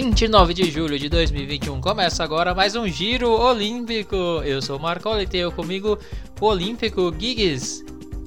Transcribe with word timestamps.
29 0.00 0.54
de 0.54 0.70
julho 0.70 0.96
de 0.96 1.08
2021 1.08 1.80
começa 1.80 2.22
agora 2.22 2.54
mais 2.54 2.76
um 2.76 2.86
Giro 2.86 3.30
Olímpico. 3.30 4.14
Eu 4.44 4.62
sou 4.62 4.78
o 4.78 4.80
Marco 4.80 5.08
e 5.18 5.26
tenho 5.26 5.50
comigo 5.50 5.98
o 6.40 6.46
Olímpico 6.46 7.12
Giggs. 7.18 7.84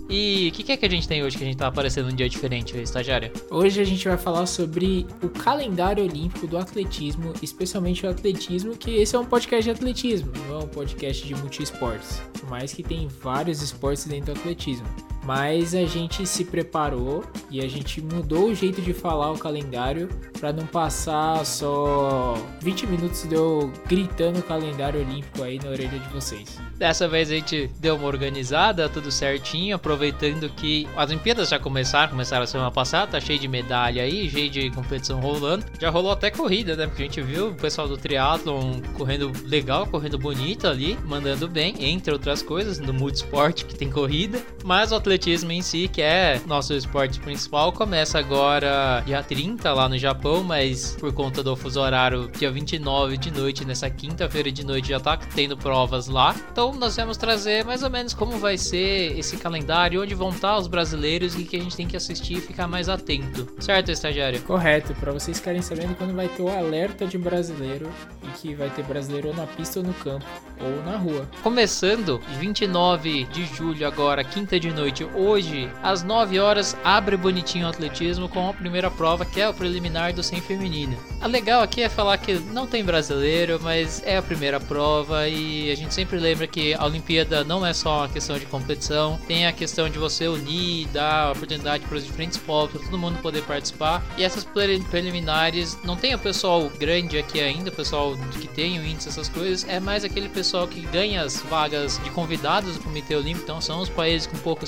E 0.10 0.50
o 0.50 0.52
que, 0.52 0.64
que, 0.64 0.74
é 0.74 0.76
que 0.76 0.86
a 0.86 0.90
gente 0.90 1.08
tem 1.08 1.24
hoje 1.24 1.38
que 1.38 1.44
a 1.46 1.48
gente 1.48 1.56
tá 1.56 1.68
aparecendo 1.68 2.10
um 2.12 2.14
dia 2.14 2.28
diferente, 2.28 2.78
estagiária? 2.78 3.32
Hoje 3.50 3.80
a 3.80 3.86
gente 3.86 4.06
vai 4.06 4.18
falar 4.18 4.48
sobre 4.48 5.08
o 5.24 5.30
calendário 5.30 6.04
olímpico 6.04 6.46
do 6.46 6.58
atletismo, 6.58 7.32
especialmente 7.42 8.06
o 8.06 8.10
atletismo, 8.10 8.76
que 8.76 8.92
esse 8.98 9.16
é 9.16 9.20
um 9.20 9.24
podcast 9.24 9.64
de 9.64 9.72
atletismo, 9.72 10.30
não 10.50 10.60
é 10.60 10.64
um 10.66 10.68
podcast 10.68 11.26
de 11.26 11.34
multiesportes. 11.36 12.22
Por 12.38 12.50
mais 12.50 12.74
que 12.74 12.84
tem 12.84 13.08
vários 13.08 13.62
esportes 13.62 14.04
dentro 14.04 14.34
do 14.34 14.40
atletismo. 14.42 14.88
Mas 15.24 15.76
a 15.76 15.86
gente 15.86 16.26
se 16.26 16.46
preparou 16.46 17.24
e 17.50 17.62
a 17.62 17.68
gente 17.68 18.02
mudou 18.02 18.50
o 18.50 18.56
jeito 18.56 18.82
de 18.82 18.94
falar 18.94 19.32
o 19.32 19.38
calendário 19.38 20.10
para 20.40 20.52
não 20.52 20.66
passar 20.66 21.46
só 21.46 22.36
20 22.62 22.88
minutos 22.88 23.24
de 23.28 23.36
eu 23.36 23.72
gritando 23.88 24.40
o 24.40 24.44
calendário 24.44 25.00
olímpico 25.00 25.44
aí 25.44 25.60
na 25.60 25.70
orelha 25.70 26.00
de 26.00 26.10
vocês. 26.10 26.58
Dessa 26.76 27.08
vez 27.08 27.30
a 27.30 27.36
gente 27.36 27.70
deu 27.80 27.96
uma 27.96 28.08
organizada, 28.08 28.90
tudo 28.90 29.12
certinho, 29.12 29.76
aproveitando 29.76 30.50
que 30.50 30.88
as 30.98 31.12
Olimpíadas 31.12 31.50
já 31.50 31.60
começaram, 31.60 32.10
começaram 32.10 32.44
a 32.44 32.48
semana 32.48 32.72
passada, 32.72 33.12
tá 33.12 33.20
cheio 33.20 33.38
de 33.38 33.48
medalha 33.48 34.02
aí, 34.02 34.28
cheio 34.30 34.50
de 34.50 34.72
competição 34.72 35.20
rolando. 35.20 35.64
Já 35.80 35.92
rolou 35.92 36.12
até 36.12 36.32
corrida, 36.32 36.76
né? 36.76 36.88
Porque 36.88 37.04
a 37.04 37.06
gente 37.06 37.22
viu 37.22 37.50
o 37.50 37.56
pessoal 37.56 37.88
do 37.88 37.98
triatlon 37.98 38.82
correndo 38.98 39.32
legal, 39.46 39.86
correndo 39.86 40.18
bonito 40.18 40.68
ali, 40.68 40.98
mandando 41.06 41.48
bem, 41.48 41.76
entre 41.80 42.12
outras 42.12 42.42
coisas, 42.42 42.80
no 42.80 42.94
multisport 42.94 43.64
que 43.64 43.76
tem 43.76 43.92
corrida. 43.92 44.42
Mas 44.64 44.92
o 44.92 44.96
atletismo 45.12 45.52
em 45.52 45.62
si, 45.62 45.90
que 45.90 46.02
é 46.02 46.40
nosso 46.46 46.74
esporte 46.74 47.20
principal, 47.20 47.74
começa 47.74 48.18
agora 48.18 49.04
dia 49.06 49.22
30 49.22 49.74
lá 49.74 49.90
no 49.90 49.98
Japão, 49.98 50.42
mas 50.42 50.96
por 50.98 51.12
conta 51.12 51.44
do 51.44 51.54
fuso 51.54 51.82
horário, 51.82 52.32
dia 52.38 52.50
29 52.50 53.18
de 53.18 53.30
noite, 53.30 53.66
nessa 53.66 53.90
quinta-feira 53.90 54.50
de 54.50 54.66
noite 54.66 54.88
já 54.88 55.02
tá 55.02 55.18
tendo 55.18 55.58
provas 55.58 56.08
lá. 56.08 56.34
Então 56.50 56.74
nós 56.76 56.96
vamos 56.96 57.18
trazer 57.18 57.66
mais 57.66 57.84
ou 57.84 57.90
menos 57.90 58.14
como 58.14 58.38
vai 58.38 58.58
ser 58.58 59.18
esse 59.20 59.36
calendário, 59.36 60.02
onde 60.02 60.16
vão 60.16 60.30
estar 60.30 60.58
os 60.58 60.68
brasileiros 60.68 61.36
e 61.36 61.44
que 61.44 61.58
a 61.58 61.60
gente 61.60 61.76
tem 61.76 61.86
que 61.86 61.98
assistir 61.98 62.38
e 62.38 62.42
ficar 62.42 62.68
mais 62.68 62.88
atento. 62.88 63.46
Certo, 63.60 63.92
estagiário? 63.92 64.42
Correto, 64.44 64.94
para 64.96 65.12
vocês 65.12 65.40
ficarem 65.40 65.62
sabendo 65.62 65.94
quando 65.96 66.16
vai 66.16 66.30
ter 66.30 66.42
o 66.42 66.48
alerta 66.48 67.06
de 67.06 67.18
brasileiro 67.18 67.92
e 68.24 68.28
que 68.40 68.56
vai 68.56 68.70
ter 68.70 68.84
brasileiro 68.84 69.34
na 69.34 69.46
pista 69.46 69.80
ou 69.80 69.86
no 69.86 69.94
campo 69.94 70.26
ou 70.62 70.84
na 70.84 70.98
rua. 70.98 71.28
Começando 71.44 72.22
29 72.40 73.26
de 73.26 73.46
julho 73.46 73.86
agora, 73.86 74.24
quinta 74.24 74.60
de 74.60 74.72
noite, 74.72 75.01
hoje 75.04 75.70
às 75.84 76.04
9 76.04 76.40
horas 76.40 76.76
abre 76.84 77.18
bonitinho 77.18 77.66
o 77.66 77.70
atletismo 77.70 78.30
com 78.30 78.50
a 78.50 78.54
primeira 78.54 78.90
prova 78.90 79.26
que 79.26 79.40
é 79.40 79.48
o 79.48 79.54
preliminar 79.54 80.14
do 80.14 80.24
100 80.24 80.42
feminino. 80.42 80.98
A 81.20 81.28
legal 81.28 81.62
aqui 81.62 81.82
é 81.82 81.90
falar 81.90 82.18
que 82.18 82.34
não 82.34 82.66
tem 82.66 82.84
brasileiro, 82.84 83.60
mas 83.62 84.02
é 84.06 84.18
a 84.18 84.22
primeira 84.22 84.60
prova 84.60 85.28
e 85.28 85.72
a 85.72 85.76
gente 85.76 85.94
sempre 85.94 86.18
lembra 86.18 86.48
que 86.48 86.74
a 86.74 86.86
Olimpíada 86.86 87.44
não 87.44 87.66
é 87.66 87.74
só 87.74 88.00
uma 88.00 88.10
questão 88.10 88.38
de 88.40 88.46
competição, 88.46 89.20
tem 89.28 89.46
a 89.46 89.52
questão 89.52 89.90
de 89.90 90.00
você 90.00 90.28
unir, 90.28 90.88
dar 90.88 91.32
oportunidade 91.32 91.86
para 91.86 91.98
os 91.98 92.06
diferentes 92.06 92.38
povos, 92.38 92.72
para 92.72 92.82
todo 92.82 92.98
mundo 92.98 93.22
poder 93.22 93.44
participar. 93.44 94.04
E 94.18 94.24
essas 94.24 94.44
preliminares, 94.90 95.78
não 95.84 95.96
tem 95.96 96.16
o 96.16 96.20
pessoal 96.20 96.70
grande 96.80 97.18
aqui 97.18 97.40
ainda, 97.40 97.70
o 97.70 97.74
pessoal 97.74 98.18
que 98.40 98.48
tem 98.48 98.80
o 98.80 98.86
índice, 98.86 99.10
essas 99.10 99.30
coisas, 99.30 99.68
é 99.68 99.80
mais 99.80 100.04
aquele 100.04 100.30
pessoal 100.30 100.68
que 100.68 100.82
ganha 100.82 101.22
as 101.22 101.42
vagas 101.42 102.00
de 102.04 102.10
convidados 102.10 102.76
do 102.76 102.84
Comitê 102.84 103.16
Olímpico, 103.16 103.44
então 103.44 103.62
são 103.62 103.82
os 103.82 103.90
países 103.90 104.28
com 104.28 104.38
pouca 104.38 104.64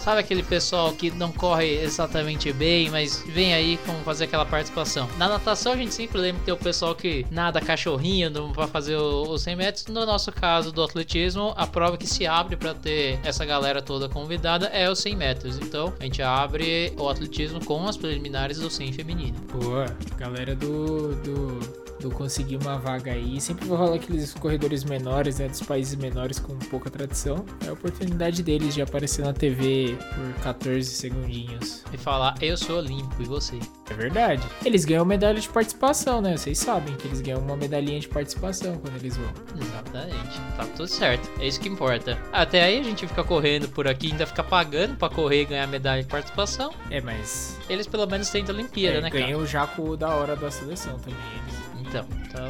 sabe 0.00 0.20
aquele 0.20 0.42
pessoal 0.42 0.92
que 0.92 1.10
não 1.10 1.32
corre 1.32 1.82
exatamente 1.82 2.52
bem, 2.52 2.90
mas 2.90 3.22
vem 3.26 3.54
aí 3.54 3.78
como 3.86 3.98
fazer 4.00 4.24
aquela 4.24 4.46
participação. 4.46 5.08
Na 5.18 5.28
natação 5.28 5.72
a 5.72 5.76
gente 5.76 5.94
sempre 5.94 6.18
lembra 6.18 6.40
que 6.40 6.46
tem 6.46 6.54
o 6.54 6.58
pessoal 6.58 6.94
que 6.94 7.26
nada 7.30 7.60
cachorrinho 7.60 8.30
para 8.54 8.66
fazer 8.66 8.96
os 8.96 9.42
100 9.42 9.56
metros, 9.56 9.86
no 9.86 10.06
nosso 10.06 10.32
caso 10.32 10.72
do 10.72 10.82
atletismo 10.82 11.02
atletismo, 11.12 11.52
a 11.56 11.66
prova 11.66 11.96
que 11.96 12.06
se 12.06 12.26
abre 12.26 12.56
para 12.56 12.74
ter 12.74 13.18
essa 13.24 13.44
galera 13.44 13.82
toda 13.82 14.08
convidada 14.08 14.66
é 14.66 14.90
os 14.90 14.98
100 15.00 15.16
metros. 15.16 15.58
Então, 15.58 15.92
a 15.98 16.04
gente 16.04 16.22
abre 16.22 16.92
o 16.96 17.08
atletismo 17.08 17.64
com 17.64 17.86
as 17.86 17.96
preliminares 17.96 18.58
do 18.58 18.70
100 18.70 18.92
feminino. 18.92 19.36
Boa, 19.52 19.86
galera 20.16 20.54
do, 20.54 21.14
do 21.16 21.81
eu 22.04 22.10
consegui 22.10 22.56
uma 22.56 22.78
vaga 22.78 23.12
aí. 23.12 23.40
Sempre 23.40 23.66
vai 23.66 23.78
rolar 23.78 23.96
aqueles 23.96 24.34
corredores 24.34 24.84
menores, 24.84 25.38
né? 25.38 25.48
Dos 25.48 25.62
países 25.62 25.94
menores 25.94 26.38
com 26.38 26.56
pouca 26.58 26.90
tradição. 26.90 27.44
É 27.64 27.68
a 27.68 27.72
oportunidade 27.72 28.42
deles 28.42 28.74
de 28.74 28.82
aparecer 28.82 29.24
na 29.24 29.32
TV 29.32 29.96
por 30.14 30.42
14 30.42 30.88
segundinhos. 30.88 31.82
E 31.92 31.96
falar, 31.96 32.34
eu 32.40 32.56
sou 32.56 32.78
olímpico 32.78 33.22
e 33.22 33.24
você. 33.24 33.58
É 33.90 33.94
verdade. 33.94 34.42
Eles 34.64 34.84
ganham 34.84 35.04
medalha 35.04 35.40
de 35.40 35.48
participação, 35.48 36.20
né? 36.20 36.36
Vocês 36.36 36.58
sabem 36.58 36.94
que 36.96 37.06
eles 37.06 37.20
ganham 37.20 37.40
uma 37.40 37.56
medalhinha 37.56 38.00
de 38.00 38.08
participação 38.08 38.78
quando 38.78 38.96
eles 38.96 39.16
vão. 39.16 39.30
Exatamente. 39.60 40.40
Tá 40.56 40.64
tudo 40.76 40.88
certo. 40.88 41.30
É 41.40 41.46
isso 41.46 41.60
que 41.60 41.68
importa. 41.68 42.18
Até 42.32 42.62
aí 42.62 42.80
a 42.80 42.82
gente 42.82 43.06
fica 43.06 43.22
correndo 43.22 43.68
por 43.68 43.86
aqui, 43.86 44.10
ainda 44.12 44.26
fica 44.26 44.42
pagando 44.42 44.96
pra 44.96 45.08
correr 45.08 45.42
e 45.42 45.44
ganhar 45.44 45.66
medalha 45.66 46.02
de 46.02 46.08
participação. 46.08 46.72
É, 46.90 47.00
mas. 47.00 47.58
Eles 47.68 47.86
pelo 47.86 48.06
menos 48.06 48.30
tentam 48.30 48.54
a 48.54 48.58
Olimpíada, 48.58 48.98
é, 48.98 49.00
né, 49.00 49.10
cara? 49.10 49.24
Ganham 49.24 49.46
já 49.46 49.66
com 49.66 49.90
o 49.90 49.96
da 49.96 50.14
hora 50.14 50.36
da 50.36 50.50
seleção 50.50 50.98
também. 50.98 51.18
Eles. 51.46 51.61
Então, 51.92 52.06
então 52.24 52.48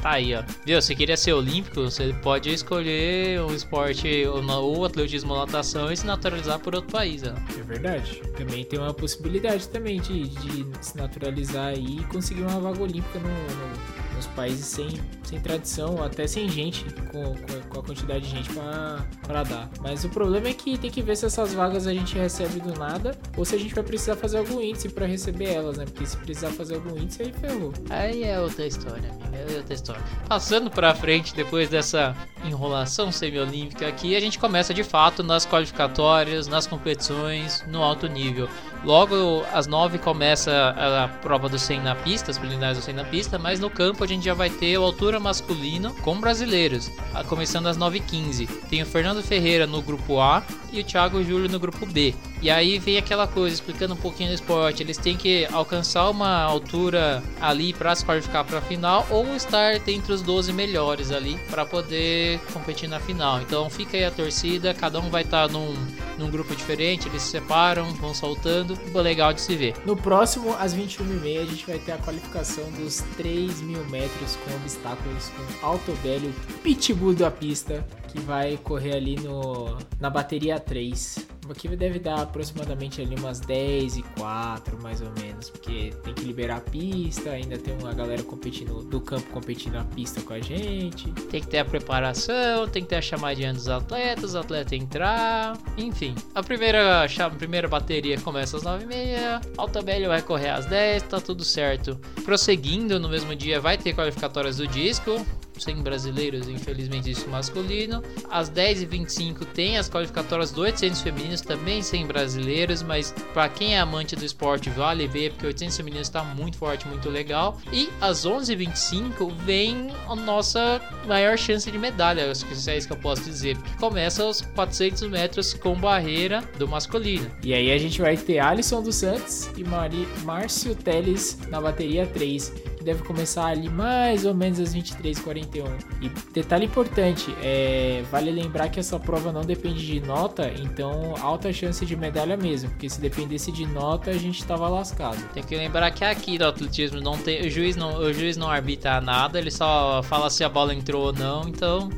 tá 0.00 0.12
aí, 0.12 0.34
ó. 0.34 0.42
Viu? 0.64 0.80
Você 0.80 0.94
queria 0.94 1.16
ser 1.16 1.34
olímpico, 1.34 1.82
você 1.82 2.14
pode 2.22 2.48
escolher 2.48 3.42
um 3.42 3.54
esporte 3.54 4.08
ou 4.26 4.84
atletismo 4.86 5.34
ou 5.34 5.40
natação 5.40 5.92
e 5.92 5.96
se 5.96 6.06
naturalizar 6.06 6.58
por 6.58 6.74
outro 6.74 6.90
país, 6.90 7.22
ó. 7.22 7.34
É 7.58 7.62
verdade. 7.62 8.22
Também 8.38 8.64
tem 8.64 8.78
uma 8.78 8.94
possibilidade 8.94 9.68
também 9.68 10.00
de, 10.00 10.28
de 10.28 10.66
se 10.80 10.96
naturalizar 10.96 11.74
e 11.74 12.02
conseguir 12.04 12.42
uma 12.42 12.58
vaga 12.58 12.82
olímpica 12.82 13.18
no, 13.18 13.28
no 13.28 14.09
países 14.26 14.66
sem, 14.66 14.88
sem 15.22 15.40
tradição, 15.40 16.02
até 16.02 16.26
sem 16.26 16.48
gente, 16.48 16.84
com, 17.10 17.34
com 17.68 17.80
a 17.80 17.82
quantidade 17.82 18.24
de 18.24 18.30
gente 18.30 18.50
para 18.52 19.42
dar. 19.42 19.70
Mas 19.80 20.04
o 20.04 20.08
problema 20.08 20.48
é 20.48 20.52
que 20.52 20.76
tem 20.78 20.90
que 20.90 21.02
ver 21.02 21.16
se 21.16 21.26
essas 21.26 21.54
vagas 21.54 21.86
a 21.86 21.92
gente 21.92 22.16
recebe 22.16 22.60
do 22.60 22.78
nada 22.78 23.18
ou 23.36 23.44
se 23.44 23.54
a 23.54 23.58
gente 23.58 23.74
vai 23.74 23.84
precisar 23.84 24.16
fazer 24.16 24.38
algum 24.38 24.60
índice 24.60 24.88
para 24.88 25.06
receber 25.06 25.50
elas, 25.50 25.76
né? 25.76 25.84
Porque 25.84 26.06
se 26.06 26.16
precisar 26.16 26.50
fazer 26.50 26.74
algum 26.74 26.96
índice, 26.98 27.22
aí 27.22 27.32
ferrou. 27.32 27.72
Aí 27.88 28.24
é 28.24 28.40
outra 28.40 28.66
história, 28.66 29.10
amiga, 29.10 29.52
é 29.52 29.56
outra 29.56 29.74
história. 29.74 30.02
Passando 30.28 30.70
para 30.70 30.94
frente, 30.94 31.34
depois 31.34 31.68
dessa 31.68 32.16
enrolação 32.44 33.12
semiolímpica 33.12 33.86
aqui, 33.86 34.16
a 34.16 34.20
gente 34.20 34.38
começa 34.38 34.72
de 34.72 34.82
fato 34.82 35.22
nas 35.22 35.46
qualificatórias, 35.46 36.46
nas 36.46 36.66
competições, 36.66 37.64
no 37.68 37.82
alto 37.82 38.06
nível. 38.06 38.48
Logo 38.84 39.44
às 39.52 39.66
9 39.66 39.98
começa 39.98 40.74
a, 40.76 41.08
prova 41.08 41.48
do 41.48 41.58
100 41.58 41.80
na 41.80 41.94
pista, 41.94 42.30
as 42.30 42.38
preliminares 42.38 42.78
do 42.78 42.84
100 42.84 42.94
na 42.94 43.04
pista, 43.04 43.38
mas 43.38 43.60
no 43.60 43.68
campo 43.68 44.02
a 44.02 44.06
gente 44.06 44.24
já 44.24 44.32
vai 44.32 44.48
ter 44.48 44.78
o 44.78 44.82
altura 44.82 45.20
masculino 45.20 45.94
com 45.96 46.18
brasileiros, 46.18 46.90
começando 47.28 47.66
às 47.66 47.76
9h15. 47.76 48.48
Tem 48.68 48.82
o 48.82 48.86
Fernando 48.86 49.22
Ferreira 49.22 49.66
no 49.66 49.82
grupo 49.82 50.18
A 50.18 50.42
e 50.72 50.80
o 50.80 50.84
Thiago 50.84 51.22
Júlio 51.22 51.48
no 51.48 51.60
grupo 51.60 51.84
B. 51.84 52.14
E 52.40 52.50
aí 52.50 52.78
vem 52.78 52.96
aquela 52.96 53.26
coisa, 53.26 53.54
explicando 53.54 53.92
um 53.92 53.98
pouquinho 53.98 54.30
do 54.30 54.34
esporte. 54.34 54.82
Eles 54.82 54.96
têm 54.96 55.14
que 55.14 55.46
alcançar 55.52 56.08
uma 56.08 56.42
altura 56.42 57.22
ali 57.38 57.74
para 57.74 57.94
se 57.94 58.02
qualificar 58.02 58.44
para 58.44 58.58
a 58.58 58.62
final 58.62 59.06
ou 59.10 59.36
estar 59.36 59.76
entre 59.88 60.12
os 60.12 60.22
12 60.22 60.52
melhores 60.54 61.10
ali 61.10 61.38
para 61.50 61.66
poder 61.66 62.40
competir 62.52 62.88
na 62.88 62.98
final. 62.98 63.42
Então 63.42 63.68
fica 63.68 63.98
aí 63.98 64.04
a 64.04 64.10
torcida, 64.10 64.72
cada 64.72 64.98
um 65.00 65.10
vai 65.10 65.22
estar 65.22 65.48
tá 65.48 65.52
num, 65.52 65.74
num 66.20 66.30
grupo 66.30 66.54
diferente, 66.54 67.08
eles 67.08 67.22
se 67.22 67.30
separam, 67.30 67.92
vão 67.94 68.14
soltando. 68.14 68.76
Ficou 68.76 69.00
legal 69.00 69.32
de 69.32 69.40
se 69.40 69.56
ver. 69.56 69.74
No 69.86 69.96
próximo, 69.96 70.54
às 70.60 70.74
21h30, 70.74 71.40
a 71.40 71.44
gente 71.46 71.66
vai 71.66 71.78
ter 71.78 71.92
a 71.92 71.98
qualificação 71.98 72.70
dos 72.72 73.02
3 73.16 73.62
mil 73.62 73.84
metros 73.86 74.36
com 74.36 74.54
obstáculos 74.56 75.30
com 75.30 75.66
Alto 75.66 75.92
Velho, 76.02 76.32
Pitbull 76.62 77.14
da 77.14 77.30
pista, 77.30 77.84
que 78.10 78.20
vai 78.20 78.56
correr 78.58 78.96
ali 78.96 79.16
no, 79.16 79.76
na 79.98 80.10
bateria 80.10 80.58
3 80.58 81.40
aqui 81.50 81.68
deve 81.76 81.98
dar 81.98 82.20
aproximadamente 82.20 83.00
ali 83.00 83.14
umas 83.16 83.40
10 83.40 83.96
e 83.96 84.02
4, 84.18 84.80
mais 84.82 85.00
ou 85.00 85.10
menos, 85.20 85.50
porque 85.50 85.92
tem 86.02 86.14
que 86.14 86.24
liberar 86.24 86.58
a 86.58 86.60
pista, 86.60 87.30
ainda 87.30 87.58
tem 87.58 87.74
uma 87.78 87.92
galera 87.92 88.22
competindo 88.22 88.82
do 88.82 89.00
campo 89.00 89.28
competindo 89.30 89.74
na 89.74 89.84
pista 89.84 90.20
com 90.20 90.32
a 90.32 90.40
gente. 90.40 91.10
Tem 91.30 91.40
que 91.40 91.46
ter 91.46 91.58
a 91.58 91.64
preparação, 91.64 92.68
tem 92.68 92.82
que 92.82 92.88
ter 92.88 92.96
a 92.96 93.02
chamadinha 93.02 93.52
dos 93.52 93.68
atletas, 93.68 94.34
o 94.34 94.38
atleta 94.38 94.76
entrar, 94.76 95.56
enfim. 95.76 96.14
A 96.34 96.42
primeira, 96.42 97.04
a 97.04 97.30
primeira 97.30 97.68
bateria 97.68 98.20
começa 98.20 98.56
às 98.56 98.62
9h30, 98.62 99.52
Alta 99.56 99.82
Velha 99.82 100.08
vai 100.08 100.22
correr 100.22 100.50
às 100.50 100.66
10, 100.66 101.02
tá 101.04 101.20
tudo 101.20 101.44
certo. 101.44 101.98
Prosseguindo, 102.24 102.98
no 102.98 103.08
mesmo 103.08 103.34
dia 103.34 103.60
vai 103.60 103.76
ter 103.76 103.94
qualificatórias 103.94 104.58
do 104.58 104.66
disco, 104.66 105.24
sem 105.62 105.76
brasileiros, 105.76 106.48
infelizmente 106.48 107.10
isso 107.10 107.28
masculino. 107.28 108.02
Às 108.30 108.50
10h25 108.50 109.44
tem 109.46 109.78
as 109.78 109.88
qualificatórias 109.88 110.50
do 110.50 110.62
800 110.62 111.00
femininos, 111.00 111.40
também 111.40 111.82
sem 111.82 112.06
brasileiros, 112.06 112.82
mas 112.82 113.12
para 113.32 113.48
quem 113.48 113.74
é 113.74 113.80
amante 113.80 114.16
do 114.16 114.24
esporte 114.24 114.70
vale 114.70 115.06
ver, 115.06 115.32
porque 115.32 115.46
o 115.46 115.48
800 115.48 115.76
femininos 115.76 116.08
está 116.08 116.22
muito 116.22 116.56
forte, 116.56 116.86
muito 116.88 117.08
legal. 117.08 117.58
E 117.72 117.88
às 118.00 118.26
11h25 118.26 119.32
vem 119.44 119.88
a 120.08 120.14
nossa 120.14 120.80
maior 121.06 121.36
chance 121.36 121.70
de 121.70 121.78
medalha, 121.78 122.30
acho 122.30 122.44
que 122.46 122.70
é 122.70 122.76
isso 122.76 122.86
que 122.86 122.92
eu 122.92 122.98
posso 122.98 123.22
dizer, 123.22 123.56
porque 123.56 123.76
começa 123.78 124.24
os 124.24 124.40
400 124.40 125.02
metros 125.08 125.54
com 125.54 125.74
barreira 125.74 126.42
do 126.58 126.68
masculino. 126.68 127.30
E 127.42 127.54
aí 127.54 127.70
a 127.72 127.78
gente 127.78 128.00
vai 128.00 128.16
ter 128.16 128.38
Alisson 128.38 128.82
dos 128.82 128.96
Santos 128.96 129.50
e 129.56 129.64
Mari, 129.64 130.06
Márcio 130.24 130.74
Teles 130.74 131.38
na 131.48 131.60
bateria 131.60 132.06
3 132.06 132.69
que 132.80 132.84
deve 132.84 133.02
começar 133.02 133.44
ali 133.44 133.68
mais 133.68 134.24
ou 134.24 134.34
menos 134.34 134.58
às 134.58 134.74
23h41. 134.74 135.66
E 136.00 136.08
detalhe 136.32 136.64
importante, 136.64 137.34
é, 137.42 138.02
vale 138.10 138.30
lembrar 138.30 138.70
que 138.70 138.80
essa 138.80 138.98
prova 138.98 139.30
não 139.30 139.42
depende 139.42 139.86
de 139.86 140.00
nota, 140.00 140.50
então 140.58 141.14
alta 141.20 141.52
chance 141.52 141.84
de 141.84 141.94
medalha 141.94 142.38
mesmo, 142.38 142.70
porque 142.70 142.88
se 142.88 142.98
dependesse 142.98 143.52
de 143.52 143.66
nota 143.66 144.10
a 144.10 144.16
gente 144.16 144.42
tava 144.46 144.66
lascado. 144.66 145.22
Tem 145.34 145.42
que 145.42 145.54
lembrar 145.54 145.90
que 145.90 146.02
aqui 146.02 146.38
no 146.38 146.46
atletismo 146.46 147.02
não 147.02 147.18
tem, 147.18 147.46
o 147.46 147.50
juiz 147.50 147.76
não, 147.76 147.98
o 147.98 148.12
juiz 148.14 148.38
não 148.38 148.48
arbitra 148.48 148.98
nada, 148.98 149.38
ele 149.38 149.50
só 149.50 150.02
fala 150.02 150.30
se 150.30 150.42
a 150.42 150.48
bola 150.48 150.74
entrou 150.74 151.08
ou 151.08 151.12
não, 151.12 151.46
então 151.46 151.90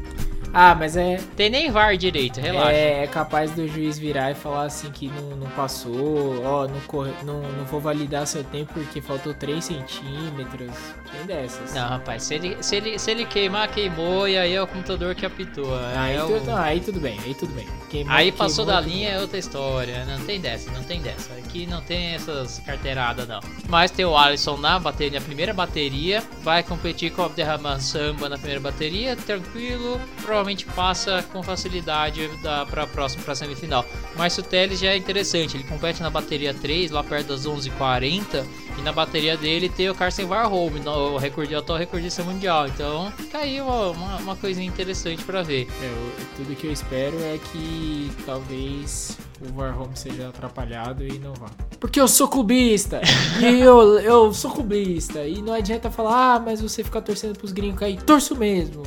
ah, 0.53 0.75
mas 0.75 0.97
é. 0.97 1.19
Tem 1.35 1.49
nem 1.49 1.71
VAR 1.71 1.97
direito, 1.97 2.41
relaxa. 2.41 2.73
É, 2.73 3.05
é 3.05 3.07
capaz 3.07 3.51
do 3.53 3.67
juiz 3.67 3.99
virar 3.99 4.31
e 4.31 4.35
falar 4.35 4.65
assim 4.65 4.91
que 4.91 5.09
não, 5.09 5.37
não 5.37 5.47
passou, 5.51 6.45
ó, 6.45 6.69
não, 6.69 6.81
corre, 6.81 7.13
não, 7.25 7.41
não 7.41 7.65
vou 7.65 7.81
validar 7.81 8.27
seu 8.27 8.45
tempo 8.45 8.75
porque 8.75 9.01
faltou 9.01 9.33
3 9.33 9.65
centímetros. 9.65 10.71
Tem 11.11 11.27
dessas. 11.27 11.73
Não, 11.75 11.89
rapaz, 11.89 12.25
se 12.25 12.35
ele, 12.35 12.57
se 12.61 12.77
ele, 12.77 12.99
se 12.99 13.11
ele 13.11 13.25
queimar, 13.25 13.69
queimou 13.69 14.29
e 14.29 14.37
aí 14.37 14.53
é 14.53 14.63
o 14.63 14.67
computador 14.67 15.15
que 15.15 15.25
apitou. 15.25 15.75
Aí, 15.97 16.17
é 16.17 16.21
tu, 16.21 16.33
o... 16.33 16.45
não, 16.45 16.57
aí 16.57 16.81
tudo 16.81 17.01
bem, 17.01 17.19
aí 17.25 17.35
tudo 17.35 17.55
bem. 17.55 17.67
Queimou, 17.89 18.15
aí 18.15 18.31
passou 18.31 18.67
queimou, 18.67 18.83
da 18.83 18.89
linha 18.89 19.09
é 19.11 19.21
outra 19.21 19.39
história. 19.39 20.05
Não 20.05 20.25
tem 20.25 20.41
dessa, 20.41 20.71
não 20.71 20.83
tem 20.83 21.01
dessa. 21.01 21.33
Aqui 21.33 21.67
não 21.67 21.81
tem 21.81 22.15
essas 22.15 22.59
carteiradas, 22.61 23.27
não. 23.27 23.41
Mas 23.69 23.91
tem 23.91 24.05
o 24.05 24.17
Alisson 24.17 24.59
na 24.59 24.79
bateria, 24.79 25.19
na 25.19 25.25
primeira 25.25 25.55
bateria. 25.55 26.23
Vai 26.43 26.63
competir 26.63 27.11
com 27.11 27.23
o 27.23 27.25
Abderrahman 27.25 27.81
Samba 27.81 28.29
na 28.29 28.37
primeira 28.37 28.61
bateria, 28.61 29.17
tranquilo. 29.17 30.01
Provavelmente 30.21 30.42
provavelmente 30.43 30.67
passa 30.67 31.25
com 31.33 31.43
facilidade 31.43 32.29
da, 32.43 32.67
pra 32.67 32.87
próxima, 32.87 33.23
pra 33.23 33.35
semifinal. 33.35 33.87
Márcio 34.17 34.43
Teles 34.43 34.81
já 34.81 34.89
é 34.89 34.97
interessante, 34.97 35.57
ele 35.57 35.65
compete 35.65 36.03
na 36.03 36.11
bateria 36.11 36.53
3, 36.53 36.91
lá 36.91 37.03
perto 37.05 37.29
das 37.29 37.47
11h40, 37.47 38.45
e 38.77 38.83
na 38.83 38.93
bateria 38.93 39.37
dele 39.37 39.69
tem 39.69 39.89
o 39.89 39.95
Carsten 39.95 40.25
Warholm, 40.25 40.73
o, 40.85 41.17
recorde, 41.17 41.55
o 41.55 41.59
atual 41.59 41.79
recordista 41.79 42.25
mundial. 42.25 42.67
Então, 42.67 43.13
tá 43.31 43.39
aí 43.39 43.61
uma, 43.61 43.91
uma, 43.91 44.17
uma 44.17 44.37
coisinha 44.37 44.67
interessante 44.67 45.23
para 45.23 45.43
ver. 45.43 45.69
É, 45.81 46.25
tudo 46.37 46.57
que 46.57 46.67
eu 46.67 46.73
espero 46.73 47.17
é 47.21 47.39
que 47.53 48.11
talvez 48.27 49.17
o 49.41 49.59
Warholm 49.59 49.95
seja 49.95 50.29
atrapalhado 50.29 51.07
e 51.07 51.19
não 51.19 51.35
vá. 51.35 51.51
Porque 51.79 52.01
eu 52.01 52.09
sou 52.09 52.27
clubista! 52.27 53.01
e 53.41 53.61
eu, 53.61 53.99
eu 54.01 54.35
sou 54.35 54.51
clubista! 54.51 55.25
E 55.25 55.41
não 55.41 55.53
adianta 55.53 55.91
falar, 55.91 56.35
ah, 56.35 56.41
mas 56.41 56.61
você 56.61 56.83
fica 56.83 57.01
torcendo 57.01 57.39
pros 57.39 57.53
gringos 57.53 57.79
cair. 57.79 58.03
Torço 58.03 58.35
mesmo! 58.35 58.83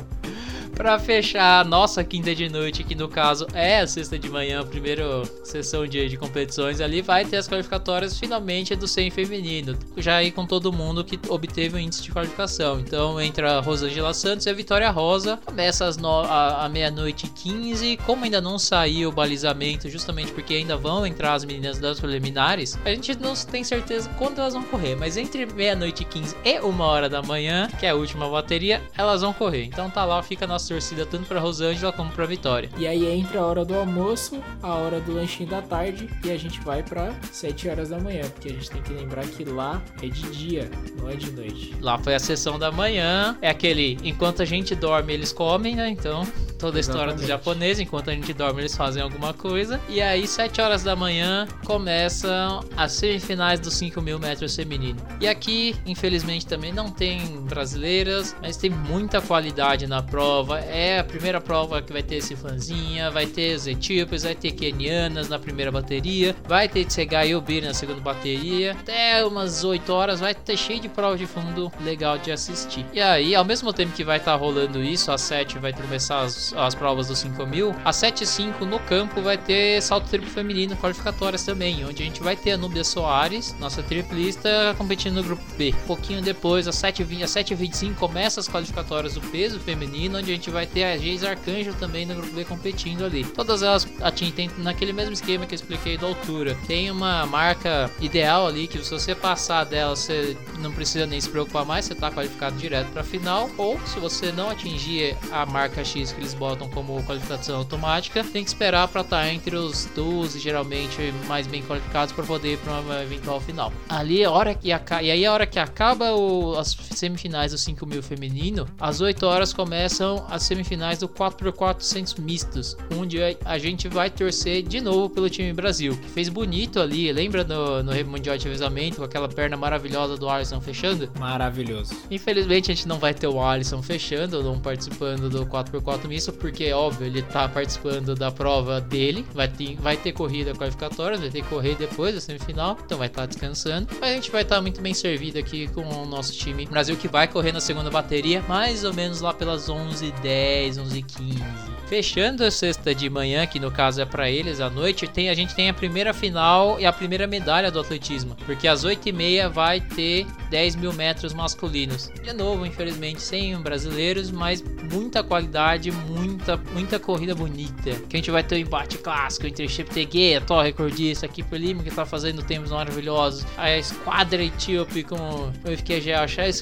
Para 0.76 0.98
fechar 0.98 1.60
a 1.60 1.64
nossa 1.64 2.04
quinta 2.04 2.34
de 2.34 2.50
noite, 2.50 2.84
que 2.84 2.94
no 2.94 3.08
caso 3.08 3.46
é 3.54 3.80
a 3.80 3.86
sexta 3.86 4.18
de 4.18 4.28
manhã, 4.28 4.62
primeira 4.62 5.24
sessão 5.42 5.86
de, 5.86 6.06
de 6.06 6.18
competições, 6.18 6.82
ali 6.82 7.00
vai 7.00 7.24
ter 7.24 7.38
as 7.38 7.48
qualificatórias 7.48 8.18
finalmente 8.18 8.76
do 8.76 8.86
100 8.86 9.10
feminino, 9.10 9.76
já 9.96 10.16
aí 10.16 10.30
com 10.30 10.44
todo 10.44 10.70
mundo 10.70 11.02
que 11.02 11.18
obteve 11.30 11.76
o 11.76 11.78
índice 11.78 12.02
de 12.02 12.12
qualificação. 12.12 12.78
Então 12.78 13.18
entra 13.18 13.56
a 13.56 13.60
Rosângela 13.60 14.12
Santos 14.12 14.44
e 14.44 14.50
a 14.50 14.52
Vitória 14.52 14.90
Rosa, 14.90 15.38
começa 15.46 15.86
às 15.86 15.96
no, 15.96 16.20
a, 16.20 16.66
a 16.66 16.68
meia-noite 16.68 17.26
15, 17.26 17.96
como 18.04 18.26
ainda 18.26 18.42
não 18.42 18.58
saiu 18.58 19.08
o 19.08 19.12
balizamento, 19.12 19.88
justamente 19.88 20.30
porque 20.30 20.54
ainda 20.54 20.76
vão 20.76 21.06
entrar 21.06 21.32
as 21.32 21.44
meninas 21.44 21.78
das 21.78 21.98
preliminares, 21.98 22.78
a 22.84 22.90
gente 22.90 23.18
não 23.18 23.32
tem 23.34 23.64
certeza 23.64 24.10
quando 24.18 24.40
elas 24.40 24.52
vão 24.52 24.62
correr, 24.62 24.94
mas 24.94 25.16
entre 25.16 25.46
meia-noite 25.46 26.04
15 26.04 26.36
e 26.44 26.60
uma 26.60 26.84
hora 26.84 27.08
da 27.08 27.22
manhã, 27.22 27.66
que 27.80 27.86
é 27.86 27.90
a 27.90 27.94
última 27.94 28.28
bateria, 28.28 28.82
elas 28.94 29.22
vão 29.22 29.32
correr. 29.32 29.64
Então 29.64 29.88
tá 29.88 30.04
lá, 30.04 30.22
fica 30.22 30.46
nossa 30.46 30.65
torcida 30.68 31.06
tanto 31.06 31.26
para 31.26 31.40
Rosângela 31.40 31.92
como 31.92 32.10
para 32.10 32.26
Vitória. 32.26 32.68
E 32.76 32.86
aí 32.86 33.06
entra 33.06 33.40
a 33.40 33.46
hora 33.46 33.64
do 33.64 33.74
almoço, 33.74 34.42
a 34.62 34.74
hora 34.74 35.00
do 35.00 35.14
lanchinho 35.14 35.48
da 35.48 35.62
tarde 35.62 36.08
e 36.24 36.30
a 36.30 36.36
gente 36.36 36.60
vai 36.60 36.82
para 36.82 37.14
7 37.32 37.68
horas 37.68 37.88
da 37.90 37.98
manhã, 37.98 38.22
porque 38.30 38.48
a 38.48 38.52
gente 38.52 38.70
tem 38.70 38.82
que 38.82 38.92
lembrar 38.92 39.26
que 39.26 39.44
lá 39.44 39.82
é 40.02 40.08
de 40.08 40.22
dia, 40.30 40.70
não 40.98 41.08
é 41.08 41.16
de 41.16 41.30
noite. 41.30 41.74
Lá 41.80 41.98
foi 41.98 42.14
a 42.14 42.18
sessão 42.18 42.58
da 42.58 42.70
manhã, 42.70 43.36
é 43.40 43.48
aquele 43.48 43.98
enquanto 44.02 44.42
a 44.42 44.44
gente 44.44 44.74
dorme 44.74 45.12
eles 45.12 45.32
comem, 45.32 45.76
né? 45.76 45.88
Então, 45.88 46.26
toda 46.56 46.78
a 46.78 46.80
história 46.80 47.12
Exatamente. 47.12 47.24
do 47.24 47.28
japonês, 47.28 47.80
enquanto 47.80 48.10
a 48.10 48.14
gente 48.14 48.32
dorme 48.32 48.62
eles 48.62 48.76
fazem 48.76 49.02
alguma 49.02 49.32
coisa. 49.32 49.80
E 49.88 50.00
aí 50.00 50.26
7 50.26 50.60
horas 50.60 50.82
da 50.82 50.96
manhã 50.96 51.46
começam 51.64 52.64
as 52.76 52.92
semifinais 52.92 53.60
dos 53.60 53.74
5 53.74 54.00
mil 54.00 54.18
metros 54.18 54.54
feminino. 54.54 55.00
E 55.20 55.28
aqui, 55.28 55.76
infelizmente, 55.86 56.46
também 56.46 56.72
não 56.72 56.90
tem 56.90 57.20
brasileiras, 57.42 58.34
mas 58.40 58.56
tem 58.56 58.70
muita 58.70 59.20
qualidade 59.20 59.86
na 59.86 60.02
prova 60.02 60.60
é 60.60 60.98
a 60.98 61.04
primeira 61.04 61.40
prova 61.40 61.80
que 61.82 61.92
vai 61.92 62.02
ter 62.02 62.20
Ciflanzinha, 62.20 63.10
vai 63.10 63.26
ter 63.26 63.54
os 63.56 63.66
etíopes, 63.66 64.22
vai 64.22 64.34
ter 64.34 64.52
kenianas 64.52 65.28
na 65.28 65.38
primeira 65.38 65.70
bateria, 65.70 66.34
vai 66.46 66.68
ter 66.68 66.84
Tsegai 66.84 67.30
e 67.30 67.34
Obiri 67.34 67.66
na 67.66 67.74
segunda 67.74 68.00
bateria. 68.00 68.72
Até 68.72 69.24
umas 69.24 69.64
8 69.64 69.92
horas 69.92 70.20
vai 70.20 70.34
ter 70.34 70.56
cheio 70.56 70.80
de 70.80 70.88
prova 70.88 71.16
de 71.16 71.26
fundo 71.26 71.72
legal 71.80 72.18
de 72.18 72.30
assistir. 72.30 72.84
E 72.92 73.00
aí, 73.00 73.34
ao 73.34 73.44
mesmo 73.44 73.72
tempo 73.72 73.92
que 73.92 74.04
vai 74.04 74.18
estar 74.18 74.32
tá 74.32 74.38
rolando 74.38 74.82
isso, 74.82 75.10
às 75.10 75.20
7 75.22 75.58
vai 75.58 75.72
começar 75.72 76.20
as, 76.20 76.45
as 76.54 76.74
provas 76.74 77.08
dos 77.08 77.18
5 77.18 77.46
mil, 77.46 77.74
às 77.84 77.96
7 77.96 78.24
e 78.24 78.26
5 78.26 78.64
no 78.64 78.78
campo 78.80 79.20
vai 79.22 79.38
ter 79.38 79.80
salto 79.82 80.08
triplo 80.08 80.30
feminino 80.30 80.76
qualificatórias 80.76 81.44
também, 81.44 81.84
onde 81.84 82.02
a 82.02 82.06
gente 82.06 82.22
vai 82.22 82.36
ter 82.36 82.52
a 82.52 82.56
Núbia 82.56 82.84
Soares, 82.84 83.54
nossa 83.58 83.82
triplista, 83.82 84.74
competindo 84.76 85.16
no 85.16 85.22
grupo 85.22 85.42
B. 85.56 85.74
Um 85.84 85.86
pouquinho 85.86 86.22
depois, 86.22 86.68
às 86.68 86.76
7h20, 86.76 87.22
às 87.22 87.30
7h25 87.30 87.94
começa 87.94 88.40
as 88.40 88.48
qualificatórias 88.48 89.14
do 89.14 89.20
peso 89.20 89.58
feminino, 89.58 90.18
onde 90.18 90.30
a 90.30 90.34
gente 90.34 90.50
vai 90.50 90.66
ter 90.66 90.84
a 90.84 90.96
Geis 90.96 91.24
Arcanjo 91.24 91.72
também 91.74 92.06
no 92.06 92.14
grupo 92.14 92.32
B 92.32 92.44
competindo 92.44 93.04
ali. 93.04 93.24
Todas 93.24 93.62
elas 93.62 93.86
atingem 94.00 94.50
naquele 94.58 94.92
mesmo 94.92 95.12
esquema 95.12 95.46
que 95.46 95.54
eu 95.54 95.56
expliquei 95.56 95.96
da 95.96 96.06
altura. 96.06 96.56
Tem 96.66 96.90
uma 96.90 97.26
marca 97.26 97.90
ideal 98.00 98.46
ali 98.46 98.66
que 98.66 98.82
se 98.84 98.90
você 98.90 99.14
passar 99.14 99.64
dela, 99.64 99.96
você 99.96 100.36
não 100.58 100.72
precisa 100.72 101.06
nem 101.06 101.20
se 101.20 101.28
preocupar 101.28 101.64
mais, 101.64 101.84
você 101.84 101.92
está 101.92 102.10
qualificado 102.10 102.56
direto 102.56 102.88
para 102.90 103.02
a 103.02 103.04
final. 103.04 103.50
Ou 103.56 103.80
se 103.86 103.98
você 103.98 104.32
não 104.32 104.50
atingir 104.50 105.16
a 105.30 105.46
marca 105.46 105.84
X 105.84 106.12
que 106.12 106.20
eles 106.20 106.34
botam 106.36 106.68
como 106.70 107.02
qualificação 107.04 107.56
automática, 107.56 108.22
tem 108.22 108.44
que 108.44 108.50
esperar 108.50 108.88
para 108.88 109.00
estar 109.00 109.22
tá 109.22 109.32
entre 109.32 109.56
os 109.56 109.86
12 109.94 110.38
geralmente 110.38 111.12
mais 111.26 111.46
bem 111.46 111.62
qualificados 111.62 112.12
para 112.12 112.24
poder 112.24 112.54
ir 112.54 112.58
para 112.58 112.80
uma 112.80 113.02
eventual 113.02 113.40
final. 113.40 113.72
Ali 113.88 114.24
a 114.24 114.30
hora 114.30 114.54
que 114.54 114.68
e 114.68 115.10
aí 115.10 115.24
a 115.24 115.32
hora 115.32 115.46
que 115.46 115.58
acaba 115.58 116.12
o, 116.12 116.56
as 116.56 116.76
semifinais 116.92 117.52
do 117.52 117.58
5 117.58 117.86
mil 117.86 118.02
feminino, 118.02 118.66
às 118.80 119.00
8 119.00 119.24
horas 119.26 119.52
começam 119.52 120.24
as 120.28 120.42
semifinais 120.42 120.98
do 120.98 121.08
4x400 121.08 122.20
mistos, 122.20 122.76
onde 122.96 123.18
a 123.44 123.58
gente 123.58 123.88
vai 123.88 124.10
torcer 124.10 124.62
de 124.62 124.80
novo 124.80 125.10
pelo 125.10 125.30
time 125.30 125.52
Brasil, 125.52 125.96
que 125.96 126.08
fez 126.08 126.28
bonito 126.28 126.80
ali, 126.80 127.12
lembra 127.12 127.44
no, 127.44 127.82
no 127.82 127.92
Mundial 128.06 128.36
de 128.36 128.44
Revezamento, 128.44 128.96
com 128.96 129.04
aquela 129.04 129.28
perna 129.28 129.56
maravilhosa 129.56 130.16
do 130.16 130.28
Alisson 130.28 130.60
fechando? 130.60 131.10
Maravilhoso. 131.18 131.94
Infelizmente 132.10 132.70
a 132.70 132.74
gente 132.74 132.86
não 132.86 132.98
vai 132.98 133.14
ter 133.14 133.26
o 133.26 133.40
Alisson 133.40 133.82
fechando, 133.82 134.42
não 134.42 134.58
participando 134.58 135.28
do 135.28 135.46
4x4 135.46 136.06
misto, 136.06 136.25
porque 136.32 136.72
óbvio, 136.72 137.06
ele 137.06 137.22
tá 137.22 137.48
participando 137.48 138.14
da 138.14 138.30
prova 138.30 138.80
dele, 138.80 139.26
vai 139.34 139.48
ter, 139.48 139.76
vai 139.76 139.96
ter 139.96 140.12
corrida 140.12 140.52
qualificatória, 140.54 141.18
vai 141.18 141.30
ter 141.30 141.42
que 141.42 141.48
correr 141.48 141.74
depois 141.76 142.14
da 142.14 142.20
semifinal, 142.20 142.76
então 142.84 142.98
vai 142.98 143.08
estar 143.08 143.22
tá 143.22 143.26
descansando. 143.26 143.88
Mas 144.00 144.10
a 144.10 144.14
gente 144.14 144.30
vai 144.30 144.42
estar 144.42 144.56
tá 144.56 144.62
muito 144.62 144.80
bem 144.80 144.94
servido 144.94 145.38
aqui 145.38 145.68
com 145.68 145.82
o 145.82 146.06
nosso 146.06 146.32
time 146.32 146.66
Brasil 146.66 146.96
que 146.96 147.08
vai 147.08 147.26
correr 147.28 147.52
na 147.52 147.60
segunda 147.60 147.90
bateria, 147.90 148.42
mais 148.48 148.84
ou 148.84 148.92
menos 148.92 149.20
lá 149.20 149.32
pelas 149.32 149.68
11 149.68 150.12
10, 150.22 150.78
11 150.78 151.02
15. 151.02 151.44
Fechando 151.86 152.44
a 152.44 152.50
sexta 152.50 152.92
de 152.92 153.08
manhã, 153.08 153.46
que 153.46 153.60
no 153.60 153.70
caso 153.70 154.00
é 154.00 154.04
para 154.04 154.28
eles 154.28 154.60
à 154.60 154.68
noite, 154.68 155.06
tem, 155.06 155.28
a 155.28 155.34
gente 155.34 155.54
tem 155.54 155.68
a 155.68 155.74
primeira 155.74 156.12
final 156.12 156.80
e 156.80 156.86
a 156.86 156.92
primeira 156.92 157.28
medalha 157.28 157.70
do 157.70 157.78
atletismo. 157.78 158.36
Porque 158.44 158.66
às 158.66 158.84
8h30 158.84 159.48
vai 159.48 159.80
ter 159.80 160.26
10 160.50 160.76
mil 160.76 160.92
metros 160.92 161.32
masculinos. 161.32 162.10
De 162.22 162.32
novo, 162.32 162.66
infelizmente, 162.66 163.22
sem 163.22 163.56
brasileiros, 163.60 164.32
mas 164.32 164.64
muita 164.92 165.22
qualidade, 165.22 165.92
muita, 166.16 166.56
muita 166.72 166.98
corrida 166.98 167.34
bonita. 167.34 167.90
Que 168.08 168.16
a 168.16 168.18
gente 168.18 168.30
vai 168.30 168.42
ter 168.42 168.56
um 168.56 168.58
embate 168.58 168.98
clássico 168.98 169.46
entre 169.46 169.68
Cheptegei, 169.68 170.36
atual 170.36 170.62
recordista 170.62 171.26
aqui 171.26 171.42
por 171.42 171.58
Lima, 171.58 171.82
que 171.82 171.90
tá 171.90 172.06
fazendo 172.06 172.42
tempos 172.42 172.70
maravilhosos. 172.70 173.46
A 173.56 173.76
esquadra 173.76 174.42
etíope 174.42 175.02
com 175.02 175.16
o 175.16 175.52
FQG 175.76 176.10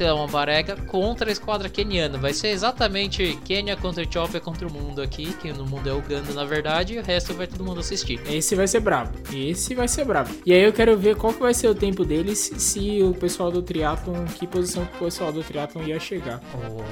e 0.01 0.13
uma 0.13 0.27
barega 0.27 0.77
contra 0.77 1.29
a 1.29 1.33
esquadra 1.33 1.69
keniana. 1.69 2.19
Vai 2.19 2.33
ser 2.33 2.49
exatamente 2.49 3.39
Quênia 3.45 3.77
contra 3.77 4.03
Etiópia 4.03 4.41
contra 4.41 4.67
o 4.67 4.73
mundo 4.73 5.01
aqui, 5.01 5.33
que 5.35 5.53
no 5.53 5.67
mundo 5.67 5.89
é 5.89 5.93
Uganda 5.93 6.33
na 6.33 6.45
verdade, 6.45 6.95
e 6.95 6.99
o 6.99 7.03
resto 7.03 7.35
vai 7.35 7.47
todo 7.47 7.65
mundo 7.65 7.81
assistir. 7.81 8.21
Esse 8.29 8.55
vai 8.55 8.67
ser 8.67 8.81
brabo. 8.81 9.13
Esse 9.33 9.75
vai 9.75 9.89
ser 9.89 10.05
brabo. 10.05 10.31
E 10.45 10.53
aí 10.53 10.63
eu 10.63 10.73
quero 10.73 10.97
ver 10.97 11.17
qual 11.17 11.33
que 11.33 11.41
vai 11.41 11.55
ser 11.55 11.69
o 11.69 11.75
tempo 11.75 12.05
deles 12.05 12.53
se 12.57 13.03
o 13.03 13.15
pessoal 13.15 13.51
do 13.51 13.63
triatlon, 13.63 14.25
que 14.27 14.47
posição 14.47 14.85
que 14.87 14.97
o 14.97 15.05
pessoal 15.05 15.33
do 15.33 15.43
triatlon 15.43 15.85
ia 15.85 16.01
chegar. 16.01 16.41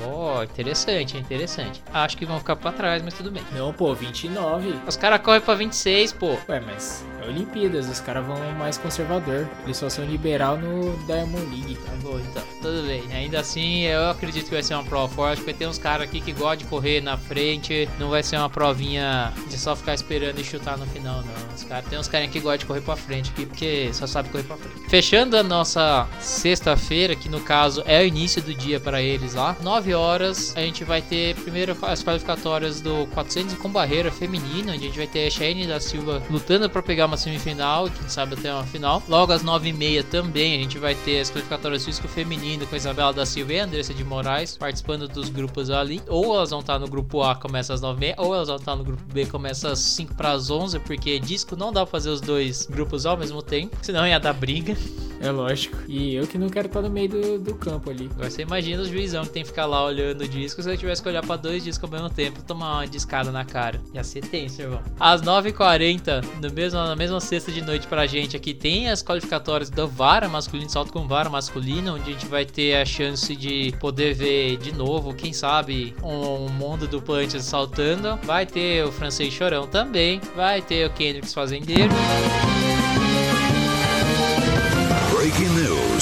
Oh, 0.07 0.42
interessante, 0.42 1.16
interessante. 1.16 1.83
Acho 1.92 2.16
que 2.16 2.26
vão 2.26 2.38
ficar 2.38 2.52
para 2.57 2.73
trás, 2.73 3.03
mas 3.03 3.15
tudo 3.15 3.31
bem. 3.31 3.43
Não, 3.55 3.73
pô, 3.73 3.95
29. 3.95 4.75
Os 4.87 4.97
caras 4.97 5.21
correm 5.21 5.41
pra 5.41 5.55
26, 5.55 6.13
pô. 6.13 6.37
Ué, 6.49 6.61
mas 6.61 7.05
É 7.23 7.29
Olimpíadas, 7.29 7.89
os 7.89 8.01
caras 8.01 8.27
vão 8.27 8.37
mais 8.59 8.77
conservador. 8.77 9.49
Eles 9.65 9.77
só 9.77 9.89
são 9.89 10.05
liberal 10.05 10.57
no 10.57 10.97
Diamond 11.07 11.47
League. 11.47 11.77
Tá 11.77 11.93
bom, 12.03 12.19
então, 12.19 12.43
tudo 12.61 12.87
bem. 12.87 13.05
Ainda 13.15 13.41
assim, 13.41 13.83
eu 13.83 14.11
acredito 14.11 14.47
que 14.47 14.51
vai 14.51 14.63
ser 14.63 14.75
uma 14.75 14.85
prova 14.85 15.13
forte, 15.13 15.39
porque 15.39 15.55
tem 15.55 15.69
uns 15.69 15.79
caras 15.79 16.09
aqui 16.09 16.21
que 16.21 16.33
gostam 16.33 16.57
de 16.57 16.65
correr 16.65 17.01
na 17.01 17.17
frente. 17.17 17.89
Não 17.99 18.11
vai 18.11 18.23
ser 18.23 18.37
uma 18.37 18.51
provinha 18.51 19.33
de 19.49 19.57
só 19.59 19.77
ficar 19.77 19.95
esperando 19.95 20.39
e 20.41 20.45
chutar 20.45 20.77
no 20.77 20.87
final, 20.87 21.23
não. 21.23 21.55
Os 21.55 21.63
cara, 21.65 21.83
tem 21.83 21.99
uns 21.99 22.09
caras 22.09 22.31
que 22.31 22.41
gostam 22.41 22.59
de 22.59 22.67
correr 22.67 22.81
pra 22.81 22.97
frente 22.97 23.31
aqui, 23.31 23.47
porque 23.47 23.91
só 23.93 24.07
sabe 24.07 24.29
correr 24.29 24.45
pra 24.45 24.57
frente. 24.57 24.91
Fechando 24.91 25.37
a 25.37 25.43
nossa 25.43 26.07
sexta-feira, 26.21 27.15
que 27.15 27.29
no 27.29 27.41
caso 27.41 27.83
é 27.87 28.03
o 28.03 28.07
início 28.07 28.43
do 28.43 28.55
dia 28.55 28.81
para 28.81 29.01
eles 29.01 29.35
lá, 29.35 29.57
9 29.63 29.95
horas, 29.95 30.55
a 30.57 30.61
gente 30.61 30.85
vai 30.85 31.01
ter 31.01 31.35
primeiro 31.37 31.77
as 31.83 32.03
qualificatórias 32.03 32.42
do 32.83 33.07
400 33.15 33.55
com 33.57 33.69
barreira 33.69 34.11
feminina, 34.11 34.73
onde 34.73 34.85
a 34.85 34.87
gente 34.89 34.97
vai 34.97 35.07
ter 35.07 35.27
a 35.27 35.31
Shane 35.31 35.67
da 35.67 35.79
Silva 35.79 36.23
lutando 36.29 36.69
para 36.69 36.83
pegar 36.83 37.07
uma 37.07 37.17
semifinal 37.17 37.87
e 37.87 37.91
quem 37.91 38.09
sabe 38.09 38.35
até 38.35 38.53
uma 38.53 38.65
final. 38.65 39.03
Logo 39.09 39.33
às 39.33 39.45
9h30 39.45 40.05
também 40.05 40.57
a 40.57 40.63
gente 40.63 40.79
vai 40.79 40.95
ter 40.95 41.21
as 41.21 41.31
qualificatórias 41.31 41.85
físico 41.85 42.09
feminino 42.09 42.67
com 42.67 42.75
a 42.75 42.79
Isabela 42.79 43.13
da 43.13 43.25
Silva 43.25 43.53
e 43.53 43.61
a 43.61 43.65
Andressa 43.65 43.95
de 43.95 44.05
Moraes 44.05 44.57
participando 44.57 45.07
dos 45.07 45.29
grupos 45.29 45.71
ali. 45.71 46.03
Ou 46.09 46.35
elas 46.35 46.51
vão 46.51 46.61
estar 46.61 46.79
no 46.79 46.89
grupo 46.89 47.23
A, 47.23 47.35
começa 47.37 47.75
às 47.75 47.81
9h30, 47.81 48.15
ou 48.19 48.35
elas 48.35 48.49
vão 48.49 48.57
estar 48.57 48.77
no 48.77 48.85
grupo 48.85 49.03
B, 49.13 49.27
começa 49.27 49.71
às 49.71 49.79
5 49.79 50.15
para 50.15 50.33
as 50.33 50.51
11, 50.51 50.81
porque 50.81 51.19
disco 51.21 51.55
não 51.57 51.73
dá 51.73 51.83
pra 51.87 51.91
fazer 51.93 52.11
os 52.11 52.21
dois 52.21 52.67
grupos 52.67 53.07
ao 53.07 53.17
mesmo 53.17 53.41
tempo, 53.43 53.77
senão 53.83 54.07
ia 54.07 54.19
dar 54.19 54.33
briga. 54.33 54.77
É 55.23 55.31
lógico. 55.31 55.79
E 55.87 56.14
eu 56.17 56.26
que 56.26 56.37
não 56.37 56.49
quero 56.49 56.67
estar 56.67 56.83
no 56.83 56.91
meio 56.91 57.09
do, 57.09 57.38
do 57.38 57.55
campo 57.55 57.88
ali. 57.88 58.11
Agora 58.12 58.29
você 58.29 58.43
imagina 58.43 58.83
o 58.83 58.85
juizão 58.85 59.25
que 59.25 59.31
tem 59.31 59.43
que 59.43 59.49
ficar 59.50 59.67
lá 59.67 59.85
olhando 59.85 60.23
o 60.23 60.29
disco 60.29 60.61
se 60.61 60.69
eu 60.69 60.76
tivesse 60.76 61.00
que 61.00 61.09
olhar 61.09 61.25
pra 61.25 61.37
dois 61.37 61.62
discos 61.62 61.85
ao 61.85 61.91
mesmo 61.91 62.11
tempo 62.11 62.43
tomar 62.43 62.79
uma 62.79 62.87
discada 62.87 63.31
na 63.31 63.45
cara. 63.45 63.81
Ia 63.95 64.02
ser 64.02 64.23
tenso, 64.23 64.61
irmão. 64.61 64.83
Às 64.99 65.23
9h40, 65.23 66.25
no 66.43 66.52
mesmo, 66.52 66.81
na 66.81 66.97
mesma 66.97 67.21
sexta 67.21 67.52
de 67.52 67.62
noite 67.62 67.87
pra 67.87 68.05
gente 68.05 68.37
aqui, 68.37 68.52
tem 68.52 68.91
as 68.91 69.00
qualificatórias 69.00 69.71
do 69.71 69.87
vara 69.87 70.29
masculino, 70.29 70.69
salto 70.69 70.93
com 70.93 71.07
vara 71.07 71.31
masculino, 71.31 71.95
onde 71.95 72.11
a 72.11 72.12
gente 72.12 72.26
vai 72.26 72.45
ter 72.45 72.75
a 72.75 72.85
chance 72.85 73.37
de 73.37 73.73
poder 73.79 74.14
ver 74.14 74.57
de 74.57 74.73
novo, 74.73 75.14
quem 75.14 75.33
sabe, 75.33 75.95
um, 76.02 76.47
um 76.47 76.49
mundo 76.49 76.88
do 76.88 77.00
punch 77.00 77.41
saltando. 77.41 78.19
Vai 78.25 78.45
ter 78.45 78.85
o 78.85 78.91
francês 78.91 79.33
chorão 79.33 79.69
também. 79.69 80.21
Vai 80.35 80.61
ter 80.61 80.85
o 80.85 80.91
Kendricks 80.91 81.33
fazendeiro. 81.33 81.93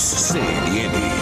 Breaking 0.01 0.17
news, 0.17 0.95
CNN. 0.95 1.20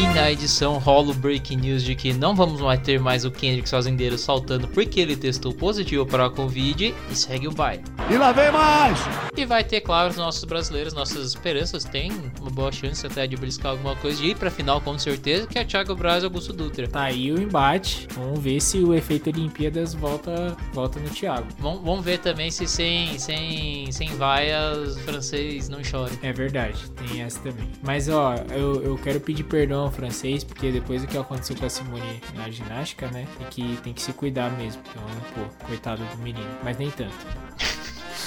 E 0.00 0.06
na 0.14 0.32
edição 0.32 0.78
rola 0.78 1.10
o 1.10 1.14
breaking 1.14 1.56
news 1.56 1.84
de 1.84 1.94
que 1.94 2.14
não 2.14 2.34
vamos 2.34 2.58
mais 2.62 2.80
ter 2.80 2.98
mais 2.98 3.26
o 3.26 3.30
Kendrick 3.30 3.68
Fazendeiro 3.68 4.16
saltando 4.16 4.66
porque 4.66 4.98
ele 4.98 5.14
testou 5.14 5.52
positivo 5.52 6.06
para 6.06 6.24
a 6.24 6.30
Covid 6.30 6.94
e 7.10 7.14
segue 7.14 7.46
o 7.46 7.52
baile. 7.52 7.84
E 8.10 8.16
lá 8.16 8.32
vem 8.32 8.50
mais! 8.50 8.98
E 9.36 9.44
vai 9.44 9.62
ter, 9.62 9.82
claro, 9.82 10.08
os 10.08 10.16
nossos 10.16 10.44
brasileiros, 10.44 10.94
nossas 10.94 11.28
esperanças 11.28 11.84
têm 11.84 12.10
uma 12.40 12.50
boa 12.50 12.72
chance 12.72 13.06
até 13.06 13.26
de 13.26 13.36
briscar 13.36 13.72
alguma 13.72 13.94
coisa 13.96 14.22
de 14.22 14.28
ir 14.28 14.36
pra 14.36 14.50
final 14.50 14.80
com 14.80 14.98
certeza, 14.98 15.46
que 15.46 15.58
é 15.58 15.64
Thiago 15.64 15.94
Braz 15.94 16.22
e 16.22 16.26
Augusto 16.26 16.54
Dutra. 16.54 16.88
Tá 16.88 17.02
aí 17.02 17.30
o 17.30 17.38
embate. 17.38 18.08
Vamos 18.14 18.40
ver 18.40 18.58
se 18.62 18.78
o 18.78 18.94
efeito 18.94 19.28
Olimpíadas 19.28 19.92
volta, 19.92 20.56
volta 20.72 20.98
no 20.98 21.10
Thiago. 21.10 21.46
Vamos, 21.58 21.82
vamos 21.82 22.04
ver 22.04 22.20
também 22.20 22.50
se 22.50 22.66
sem, 22.66 23.18
sem, 23.18 23.92
sem 23.92 24.08
vaias 24.16 24.96
o 24.96 25.00
francês 25.00 25.68
não 25.68 25.80
chora. 25.82 26.12
É 26.22 26.32
verdade, 26.32 26.90
tem 26.92 27.20
essa 27.20 27.38
também. 27.40 27.68
Mas 27.82 28.08
ó, 28.08 28.34
eu, 28.50 28.82
eu 28.82 28.96
quero 28.96 29.20
pedir 29.20 29.44
perdão 29.44 29.89
francês, 29.90 30.44
porque 30.44 30.70
depois 30.70 31.02
do 31.02 31.08
que 31.08 31.16
aconteceu 31.16 31.56
com 31.56 31.66
a 31.66 31.70
Simone 31.70 32.20
na 32.34 32.50
ginástica, 32.50 33.08
né? 33.08 33.26
Tem 33.38 33.46
que, 33.48 33.82
tem 33.82 33.92
que 33.92 34.02
se 34.02 34.12
cuidar 34.12 34.50
mesmo. 34.56 34.82
Então, 34.90 35.02
pô, 35.34 35.66
coitado 35.66 36.02
do 36.04 36.18
menino. 36.18 36.48
Mas 36.62 36.78
nem 36.78 36.90
tanto. 36.90 37.14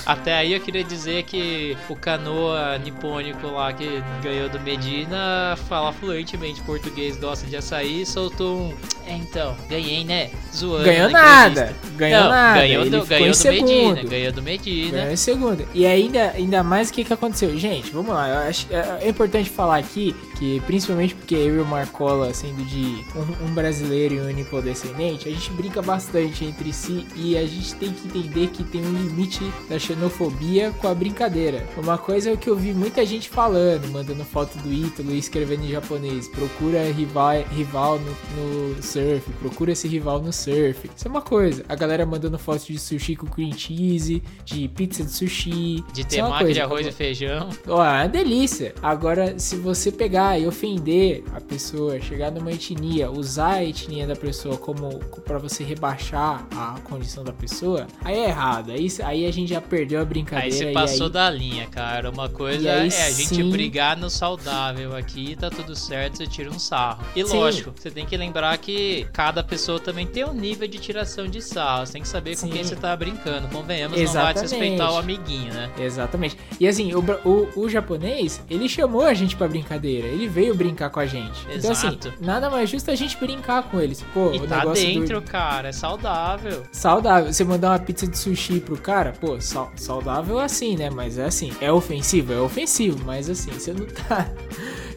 Até 0.05 0.33
aí 0.33 0.53
eu 0.53 0.59
queria 0.59 0.83
dizer 0.83 1.23
que 1.23 1.77
o 1.87 1.95
canoa 1.95 2.77
nipônico 2.77 3.47
lá 3.47 3.71
que 3.71 4.03
ganhou 4.21 4.49
do 4.49 4.59
Medina 4.59 5.55
fala 5.69 5.93
fluentemente 5.93 6.61
português, 6.61 7.15
gosta 7.17 7.47
de 7.47 7.55
açaí, 7.55 8.05
soltou 8.05 8.57
um. 8.57 8.73
É, 9.05 9.15
então, 9.15 9.55
ganhei, 9.69 10.03
né? 10.03 10.29
Zoando. 10.53 10.85
Ganhou 10.85 11.09
na 11.09 11.21
nada. 11.21 11.75
Ganhou 11.95 12.23
Não, 12.23 12.29
nada. 12.29 12.59
Ganhou 12.59 12.89
do, 12.89 13.05
ganhou 13.05 13.29
do 13.29 13.33
segundo. 13.33 13.95
Medina. 13.95 14.09
Ganhou 14.09 14.31
do 14.31 14.41
Medina. 14.41 14.97
Ganhou 14.97 15.13
em 15.13 15.17
segundo. 15.17 15.67
E 15.73 15.85
ainda, 15.85 16.31
ainda 16.31 16.63
mais 16.63 16.89
o 16.89 16.93
que, 16.93 17.03
que 17.03 17.13
aconteceu. 17.13 17.57
Gente, 17.57 17.91
vamos 17.91 18.13
lá. 18.13 18.29
Eu 18.29 18.49
acho, 18.49 18.67
é, 18.71 19.05
é 19.05 19.09
importante 19.09 19.49
falar 19.49 19.77
aqui 19.77 20.15
que, 20.43 20.59
principalmente 20.61 21.15
porque 21.15 21.35
eu 21.35 21.55
e 21.55 21.59
o 21.59 21.65
Marcola, 21.65 22.33
sendo 22.33 22.65
de 22.65 23.05
um, 23.15 23.45
um 23.45 23.53
brasileiro 23.53 24.15
e 24.15 24.19
um 24.19 24.25
nipodescendente, 24.25 25.29
a 25.29 25.31
gente 25.31 25.49
brinca 25.51 25.81
bastante 25.81 26.43
entre 26.43 26.73
si 26.73 27.07
e 27.15 27.37
a 27.37 27.45
gente 27.47 27.73
tem 27.75 27.93
que 27.93 28.07
entender 28.07 28.47
que 28.47 28.61
tem 28.61 28.85
um 28.85 28.91
limite 28.91 29.39
da 29.69 29.79
xenofobia 29.79 30.71
com 30.81 30.89
a 30.89 30.93
brincadeira. 30.93 31.65
Uma 31.77 31.97
coisa 31.97 32.29
é 32.29 32.33
o 32.33 32.37
que 32.37 32.49
eu 32.49 32.57
vi 32.57 32.73
muita 32.73 33.05
gente 33.05 33.29
falando, 33.29 33.89
mandando 33.89 34.25
foto 34.25 34.57
do 34.57 34.73
Ítalo 34.73 35.11
e 35.11 35.17
escrevendo 35.17 35.63
em 35.63 35.71
japonês. 35.71 36.27
Procura 36.27 36.91
rival, 36.91 37.41
rival 37.49 37.99
no, 37.99 38.73
no 38.73 38.83
surf, 38.83 39.31
procura 39.39 39.71
esse 39.71 39.87
rival 39.87 40.21
no 40.21 40.33
surf. 40.33 40.89
Isso 40.93 41.07
é 41.07 41.09
uma 41.09 41.21
coisa. 41.21 41.63
A 41.69 41.75
galera 41.75 42.05
mandando 42.05 42.37
foto 42.37 42.65
de 42.65 42.77
sushi 42.77 43.15
com 43.15 43.27
cream 43.27 43.53
cheese, 43.53 44.21
de 44.43 44.67
pizza 44.67 45.05
de 45.05 45.11
sushi. 45.11 45.81
De 45.93 46.01
é 46.01 46.03
temaki 46.03 46.39
de 46.39 46.43
coisa. 46.43 46.63
arroz 46.63 46.87
e 46.87 46.91
feijão. 46.91 47.49
Ó, 47.65 47.81
é 47.81 48.01
uma 48.01 48.07
delícia. 48.07 48.75
Agora, 48.81 49.39
se 49.39 49.55
você 49.55 49.89
pegar 49.89 50.32
e 50.37 50.47
ofender 50.47 51.23
a 51.35 51.41
pessoa, 51.41 51.99
chegar 52.01 52.31
numa 52.31 52.51
etnia, 52.51 53.09
usar 53.11 53.53
a 53.55 53.63
etnia 53.65 54.05
da 54.07 54.15
pessoa 54.15 54.57
como 54.57 54.99
para 55.25 55.37
você 55.37 55.63
rebaixar 55.63 56.45
a 56.55 56.79
condição 56.83 57.23
da 57.23 57.33
pessoa, 57.33 57.87
aí 58.03 58.15
é 58.17 58.27
errado. 58.29 58.71
Aí, 58.71 58.87
aí 59.03 59.25
a 59.25 59.31
gente 59.31 59.49
já 59.49 59.61
perdeu 59.61 60.01
a 60.01 60.05
brincadeira. 60.05 60.45
Aí 60.45 60.51
você 60.51 60.71
passou 60.71 61.07
aí- 61.07 61.11
da 61.13 61.29
linha, 61.29 61.67
cara. 61.67 62.09
Uma 62.09 62.29
coisa 62.29 62.71
aí 62.71 62.89
é 62.89 63.05
a 63.07 63.11
gente 63.11 63.35
sim- 63.35 63.49
brigar 63.51 63.95
no 63.97 64.09
saudável 64.09 64.95
aqui, 64.95 65.35
tá 65.35 65.49
tudo 65.49 65.75
certo, 65.75 66.17
você 66.17 66.27
tira 66.27 66.49
um 66.49 66.59
sarro. 66.59 67.03
E 67.15 67.25
Sim. 67.25 67.37
lógico, 67.37 67.71
você 67.75 67.89
tem 67.91 68.05
que 68.05 68.15
lembrar 68.17 68.57
que 68.57 69.07
cada 69.13 69.43
pessoa 69.43 69.79
também 69.79 70.05
tem 70.07 70.25
um 70.25 70.33
nível 70.33 70.67
de 70.67 70.77
tiração 70.79 71.27
de 71.27 71.41
sarro. 71.41 71.85
Você 71.85 71.93
tem 71.93 72.01
que 72.01 72.07
saber 72.07 72.31
com 72.31 72.47
Sim. 72.47 72.49
quem 72.49 72.63
você 72.63 72.75
tá 72.75 72.95
brincando. 72.95 73.47
Convenhamos, 73.49 73.97
não 73.97 74.05
vai 74.05 74.11
Exatamente. 74.31 74.41
desrespeitar 74.43 74.93
o 74.93 74.97
amiguinho, 74.97 75.53
né? 75.53 75.69
Exatamente. 75.79 76.37
E 76.59 76.67
assim, 76.67 76.93
o, 76.93 76.99
o, 77.25 77.61
o 77.61 77.69
japonês, 77.69 78.41
ele 78.49 78.67
chamou 78.69 79.01
a 79.03 79.13
gente 79.13 79.35
pra 79.35 79.47
brincadeira. 79.47 80.07
Ele 80.13 80.27
veio 80.27 80.53
brincar 80.55 80.89
com 80.89 80.99
a 80.99 81.05
gente. 81.05 81.45
Então, 81.49 81.71
assim, 81.71 81.87
Exato. 81.87 82.13
nada 82.21 82.49
mais 82.49 82.69
justo 82.69 82.91
a 82.91 82.95
gente 82.95 83.17
brincar 83.17 83.63
com 83.63 83.81
eles. 83.81 84.01
Pô, 84.13 84.31
E 84.33 84.37
o 84.39 84.47
tá 84.47 84.59
negócio 84.59 84.85
dentro, 84.85 85.19
do... 85.21 85.27
cara, 85.27 85.69
é 85.69 85.71
saudável. 85.71 86.63
Saudável. 86.71 87.33
Você 87.33 87.43
mandar 87.43 87.71
uma 87.71 87.79
pizza 87.79 88.05
de 88.07 88.17
sushi 88.17 88.59
pro 88.59 88.77
cara, 88.77 89.13
pô, 89.19 89.39
sal- 89.41 89.71
saudável 89.75 90.39
assim, 90.39 90.75
né? 90.77 90.89
Mas 90.89 91.17
é 91.17 91.25
assim, 91.25 91.51
é 91.59 91.71
ofensivo? 91.71 92.31
É 92.33 92.39
ofensivo, 92.39 92.99
mas 93.05 93.29
assim, 93.29 93.51
você 93.51 93.73
não 93.73 93.85
tá 93.85 94.29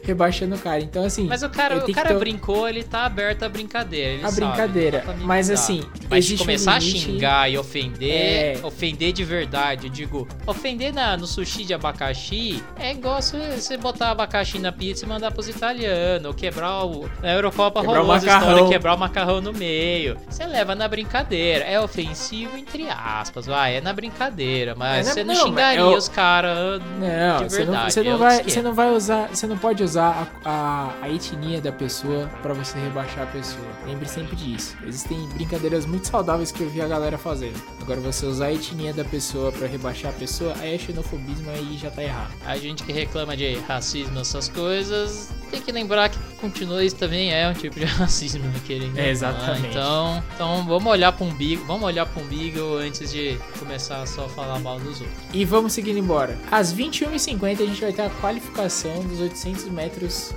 rebaixando 0.07 0.55
o 0.55 0.59
cara. 0.59 0.81
Então, 0.81 1.03
assim. 1.05 1.27
Mas 1.27 1.43
o 1.43 1.49
cara, 1.49 1.77
o 1.85 1.91
cara 1.93 2.09
ter- 2.09 2.17
brincou, 2.19 2.67
ele 2.67 2.83
tá 2.83 3.05
aberto 3.05 3.43
à 3.43 3.49
brincadeira. 3.49 4.25
A 4.25 4.31
sabe, 4.31 4.47
brincadeira. 4.47 4.99
não 4.99 5.07
dá 5.07 5.13
pra 5.17 5.25
Mas, 5.25 5.49
assim, 5.49 5.83
Mas 6.09 6.25
se 6.25 6.31
existe 6.33 6.35
um 6.35 6.45
começar 6.45 6.73
a 6.75 6.79
limite- 6.79 6.99
xingar 6.99 7.51
e 7.51 7.57
ofender, 7.57 8.11
É. 8.11 8.59
ofender 8.63 9.11
de 9.11 9.23
verdade, 9.23 9.87
eu 9.87 9.91
digo, 9.91 10.27
ofender 10.45 10.93
na, 10.93 11.15
no 11.17 11.27
sushi 11.27 11.65
de 11.65 11.73
abacaxi 11.73 12.63
é 12.79 12.91
igual 12.91 13.21
você, 13.21 13.77
botar 13.77 14.11
abacaxi 14.11 14.59
na 14.59 14.71
pizza 14.71 15.05
e 15.05 15.07
mandar 15.07 15.31
pros 15.31 15.47
italianos, 15.47 16.25
ou 16.27 16.33
quebrar 16.33 16.85
o. 16.85 17.09
Na 17.21 17.33
Eurocopa 17.33 17.81
Quebrar 17.81 17.99
rolou 17.99 18.15
história, 18.17 18.67
quebrar 18.67 18.95
o 18.95 18.97
macarrão 18.97 19.41
no 19.41 19.51
meio. 19.53 20.17
Você 20.29 20.45
leva 20.45 20.73
na 20.75 20.87
brincadeira. 20.87 21.63
É 21.65 21.79
ofensivo, 21.79 22.57
entre 22.57 22.87
aspas, 22.89 23.45
vai, 23.45 23.75
é 23.77 23.81
na 23.81 23.91
brincadeira, 23.93 24.73
mas 24.75 25.07
É, 25.07 25.11
você 25.11 25.23
não, 25.23 25.33
não, 25.33 25.41
não, 25.41 25.49
xingaria 25.49 25.79
eu- 25.81 25.93
os 25.97 26.07
caras 26.07 26.81
Não, 26.99 27.43
de 27.43 27.51
você 27.53 27.65
não, 27.65 27.83
você 27.89 28.03
não 28.03 28.13
é 28.13 28.17
vai, 28.17 28.35
outro 28.37 28.51
você 28.51 28.61
não 28.61 28.73
vai 28.73 28.89
usar, 28.91 29.27
você 29.29 29.47
não 29.47 29.57
pode 29.57 29.83
usar 29.83 29.96
a, 29.97 30.27
a, 30.45 30.93
a 31.01 31.09
etnia 31.09 31.61
da 31.61 31.71
pessoa 31.71 32.27
pra 32.41 32.53
você 32.53 32.77
rebaixar 32.79 33.23
a 33.23 33.27
pessoa. 33.27 33.67
Lembre 33.85 34.07
sempre 34.07 34.35
disso. 34.35 34.75
Existem 34.85 35.27
brincadeiras 35.29 35.85
muito 35.85 36.07
saudáveis 36.07 36.51
que 36.51 36.61
eu 36.61 36.69
vi 36.69 36.81
a 36.81 36.87
galera 36.87 37.17
fazendo. 37.17 37.61
Agora 37.81 37.99
você 37.99 38.25
usar 38.25 38.47
a 38.47 38.53
etnia 38.53 38.93
da 38.93 39.03
pessoa 39.03 39.51
pra 39.51 39.67
rebaixar 39.67 40.11
a 40.11 40.13
pessoa, 40.13 40.53
aí 40.59 40.75
é 40.75 40.77
xenofobismo 40.77 41.49
aí 41.49 41.77
já 41.77 41.89
tá 41.89 42.03
errado. 42.03 42.33
A 42.45 42.57
gente 42.57 42.83
que 42.83 42.91
reclama 42.91 43.35
de 43.35 43.55
racismo, 43.59 44.19
essas 44.19 44.49
coisas, 44.49 45.29
tem 45.49 45.61
que 45.61 45.71
lembrar 45.71 46.09
que 46.09 46.17
continua 46.39 46.83
isso 46.83 46.95
também 46.95 47.33
é 47.33 47.47
um 47.47 47.53
tipo 47.53 47.79
de 47.79 47.85
racismo, 47.87 48.43
né, 48.43 48.59
querendo. 48.65 48.97
É, 48.97 49.09
exatamente. 49.09 49.69
Então, 49.69 50.23
então 50.33 50.65
vamos 50.65 50.91
olhar 50.91 51.11
para 51.11 51.25
umbigo, 51.25 51.63
vamos 51.65 51.83
olhar 51.83 52.05
para 52.05 52.21
umbigo 52.21 52.75
antes 52.77 53.11
de 53.11 53.37
começar 53.59 54.05
só 54.05 54.25
a 54.25 54.29
falar 54.29 54.59
mal 54.59 54.79
dos 54.79 55.01
outros. 55.01 55.17
E 55.33 55.45
vamos 55.45 55.73
seguindo 55.73 55.97
embora. 55.97 56.37
Às 56.51 56.73
21h50 56.73 57.61
a 57.61 57.65
gente 57.65 57.81
vai 57.81 57.93
ter 57.93 58.01
a 58.03 58.09
qualificação 58.09 58.99
dos 59.03 59.19
800 59.19 59.65
metros 59.65 59.86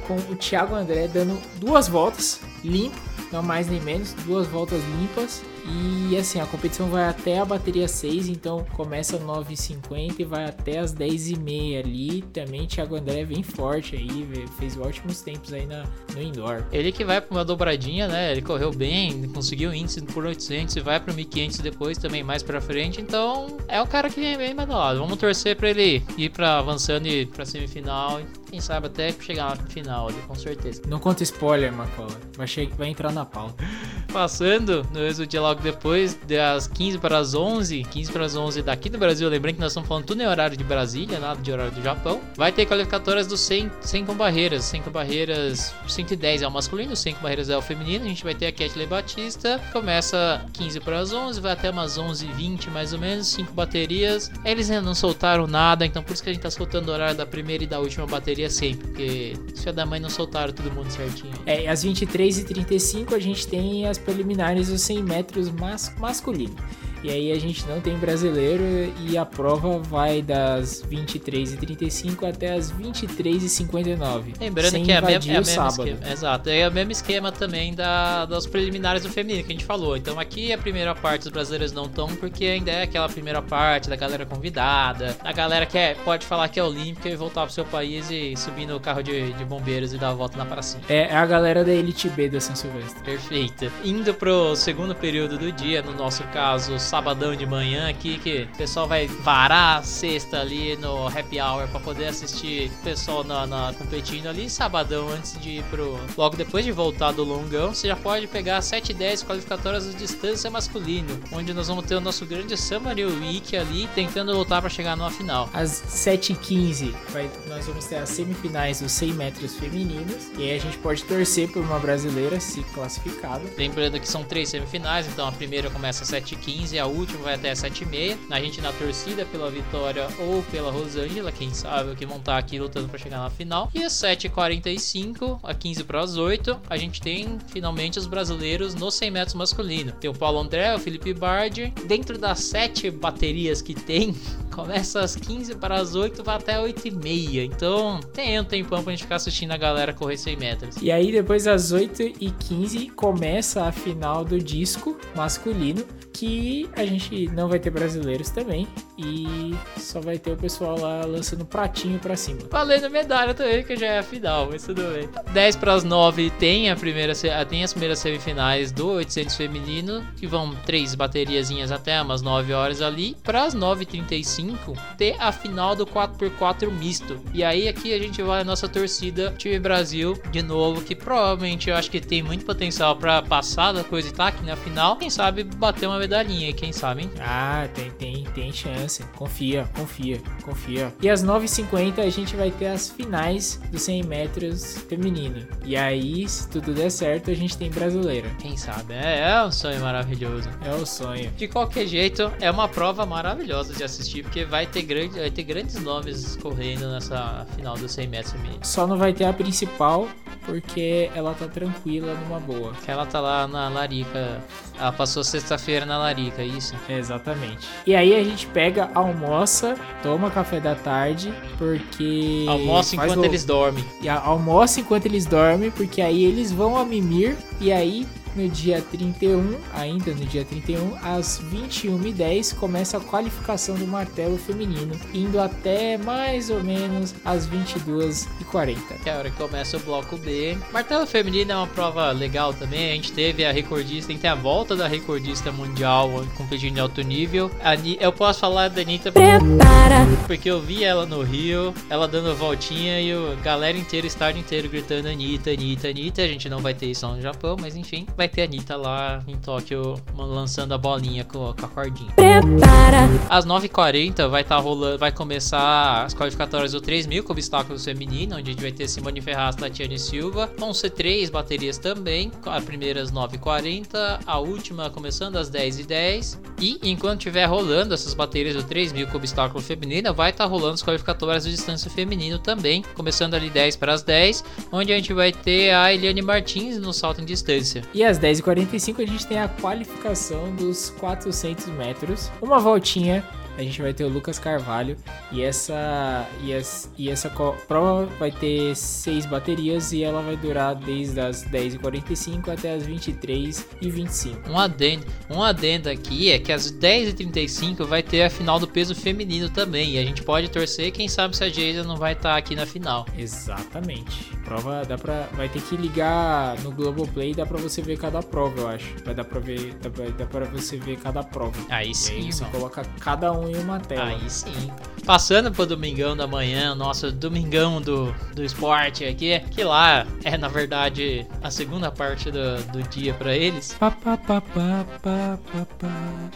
com 0.07 0.17
o 0.17 0.37
Thiago 0.37 0.75
André 0.75 1.09
dando 1.09 1.39
duas 1.57 1.89
voltas 1.89 2.41
limpo, 2.65 2.97
não 3.33 3.43
mais 3.43 3.69
nem 3.69 3.81
menos, 3.81 4.13
duas 4.25 4.47
voltas 4.47 4.83
limpas. 4.99 5.43
E 5.67 6.17
assim, 6.17 6.41
a 6.41 6.47
competição 6.47 6.89
vai 6.89 7.05
até 7.05 7.39
a 7.39 7.45
bateria 7.45 7.87
6, 7.87 8.29
então 8.29 8.65
começa 8.73 9.17
às 9.17 9.23
9h50 9.23 10.15
e 10.19 10.25
vai 10.25 10.45
até 10.45 10.79
as 10.79 10.95
10h30 10.95 11.79
ali. 11.79 12.23
Também 12.33 12.67
Thiago 12.67 12.97
André 12.97 13.25
vem 13.25 13.43
forte 13.43 13.95
aí, 13.95 14.27
fez 14.59 14.77
ótimos 14.77 15.21
tempos 15.21 15.53
aí 15.53 15.67
na, 15.67 15.85
no 16.15 16.23
indoor. 16.23 16.65
Ele 16.73 16.91
que 16.91 17.05
vai 17.05 17.21
para 17.21 17.37
uma 17.37 17.45
dobradinha, 17.45 18.09
né? 18.09 18.33
Ele 18.33 18.43
correu 18.43 18.73
bem, 18.73 19.29
conseguiu 19.29 19.73
índice 19.73 20.01
por 20.03 20.25
800 20.25 20.77
e 20.77 20.81
vai 20.81 20.99
para 20.99 21.13
1500 21.13 21.59
depois 21.59 21.99
também 21.99 22.25
mais 22.25 22.43
para 22.43 22.61
frente. 22.61 23.01
Então 23.01 23.59
é 23.69 23.81
o 23.81 23.87
cara 23.87 24.09
que 24.09 24.21
vem 24.21 24.37
bem 24.37 24.55
badalado. 24.55 24.99
Vamos 24.99 25.19
torcer 25.19 25.57
para 25.57 25.71
ele 25.71 26.03
ir 26.17 26.31
para 26.31 26.59
avançando 26.59 27.07
e 27.07 27.27
para 27.27 27.45
semifinal 27.45 28.21
quem 28.51 28.61
sabe 28.61 28.89
até 28.89 29.13
chegar 29.13 29.57
no 29.57 29.71
final 29.71 30.09
ali, 30.09 30.19
com 30.27 30.35
certeza. 30.35 30.83
Não 30.89 30.99
conta 30.99 31.23
spoiler, 31.23 31.73
Macola. 31.73 32.21
Vai, 32.57 32.67
vai 32.67 32.89
entrar 32.89 33.13
na 33.13 33.25
pauta. 33.25 33.65
Passando 34.13 34.85
no 34.93 35.27
dia 35.27 35.41
logo 35.41 35.61
depois, 35.61 36.19
das 36.27 36.67
15 36.67 36.99
para 36.99 37.19
as 37.19 37.35
11, 37.35 37.83
15 37.85 38.13
para 38.13 38.25
as 38.25 38.35
11 38.35 38.63
daqui 38.63 38.89
do 38.89 38.99
Brasil, 38.99 39.29
lembrando 39.29 39.55
que 39.55 39.61
nós 39.61 39.71
estamos 39.71 39.89
falando 39.89 40.05
tudo 40.05 40.21
em 40.23 40.27
horário 40.27 40.57
de 40.57 40.65
Brasília, 40.65 41.19
nada 41.19 41.41
de 41.41 41.53
horário 41.53 41.73
do 41.73 41.83
Japão. 41.83 42.21
Vai 42.37 42.51
ter 42.51 42.67
qualificatórias 42.67 43.27
dos 43.27 43.41
100, 43.41 43.71
100 43.81 44.05
com 44.07 44.15
barreiras, 44.15 44.65
100 44.65 44.83
com 44.83 44.91
barreiras, 44.91 45.75
110 45.87 46.43
é 46.43 46.49
o 46.49 46.51
masculino, 46.51 46.97
100 46.97 47.15
com 47.15 47.23
barreiras 47.23 47.51
é 47.51 47.57
o 47.57 47.63
feminino. 47.63 48.05
A 48.05 48.09
gente 48.09 48.25
vai 48.25 48.35
ter 48.35 48.47
a 48.47 48.53
Kathleen 48.53 48.89
Batista, 48.89 49.61
começa 49.73 50.45
15 50.53 50.81
para 50.81 50.99
as 50.99 51.13
11, 51.13 51.41
vai 51.41 51.53
até 51.53 51.71
umas 51.71 51.99
11h20 51.99 52.71
mais 52.71 52.93
ou 52.93 52.99
menos, 52.99 53.29
5 53.29 53.53
baterias. 53.53 54.31
Eles 54.45 54.71
ainda 54.71 54.83
não 54.83 54.95
soltaram 54.95 55.47
nada, 55.47 55.87
então 55.87 56.03
por 56.03 56.13
isso 56.13 56.23
que 56.23 56.31
a 56.31 56.33
gente 56.33 56.45
está 56.45 56.51
soltando 56.51 56.89
o 56.89 56.93
horário 56.93 57.17
da 57.17 57.27
primeira 57.27 57.65
e 57.65 57.67
da 57.67 57.79
última 57.79 58.07
bateria 58.07 58.51
sempre, 58.51 58.89
porque 58.89 59.35
filha 59.57 59.73
da 59.73 59.87
mãe 59.87 60.01
não 60.01 60.11
soltaram 60.11 60.53
todo 60.53 60.71
mundo 60.73 60.91
certinho. 60.91 61.35
É, 61.47 61.69
às 61.69 61.85
23h35 61.85 63.15
a 63.15 63.19
gente 63.19 63.47
tem 63.47 63.87
as 63.87 64.00
preliminares 64.01 64.69
dos 64.69 64.81
100 64.83 65.03
metros 65.03 65.51
mas, 65.51 65.93
masculino. 65.99 66.57
E 67.03 67.11
aí 67.11 67.33
a 67.33 67.39
gente 67.39 67.67
não 67.67 67.81
tem 67.81 67.97
brasileiro 67.97 68.63
e 69.09 69.17
a 69.17 69.25
prova 69.25 69.79
vai 69.79 70.21
das 70.21 70.83
23h35 70.83 72.29
até 72.29 72.53
as 72.53 72.73
23h59. 72.73 74.35
Lembrando 74.39 74.83
que 74.83 74.93
é, 74.93 74.97
a 74.97 75.03
mesma, 75.03 75.33
é 75.33 75.41
o 75.41 75.45
sábado. 75.45 75.89
Esquema, 75.89 76.13
exato, 76.13 76.51
é 76.51 76.69
o 76.69 76.73
mesmo 76.73 76.93
esquema 76.93 77.33
também 77.33 77.75
da, 77.75 78.27
das 78.27 78.47
preliminares 78.47 79.03
do 79.03 79.09
feminino 79.09 79.45
que 79.45 79.53
a 79.53 79.55
gente 79.55 79.65
falou. 79.65 79.97
Então 79.97 80.19
aqui 80.19 80.53
a 80.53 80.59
primeira 80.59 80.95
parte 80.95 81.23
dos 81.23 81.33
brasileiros 81.33 81.73
não 81.73 81.85
estão 81.85 82.09
porque 82.17 82.45
ainda 82.45 82.71
é 82.71 82.83
aquela 82.83 83.09
primeira 83.09 83.41
parte 83.41 83.89
da 83.89 83.97
galera 83.97 84.27
convidada, 84.27 85.17
a 85.25 85.33
galera 85.33 85.65
que 85.65 85.79
é, 85.79 85.95
pode 85.95 86.27
falar 86.27 86.49
que 86.49 86.61
é 86.61 86.63
olímpica 86.65 87.09
e 87.09 87.17
voltar 87.17 87.45
pro 87.45 87.53
seu 87.53 87.65
país 87.65 88.11
e 88.11 88.37
subir 88.37 88.67
no 88.67 88.79
carro 88.79 89.03
de, 89.03 89.33
de 89.33 89.45
bombeiros 89.45 89.93
e 89.95 89.99
dar 89.99 90.11
a 90.11 90.15
volta 90.15 90.37
na 90.37 90.45
pracinha. 90.45 90.83
É, 90.89 91.03
é 91.03 91.17
a 91.17 91.25
galera 91.25 91.65
da 91.65 91.73
Elite 91.73 92.09
B 92.11 92.29
da 92.29 92.41
São 92.41 92.55
Silvestre. 92.55 93.03
Perfeito. 93.03 93.71
Indo 93.85 94.13
pro 94.13 94.55
segundo 94.55 94.95
período 94.95 95.39
do 95.39 95.51
dia, 95.51 95.83
no 95.83 95.93
nosso 95.95 96.23
caso, 96.25 96.79
sabadão 96.91 97.37
de 97.37 97.47
manhã 97.47 97.89
aqui, 97.89 98.19
que 98.19 98.49
o 98.53 98.57
pessoal 98.57 98.89
vai 98.89 99.07
varar 99.07 99.79
a 99.79 99.83
sexta 99.83 100.41
ali 100.41 100.77
no 100.77 101.07
happy 101.07 101.41
hour 101.41 101.69
para 101.69 101.79
poder 101.79 102.07
assistir 102.07 102.69
o 102.81 102.83
pessoal 102.83 103.23
na, 103.23 103.47
na, 103.47 103.73
competindo 103.73 104.27
ali. 104.27 104.51
Sabadão, 104.51 105.09
antes 105.09 105.39
de 105.41 105.59
ir 105.59 105.65
pro. 105.65 106.01
Logo 106.19 106.37
depois 106.37 106.65
de 106.65 106.73
voltar 106.73 107.13
do 107.13 107.23
longão, 107.23 107.73
você 107.73 107.87
já 107.87 107.95
pode 107.95 108.27
pegar 108.27 108.61
7 108.61 108.91
e 108.91 108.95
10 108.95 109.23
qualificatórias 109.23 109.85
de 109.85 109.95
distância 109.95 110.51
masculino, 110.51 111.17
onde 111.33 111.55
nós 111.55 111.69
vamos 111.69 111.87
ter 111.87 111.95
o 111.95 112.01
nosso 112.01 112.27
grande 112.27 112.57
Summer 112.57 112.97
Week 112.97 113.57
ali, 113.57 113.89
tentando 113.95 114.37
lutar 114.37 114.61
para 114.61 114.69
chegar 114.69 114.97
numa 114.97 115.13
final. 115.13 115.49
Às 115.55 115.71
7 115.71 116.33
e 116.33 116.37
15 116.37 116.95
vai, 117.11 117.31
nós 117.47 117.67
vamos 117.67 117.85
ter 117.85 117.97
as 117.97 118.09
semifinais 118.09 118.81
dos 118.81 118.91
100 118.91 119.13
metros 119.13 119.55
femininos, 119.55 120.33
e 120.37 120.43
aí 120.43 120.57
a 120.57 120.61
gente 120.61 120.77
pode 120.79 121.05
torcer 121.05 121.49
por 121.53 121.63
uma 121.63 121.79
brasileira 121.79 122.41
se 122.41 122.65
classificada. 122.75 123.45
Lembrando 123.57 124.01
que 124.01 124.09
são 124.09 124.25
três 124.25 124.49
semifinais, 124.49 125.07
então 125.07 125.29
a 125.29 125.33
primeira 125.33 125.71
começa 125.71 126.03
às 126.03 126.09
7 126.09 126.35
e 126.35 126.37
15 126.37 126.80
a 126.81 126.87
última 126.87 127.23
vai 127.23 127.35
até 127.35 127.53
7h30. 127.53 128.17
A 128.31 128.41
gente 128.41 128.61
na 128.61 128.73
torcida 128.73 129.25
pela 129.27 129.51
vitória 129.51 130.09
ou 130.19 130.43
pela 130.45 130.71
Rosângela, 130.71 131.31
quem 131.31 131.53
sabe, 131.53 131.95
que 131.95 132.07
vão 132.07 132.17
estar 132.17 132.39
aqui 132.39 132.59
lutando 132.59 132.89
para 132.89 132.99
chegar 132.99 133.19
na 133.19 133.31
final. 133.31 133.71
E 133.75 133.83
às 133.83 133.93
7h45, 133.93 135.41
a 135.43 135.55
15 135.55 135.85
para 135.85 136.01
as 136.01 136.17
8, 136.17 136.61
a 136.69 136.77
gente 136.77 137.01
tem 137.01 137.39
finalmente 137.49 137.99
os 137.99 138.07
brasileiros 138.07 138.75
nos 138.75 138.95
100 138.95 139.11
metros 139.11 139.35
masculino. 139.35 139.93
Tem 139.93 140.11
o 140.11 140.15
Paulo 140.15 140.41
André, 140.41 140.75
o 140.75 140.79
Felipe 140.79 141.13
Bardi. 141.13 141.73
Dentro 141.87 142.19
das 142.19 142.41
7 142.41 142.91
baterias 142.91 143.61
que 143.61 143.75
tem, 143.75 144.15
começa 144.53 145.01
às 145.01 145.15
15 145.15 145.55
para 145.57 145.77
as 145.77 145.95
8, 145.95 146.23
vai 146.23 146.37
até 146.37 146.61
8 146.61 146.89
e 146.89 146.91
meia. 146.91 147.45
Então 147.45 148.01
tem 148.13 148.41
um 148.41 148.45
tempão 148.45 148.83
pra 148.83 148.93
gente 148.93 149.03
ficar 149.03 149.17
assistindo 149.17 149.53
a 149.53 149.57
galera 149.57 149.93
correr 149.93 150.17
100 150.17 150.37
metros. 150.37 150.77
E 150.81 150.91
aí 150.91 151.13
depois 151.13 151.47
às 151.47 151.73
8 151.73 152.03
e 152.21 152.31
15 152.31 152.89
começa 152.91 153.65
a 153.65 153.73
final 153.73 154.25
do 154.25 154.39
disco 154.39 154.97
masculino 155.15 155.85
que 156.21 156.69
a 156.77 156.85
gente 156.85 157.29
não 157.29 157.49
vai 157.49 157.59
ter 157.59 157.71
brasileiros 157.71 158.29
também 158.29 158.69
e 158.99 159.55
só 159.79 160.03
vai 160.03 160.19
ter 160.19 160.33
o 160.33 160.37
pessoal 160.37 160.79
lá 160.79 161.03
lançando 161.07 161.47
pratinho 161.47 161.99
para 161.99 162.15
cima. 162.15 162.41
Valendo 162.51 162.91
medalha 162.91 163.33
também, 163.33 163.65
que 163.65 163.75
já 163.75 163.87
é 163.87 163.99
a 164.01 164.03
final, 164.03 164.47
mas 164.51 164.67
tudo 164.67 164.83
bem. 164.93 165.09
10 165.33 165.57
para 165.57 165.73
as 165.73 165.83
9 165.83 166.29
tem 166.39 166.71
a 166.71 166.77
primeira 166.77 167.15
tem 167.49 167.65
as 167.65 167.73
primeiras 167.73 168.01
semifinais 168.01 168.71
do 168.71 168.89
800 168.89 169.35
feminino, 169.35 170.07
que 170.15 170.27
vão 170.27 170.55
três 170.67 170.95
bateriazinhas 170.95 171.73
até 171.73 172.03
umas 172.03 172.21
9 172.21 172.53
horas 172.53 172.83
ali. 172.83 173.17
Para 173.23 173.45
as 173.45 173.55
9h35 173.55 174.77
ter 174.99 175.17
a 175.19 175.33
final 175.33 175.75
do 175.75 175.87
4x4 175.87 176.71
misto. 176.71 177.19
E 177.33 177.43
aí 177.43 177.67
aqui 177.67 177.95
a 177.95 177.99
gente 177.99 178.21
vai 178.21 178.43
a 178.43 178.45
nossa 178.45 178.69
torcida 178.69 179.33
time 179.39 179.59
Brasil 179.59 180.21
de 180.31 180.43
novo, 180.43 180.83
que 180.83 180.95
provavelmente 180.95 181.71
eu 181.71 181.77
acho 181.77 181.91
que 181.91 181.99
tem 181.99 182.23
muito 182.23 182.45
potencial 182.45 182.95
para 182.95 183.23
passar 183.23 183.73
da 183.73 183.83
coisa 183.83 184.09
e 184.09 184.13
tá 184.13 184.27
aqui 184.27 184.45
na 184.45 184.55
final. 184.55 184.97
Quem 184.97 185.09
sabe 185.09 185.45
bater 185.45 185.87
uma 185.87 185.99
medalhinha, 186.11 186.53
quem 186.53 186.73
sabe, 186.73 187.03
hein? 187.03 187.11
Ah, 187.21 187.69
tem, 187.73 187.91
tem, 187.93 188.25
tem 188.35 188.53
chance. 188.53 189.05
Confia, 189.17 189.69
confia, 189.77 190.21
confia. 190.45 190.93
E 191.01 191.09
às 191.09 191.25
9h50 191.25 192.01
a 192.01 192.11
gente 192.11 192.35
vai 192.35 192.51
ter 192.51 192.67
as 192.67 192.91
finais 192.91 193.61
dos 193.71 193.83
100 193.83 194.03
metros 194.03 194.79
feminino. 194.89 195.47
E 195.65 195.77
aí, 195.77 196.29
se 196.29 196.49
tudo 196.49 196.75
der 196.75 196.91
certo, 196.91 197.31
a 197.31 197.35
gente 197.35 197.57
tem 197.57 197.71
brasileira. 197.71 198.29
Quem 198.41 198.57
sabe? 198.57 198.95
É, 198.95 199.31
é 199.31 199.45
um 199.45 199.53
sonho 199.53 199.81
maravilhoso. 199.81 200.49
É 200.65 200.75
o 200.75 200.83
um 200.83 200.87
sonho. 200.87 201.31
De 201.37 201.47
qualquer 201.47 201.87
jeito, 201.87 202.33
é 202.41 202.51
uma 202.51 202.69
prova 202.69 203.07
maravilhosa 203.07 203.73
de 203.73 203.85
assistir, 203.85 204.25
porque 204.25 204.45
vai 204.45 204.67
ter, 204.67 204.83
grande, 204.83 205.21
vai 205.21 205.31
ter 205.31 205.45
grandes 205.45 205.77
nomes 205.81 206.37
correndo 206.37 206.91
nessa 206.91 207.47
final 207.55 207.77
dos 207.77 207.93
100 207.93 208.09
metros 208.09 208.33
feminino. 208.33 208.59
Só 208.63 208.87
não 208.87 208.99
vai 208.99 209.13
ter 209.13 209.25
a 209.25 209.33
principal, 209.33 210.09
porque 210.45 211.11
ela 211.15 211.35
tá 211.35 211.47
tranquila 211.47 212.15
numa 212.15 212.41
boa. 212.41 212.73
Que 212.85 212.91
ela 212.91 213.07
tá 213.07 213.21
lá 213.21 213.47
na 213.47 213.69
Larica. 213.69 214.41
Ela 214.79 214.93
passou 214.93 215.23
sexta-feira 215.23 215.85
na 215.91 215.99
Larica, 215.99 216.43
isso? 216.43 216.75
É, 216.89 216.97
exatamente. 216.97 217.69
E 217.85 217.97
aí 217.97 218.15
a 218.15 218.23
gente 218.23 218.47
pega, 218.47 218.89
almoça, 218.95 219.77
toma 220.03 220.31
café 220.31 220.61
da 220.61 220.77
tarde, 220.77 221.35
porque. 221.59 222.47
Almoça 222.49 222.95
enquanto 222.95 223.19
o... 223.19 223.25
eles 223.25 223.45
dormem. 223.45 223.85
E 224.01 224.09
almoça 224.09 224.81
enquanto 224.81 225.07
eles 225.07 225.27
dormem, 225.27 225.71
porque 225.73 226.01
aí 226.01 226.25
eles 226.25 226.53
vão 226.53 226.77
a 226.77 226.85
mimir 226.85 227.37
e 227.61 227.73
aí 227.73 228.07
no 228.35 228.49
dia 228.49 228.83
31, 228.83 229.57
ainda 229.75 230.13
no 230.13 230.25
dia 230.25 230.45
31, 230.45 230.95
às 231.03 231.41
21h10, 231.53 232.55
começa 232.57 232.97
a 232.97 233.01
qualificação 233.01 233.75
do 233.75 233.87
martelo 233.87 234.39
feminino, 234.39 234.99
indo 235.13 235.41
até 235.41 235.99
mais 235.99 236.51
ou 236.51 236.63
menos 236.63 237.15
às 237.25 237.49
22h40. 237.49 238.77
Que 239.03 239.09
é 239.09 239.15
a 239.15 239.19
hora 239.19 239.31
que 239.31 239.37
começa 239.37 239.77
o 239.77 239.81
bloco 239.81 240.17
B. 240.17 240.57
Martelo 240.73 241.07
feminino 241.07 241.53
é 241.53 241.57
uma 241.57 241.67
prova 241.67 242.11
legal 242.13 242.53
também. 242.53 242.93
A 242.93 242.95
gente 242.95 243.13
teve 243.13 243.45
a 243.45 243.53
recordista, 243.53 244.09
tem 244.09 244.17
que 244.17 244.23
ter 244.23 244.29
a 244.29 244.35
volta 244.35 244.77
da 244.77 244.87
recordista 244.87 245.51
mundial 245.51 246.11
competindo 246.37 246.77
em 246.77 246.81
alto 246.81 247.03
nível. 247.03 247.51
Eu 247.99 248.13
posso 248.13 248.41
falar 248.41 248.69
da 248.69 248.83
Anitta 248.83 249.11
Prepara. 249.13 250.07
porque 250.27 250.51
eu 250.51 250.61
vi 250.61 250.85
ela 250.85 251.07
no 251.07 251.23
Rio, 251.23 251.75
ela 251.89 252.07
dando 252.07 252.35
voltinha 252.35 253.01
e 253.01 253.15
o 253.15 253.37
galera 253.43 253.77
inteiro, 253.77 254.07
estádio 254.07 254.41
inteiro 254.41 254.69
gritando 254.69 255.09
Anitta, 255.09 255.51
Anitta, 255.51 255.89
Anitta. 255.89 256.23
A 256.23 256.29
gente 256.29 256.49
não 256.49 256.61
vai 256.61 256.75
ter 256.75 256.87
isso 256.87 257.07
no 257.07 257.21
Japão, 257.21 257.57
mas 257.61 257.77
enfim 257.77 258.07
vai 258.21 258.29
ter 258.29 258.43
a 258.43 258.45
Anitta 258.45 258.77
lá 258.77 259.23
em 259.27 259.35
Tóquio 259.39 259.95
lançando 260.15 260.75
a 260.75 260.79
bolinha 260.79 261.25
com, 261.25 261.55
com 261.55 261.65
a 261.65 261.69
cordinha. 261.69 262.13
Prepara! 262.13 263.09
Às 263.31 263.47
9h40 263.47 264.29
vai 264.29 264.43
estar 264.43 264.57
tá 264.57 264.61
rolando, 264.61 264.99
vai 264.99 265.11
começar 265.11 266.05
as 266.05 266.13
qualificatórias 266.13 266.73
do 266.73 266.83
3000 266.83 267.25
com 267.25 267.33
obstáculos 267.33 267.83
feminino, 267.83 268.37
onde 268.37 268.51
a 268.51 268.53
gente 268.53 268.61
vai 268.61 268.73
ter 268.73 268.87
Simone 268.89 269.23
Ferraz, 269.23 269.57
Tatiane 269.57 269.99
Silva. 269.99 270.53
Vão 270.59 270.75
ser 270.75 270.91
três 270.91 271.31
baterias 271.31 271.79
também, 271.79 272.31
a 272.45 272.61
primeira 272.61 273.01
às 273.01 273.11
9h40, 273.11 274.21
a 274.27 274.39
última 274.39 274.91
começando 274.91 275.37
às 275.37 275.51
10h10. 275.51 276.39
E 276.61 276.79
enquanto 276.83 277.21
estiver 277.21 277.47
rolando 277.47 277.95
essas 277.95 278.13
baterias 278.13 278.55
do 278.55 278.65
3000 278.65 279.07
com 279.07 279.17
obstáculo 279.17 279.63
feminino, 279.63 280.13
vai 280.13 280.29
estar 280.29 280.45
tá 280.45 280.51
rolando 280.51 280.75
as 280.75 280.83
qualificatórias 280.83 281.45
de 281.45 281.53
distância 281.53 281.91
feminino 281.91 282.39
também, 282.39 282.85
começando 282.95 283.33
ali 283.33 283.49
10 283.49 283.77
para 283.77 283.95
as 283.95 284.03
10, 284.03 284.45
onde 284.71 284.93
a 284.93 284.97
gente 284.97 285.15
vai 285.15 285.33
ter 285.33 285.73
a 285.73 285.95
Eliane 285.95 286.21
Martins 286.21 286.77
no 286.77 286.93
salto 286.93 287.23
em 287.23 287.25
distância. 287.25 287.81
E 287.95 288.10
às 288.11 288.19
10h45 288.19 289.03
a 289.03 289.07
gente 289.07 289.27
tem 289.27 289.39
a 289.39 289.49
qualificação 289.49 290.55
dos 290.57 290.91
400 290.99 291.67
metros. 291.69 292.31
Uma 292.43 292.59
voltinha 292.59 293.25
a 293.61 293.63
gente 293.63 293.83
vai 293.83 293.93
ter 293.93 294.05
o 294.05 294.09
Lucas 294.09 294.39
Carvalho 294.39 294.97
e 295.31 295.43
essa 295.43 296.27
e 296.43 296.53
essa, 296.53 296.89
e 296.97 297.11
essa 297.11 297.31
prova 297.69 298.07
vai 298.19 298.31
ter 298.31 298.75
seis 298.75 299.27
baterias 299.27 299.93
e 299.93 300.03
ela 300.03 300.23
vai 300.23 300.37
durar 300.37 300.75
desde 300.75 301.21
as 301.21 301.45
10h45 301.45 302.49
até 302.49 302.75
as 302.75 302.87
23h25. 302.87 304.49
Um 304.49 304.59
adendo, 304.59 305.07
um 305.29 305.43
adendo 305.43 305.91
aqui 305.91 306.33
é 306.33 306.39
que 306.39 306.53
às 306.53 306.73
10h35 306.73 307.85
vai 307.85 308.03
ter 308.03 308.23
a 308.23 308.31
final 308.31 308.59
do 308.59 308.67
peso 308.67 308.95
feminino 308.95 309.51
também 309.51 309.93
e 309.93 309.99
a 309.99 310.05
gente 310.05 310.23
pode 310.23 310.49
torcer, 310.49 310.91
quem 310.91 311.07
sabe 311.07 311.37
se 311.37 311.45
a 311.45 311.49
Jada 311.51 311.85
não 311.85 311.97
vai 311.97 312.13
estar 312.13 312.31
tá 312.31 312.37
aqui 312.37 312.57
na 312.57 312.65
final. 312.65 313.05
Exatamente. 313.17 314.31
Prova 314.45 314.85
dá 314.87 314.97
para 314.97 315.29
vai 315.35 315.49
ter 315.49 315.61
que 315.61 315.77
ligar 315.77 316.59
no 316.61 316.73
Globoplay, 316.73 317.35
dá 317.35 317.45
para 317.45 317.59
você 317.59 317.83
ver 317.83 317.99
cada 317.99 318.23
prova, 318.23 318.61
eu 318.61 318.69
acho. 318.69 318.95
Vai 319.05 319.15
dar 319.15 319.25
para 319.25 319.39
ver, 319.39 319.75
dá 319.75 319.91
pra, 319.91 320.05
dá 320.07 320.27
pra 320.27 320.45
você 320.47 320.79
ver 320.79 320.97
cada 320.99 321.23
prova. 321.23 321.57
Aí 321.69 321.95
sim, 321.95 322.15
aí 322.15 322.33
você 322.33 322.45
coloca 322.47 322.83
cada 323.01 323.33
um 323.33 323.50
em 323.51 323.57
uma 323.57 323.81
tela. 323.81 324.05
Aí 324.05 324.31
sim. 324.31 324.71
Passando 325.05 325.51
pro 325.51 325.67
domingão 325.67 326.17
da 326.17 326.27
manhã, 326.27 326.75
nosso 326.75 327.11
domingão 327.11 327.81
do, 327.81 328.15
do 328.35 328.45
esporte 328.45 329.05
aqui, 329.05 329.41
que 329.51 329.65
lá 329.65 330.07
é 330.25 330.37
na 330.37 330.49
verdade 330.49 331.27
a 331.43 331.51
segunda 331.51 331.91
parte 331.91 332.31
do, 332.31 332.63
do 332.71 332.83
dia 332.85 333.15
para 333.15 333.35
eles. 333.35 333.77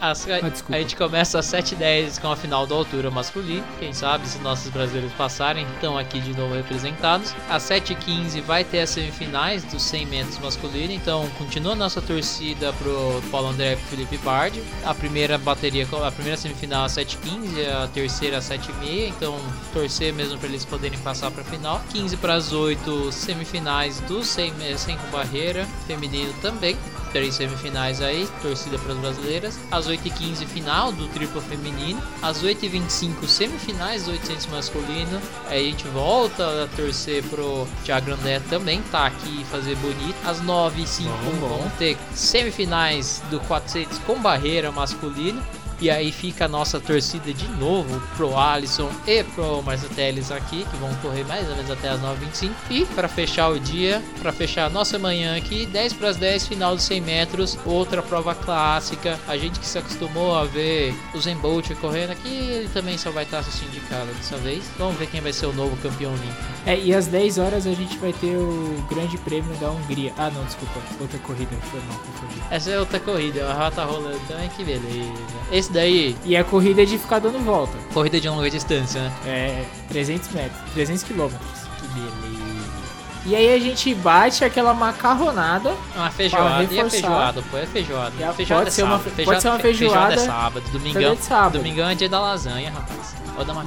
As, 0.01 0.27
a, 0.27 0.35
ah, 0.35 0.75
a, 0.75 0.77
gente 0.79 0.95
começa 0.95 1.39
às 1.39 1.45
7h10 1.45 2.19
com 2.19 2.31
a 2.31 2.35
final 2.35 2.67
da 2.67 2.75
altura 2.75 3.09
masculina. 3.09 3.65
Quem 3.79 3.93
sabe 3.93 4.27
se 4.27 4.39
nossos 4.39 4.69
brasileiros 4.69 5.11
passarem, 5.13 5.65
estão 5.75 5.97
aqui 5.97 6.19
de 6.19 6.35
novo 6.35 6.55
representados. 6.55 7.33
Às 7.49 7.63
7h15 7.63 8.41
vai 8.41 8.63
ter 8.63 8.81
as 8.81 8.89
semifinais 8.89 9.63
dos 9.63 9.83
100 9.83 10.05
metros 10.07 10.39
masculino. 10.39 10.91
Então 10.91 11.27
continua 11.37 11.75
nossa 11.75 12.01
torcida 12.01 12.73
pro 12.73 13.21
Paulo 13.31 13.49
André 13.49 13.73
e 13.73 13.77
Felipe 13.77 14.17
Bardi. 14.17 14.61
A 14.83 14.93
primeira 14.93 15.37
bateria, 15.37 15.87
a 16.03 16.11
primeira 16.11 16.37
semifinal 16.37 16.85
às 16.85 16.91
7h15, 17.05 17.83
a 17.83 17.87
terceira 17.87 18.37
às 18.37 18.49
7h30. 18.49 19.09
Então 19.09 19.37
torcer 19.73 20.13
mesmo 20.13 20.37
para 20.37 20.49
eles 20.49 20.65
poderem 20.65 20.97
passar 20.99 21.31
para 21.31 21.41
a 21.41 21.45
final. 21.45 21.81
15 21.91 22.17
para 22.17 22.33
as 22.33 22.51
8 22.51 23.11
semifinais 23.11 23.99
dos 24.01 24.27
100, 24.27 24.77
100 24.77 24.97
com 24.97 25.07
barreira, 25.11 25.65
feminino 25.87 26.33
também 26.41 26.77
três 27.15 27.35
semifinais 27.35 28.01
aí, 28.01 28.27
torcida 28.41 28.77
para 28.77 28.91
as 28.91 28.99
brasileiras. 28.99 29.57
Às 29.71 29.87
8h15, 29.87 30.45
final 30.47 30.91
do 30.91 31.07
triplo 31.07 31.39
feminino. 31.39 32.03
Às 32.21 32.43
8h25, 32.43 33.25
semifinais 33.25 34.03
do 34.03 34.11
800 34.11 34.47
masculino. 34.47 35.21
Aí 35.47 35.65
a 35.65 35.71
gente 35.71 35.87
volta 35.87 36.65
a 36.65 36.67
torcer 36.75 37.23
pro 37.23 37.65
Thiago 37.85 38.11
André 38.11 38.41
também 38.49 38.81
tá 38.91 39.05
aqui 39.05 39.45
fazer 39.45 39.77
bonito. 39.77 40.17
Às 40.25 40.41
9h05 40.41 41.05
vão 41.39 41.71
ter 41.79 41.97
semifinais 42.13 43.23
do 43.31 43.39
400 43.39 43.97
com 43.99 44.19
barreira 44.19 44.69
masculino. 44.69 45.41
E 45.79 45.89
aí 45.89 46.11
fica 46.11 46.45
a 46.45 46.47
nossa 46.47 46.79
torcida 46.79 47.33
de 47.33 47.47
novo 47.59 48.01
pro 48.15 48.37
Alisson 48.37 48.89
e 49.05 49.23
pro 49.23 49.61
Marcelo 49.61 49.93
Teles 49.93 50.31
aqui, 50.31 50.65
que 50.69 50.77
vão 50.77 50.93
correr 50.95 51.25
mais 51.25 51.47
ou 51.49 51.55
menos 51.55 51.69
até 51.69 51.89
as 51.89 51.99
9h25. 52.01 52.51
E 52.69 52.85
para 52.85 53.07
fechar 53.07 53.49
o 53.49 53.59
dia, 53.59 54.01
para 54.21 54.31
fechar 54.31 54.65
a 54.65 54.69
nossa 54.69 54.97
manhã 54.97 55.35
aqui, 55.35 55.65
10 55.65 55.93
para 55.93 56.09
as 56.09 56.17
10, 56.17 56.47
final 56.47 56.75
dos 56.75 56.83
100 56.85 57.01
metros, 57.01 57.57
outra 57.65 58.01
prova 58.01 58.33
clássica. 58.33 59.19
A 59.27 59.37
gente 59.37 59.59
que 59.59 59.65
se 59.65 59.77
acostumou 59.77 60.35
a 60.35 60.45
ver 60.45 60.95
o 61.13 61.19
Zen 61.19 61.35
Bolt 61.37 61.69
correndo 61.75 62.11
aqui, 62.11 62.29
ele 62.29 62.69
também 62.69 62.97
só 62.97 63.11
vai 63.11 63.23
estar 63.23 63.39
assistindo 63.39 63.71
de 63.71 63.79
casa 63.81 64.11
dessa 64.13 64.37
vez. 64.37 64.63
Vamos 64.77 64.95
ver 64.95 65.07
quem 65.07 65.21
vai 65.21 65.33
ser 65.33 65.45
o 65.47 65.53
novo 65.53 65.75
campeão 65.77 66.11
olímpico. 66.11 66.55
É, 66.65 66.77
e 66.79 66.93
às 66.93 67.07
10 67.07 67.37
horas 67.37 67.67
a 67.67 67.73
gente 67.73 67.97
vai 67.97 68.13
ter 68.13 68.35
o 68.37 68.83
Grande 68.89 69.17
Prêmio 69.17 69.53
da 69.57 69.69
Hungria. 69.69 70.13
Ah, 70.17 70.31
não, 70.31 70.43
desculpa, 70.45 70.79
outra 70.99 71.19
corrida, 71.19 71.55
foi 71.69 71.79
mal, 71.81 71.99
confundi. 71.99 72.41
Essa 72.49 72.71
é 72.71 72.79
outra 72.79 72.99
corrida, 72.99 73.47
a 73.47 73.53
rota 73.53 73.83
rolando 73.83 74.19
também, 74.27 74.49
que 74.49 74.63
beleza. 74.63 75.11
Esse 75.51 75.64
esse 75.65 75.71
daí. 75.71 76.15
E 76.23 76.37
a 76.37 76.43
corrida 76.43 76.83
é 76.83 76.85
de 76.85 76.97
ficar 76.97 77.19
dando 77.19 77.39
volta. 77.43 77.77
Corrida 77.93 78.19
de 78.19 78.29
longa 78.29 78.49
distância, 78.49 79.01
né? 79.01 79.11
É, 79.25 79.65
300 79.89 80.29
metros, 80.31 80.61
300 80.73 81.03
quilômetros. 81.03 81.59
Que 81.79 81.87
beleza. 81.87 82.45
E 83.27 83.35
aí 83.35 83.55
a 83.55 83.59
gente 83.59 83.93
bate 83.95 84.45
aquela 84.45 84.73
macarronada. 84.73 85.73
Uma 85.95 86.11
feijoada. 86.11 86.71
E 86.71 86.79
a 86.79 86.89
feijoada, 86.89 87.41
pô, 87.49 87.57
é 87.57 87.65
feijoada. 87.65 88.29
A, 88.29 88.33
feijoada 88.33 88.61
pode, 88.61 88.67
é 88.67 88.71
ser 88.71 88.83
uma, 88.83 88.99
feijoada, 88.99 89.25
pode 89.25 89.41
ser 89.41 89.49
uma 89.49 89.59
feijoada. 89.59 90.15
Feijoada 90.15 90.21
é 90.21 90.25
sábado. 90.25 90.71
Domingão, 90.71 91.11
é 91.11 91.15
sábado. 91.15 91.57
Domingão 91.57 91.89
é 91.89 91.95
dia 91.95 92.09
da 92.09 92.19
lasanha, 92.19 92.71
rapaz. 92.71 93.15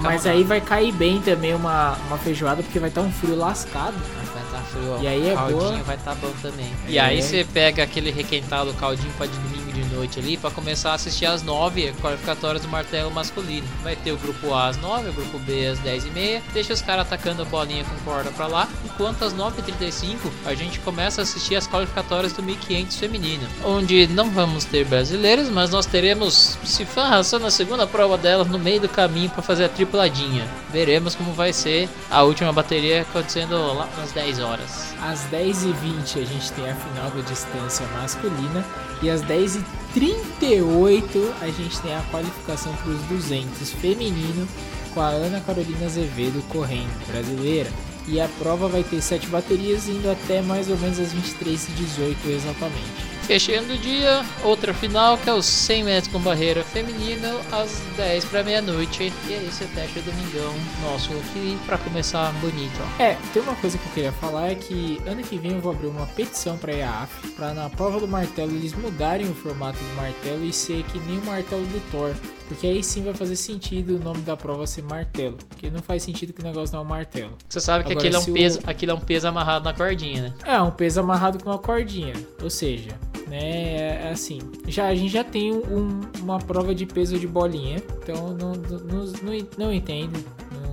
Mas 0.00 0.26
aí 0.26 0.44
vai 0.44 0.60
cair 0.60 0.92
bem 0.92 1.20
também 1.20 1.54
uma, 1.54 1.98
uma 2.06 2.16
feijoada, 2.16 2.62
porque 2.62 2.78
vai 2.78 2.88
estar 2.88 3.02
tá 3.02 3.06
um 3.06 3.12
frio 3.12 3.36
lascado. 3.36 3.94
Vai 4.32 4.42
estar 4.44 4.58
tá 4.58 4.64
frio. 4.64 4.98
E 5.02 5.08
aí 5.08 5.28
é 5.28 5.34
caldinho 5.34 5.58
boa. 5.58 5.82
vai 5.82 5.96
estar 5.96 6.14
tá 6.14 6.16
bom 6.20 6.32
também. 6.40 6.72
É. 6.86 6.90
E 6.92 6.98
aí 6.98 7.20
você 7.20 7.44
pega 7.52 7.82
aquele 7.82 8.10
requentado 8.10 8.72
caldinho 8.74 9.12
para 9.18 9.26
de 9.26 9.36
domingo 9.38 9.67
noite 9.98 10.20
ali, 10.20 10.36
para 10.36 10.50
começar 10.50 10.92
a 10.92 10.94
assistir 10.94 11.26
às 11.26 11.42
9, 11.42 11.92
qualificatórias 12.00 12.62
do 12.62 12.68
martelo 12.68 13.10
masculino. 13.10 13.66
Vai 13.82 13.96
ter 13.96 14.12
o 14.12 14.16
grupo 14.16 14.54
A 14.54 14.68
às 14.68 14.76
9, 14.76 15.10
o 15.10 15.12
grupo 15.12 15.38
B 15.40 15.66
às 15.66 15.78
10 15.80 16.06
e 16.06 16.10
meia. 16.10 16.42
Deixa 16.52 16.72
os 16.72 16.80
caras 16.80 17.06
atacando 17.06 17.42
a 17.42 17.44
bolinha 17.44 17.84
com 17.84 17.96
corda 18.10 18.30
para 18.30 18.46
lá. 18.46 18.68
Enquanto 18.84 19.24
às 19.24 19.34
9h35 19.34 20.16
a 20.46 20.54
gente 20.54 20.78
começa 20.80 21.20
a 21.20 21.24
assistir 21.24 21.56
as 21.56 21.66
qualificatórias 21.66 22.32
do 22.32 22.42
1500 22.42 22.96
feminino. 22.96 23.46
Onde 23.64 24.06
não 24.06 24.30
vamos 24.30 24.64
ter 24.64 24.84
brasileiros, 24.84 25.48
mas 25.48 25.70
nós 25.70 25.86
teremos 25.86 26.56
Sifan 26.64 27.08
Hassan 27.08 27.40
na 27.40 27.50
segunda 27.50 27.86
prova 27.86 28.16
dela 28.16 28.44
no 28.44 28.58
meio 28.58 28.80
do 28.80 28.88
caminho 28.88 29.30
para 29.30 29.42
fazer 29.42 29.64
a 29.64 29.68
tripladinha. 29.68 30.46
Veremos 30.72 31.14
como 31.14 31.32
vai 31.32 31.52
ser 31.52 31.88
a 32.10 32.22
última 32.22 32.52
bateria 32.52 33.02
acontecendo 33.02 33.56
lá 33.74 33.88
às 34.02 34.12
10 34.12 34.38
horas. 34.40 34.94
Às 35.02 35.24
10h20 35.30 36.22
a 36.22 36.24
gente 36.24 36.52
tem 36.52 36.70
a 36.70 36.74
final 36.74 37.10
da 37.10 37.20
distância 37.22 37.86
masculina 37.88 38.64
e 39.02 39.10
às 39.10 39.22
10h38 39.22 41.32
a 41.40 41.46
gente 41.46 41.80
tem 41.80 41.94
a 41.94 42.02
qualificação 42.10 42.74
para 42.74 42.90
os 42.90 43.00
200 43.02 43.70
feminino 43.72 44.48
com 44.92 45.00
a 45.00 45.08
Ana 45.08 45.40
Carolina 45.40 45.86
Azevedo 45.86 46.42
correndo, 46.48 47.06
brasileira. 47.06 47.70
E 48.06 48.20
a 48.20 48.28
prova 48.38 48.68
vai 48.68 48.82
ter 48.82 49.00
7 49.02 49.28
baterias 49.28 49.86
indo 49.86 50.10
até 50.10 50.40
mais 50.40 50.70
ou 50.70 50.78
menos 50.78 50.98
as 50.98 51.14
23h18 51.14 52.16
exatamente. 52.26 53.17
Fechando 53.28 53.74
o 53.74 53.76
dia, 53.76 54.24
outra 54.42 54.72
final 54.72 55.18
que 55.18 55.28
é 55.28 55.34
os 55.34 55.44
100 55.44 55.84
metros 55.84 56.10
com 56.10 56.18
barreira 56.18 56.64
feminina 56.64 57.28
às 57.52 57.78
10 57.94 58.24
para 58.24 58.42
meia-noite. 58.42 59.12
E 59.28 59.34
aí 59.34 59.44
você 59.44 59.66
fecha 59.66 60.00
o 60.00 60.02
domingão 60.02 60.54
nosso 60.80 61.12
aqui 61.12 61.58
para 61.66 61.76
começar 61.76 62.32
bonito. 62.40 62.72
Ó. 62.80 63.02
É, 63.02 63.18
tem 63.34 63.42
uma 63.42 63.54
coisa 63.56 63.76
que 63.76 63.84
eu 63.84 63.92
queria 63.92 64.12
falar 64.12 64.52
é 64.52 64.54
que 64.54 64.98
ano 65.06 65.22
que 65.22 65.36
vem 65.36 65.52
eu 65.52 65.60
vou 65.60 65.72
abrir 65.72 65.88
uma 65.88 66.06
petição 66.06 66.56
para 66.56 66.72
a 66.72 66.76
IAF 66.76 67.28
para 67.32 67.52
na 67.52 67.68
prova 67.68 68.00
do 68.00 68.08
martelo 68.08 68.50
eles 68.50 68.72
mudarem 68.72 69.30
o 69.30 69.34
formato 69.34 69.78
do 69.78 69.94
martelo 69.94 70.42
e 70.46 70.50
ser 70.50 70.82
que 70.84 70.98
nem 71.00 71.18
o 71.18 71.26
martelo 71.26 71.66
do 71.66 71.90
Thor. 71.90 72.14
Porque 72.48 72.66
aí 72.66 72.82
sim 72.82 73.04
vai 73.04 73.12
fazer 73.12 73.36
sentido 73.36 73.96
o 73.96 73.98
nome 73.98 74.22
da 74.22 74.38
prova 74.38 74.66
ser 74.66 74.82
martelo. 74.84 75.36
Porque 75.50 75.68
não 75.70 75.82
faz 75.82 76.02
sentido 76.02 76.32
que 76.32 76.40
o 76.40 76.44
negócio 76.44 76.72
não 76.72 76.80
é 76.80 76.84
um 76.86 76.88
martelo. 76.88 77.32
Você 77.46 77.60
sabe 77.60 77.84
que 77.84 77.92
Agora, 77.92 78.08
aquilo, 78.08 78.22
é 78.22 78.26
um 78.26 78.32
peso, 78.32 78.60
o... 78.60 78.70
aquilo 78.70 78.92
é 78.92 78.94
um 78.94 79.00
peso 79.00 79.28
amarrado 79.28 79.66
na 79.66 79.74
cordinha, 79.74 80.22
né? 80.22 80.34
É, 80.46 80.62
um 80.62 80.70
peso 80.70 80.98
amarrado 80.98 81.44
com 81.44 81.50
uma 81.50 81.58
cordinha. 81.58 82.14
Ou 82.42 82.48
seja, 82.48 82.98
né, 83.28 83.38
é, 83.38 84.00
é 84.04 84.10
assim, 84.10 84.40
já, 84.66 84.86
a 84.86 84.94
gente 84.94 85.12
já 85.12 85.24
tem 85.24 85.52
um, 85.52 86.00
uma 86.20 86.38
prova 86.38 86.74
de 86.74 86.86
peso 86.86 87.18
de 87.18 87.26
bolinha. 87.26 87.76
Então 88.02 88.34
não, 88.34 88.52
não, 88.52 89.04
não, 89.04 89.48
não 89.56 89.72
entendo 89.72 90.24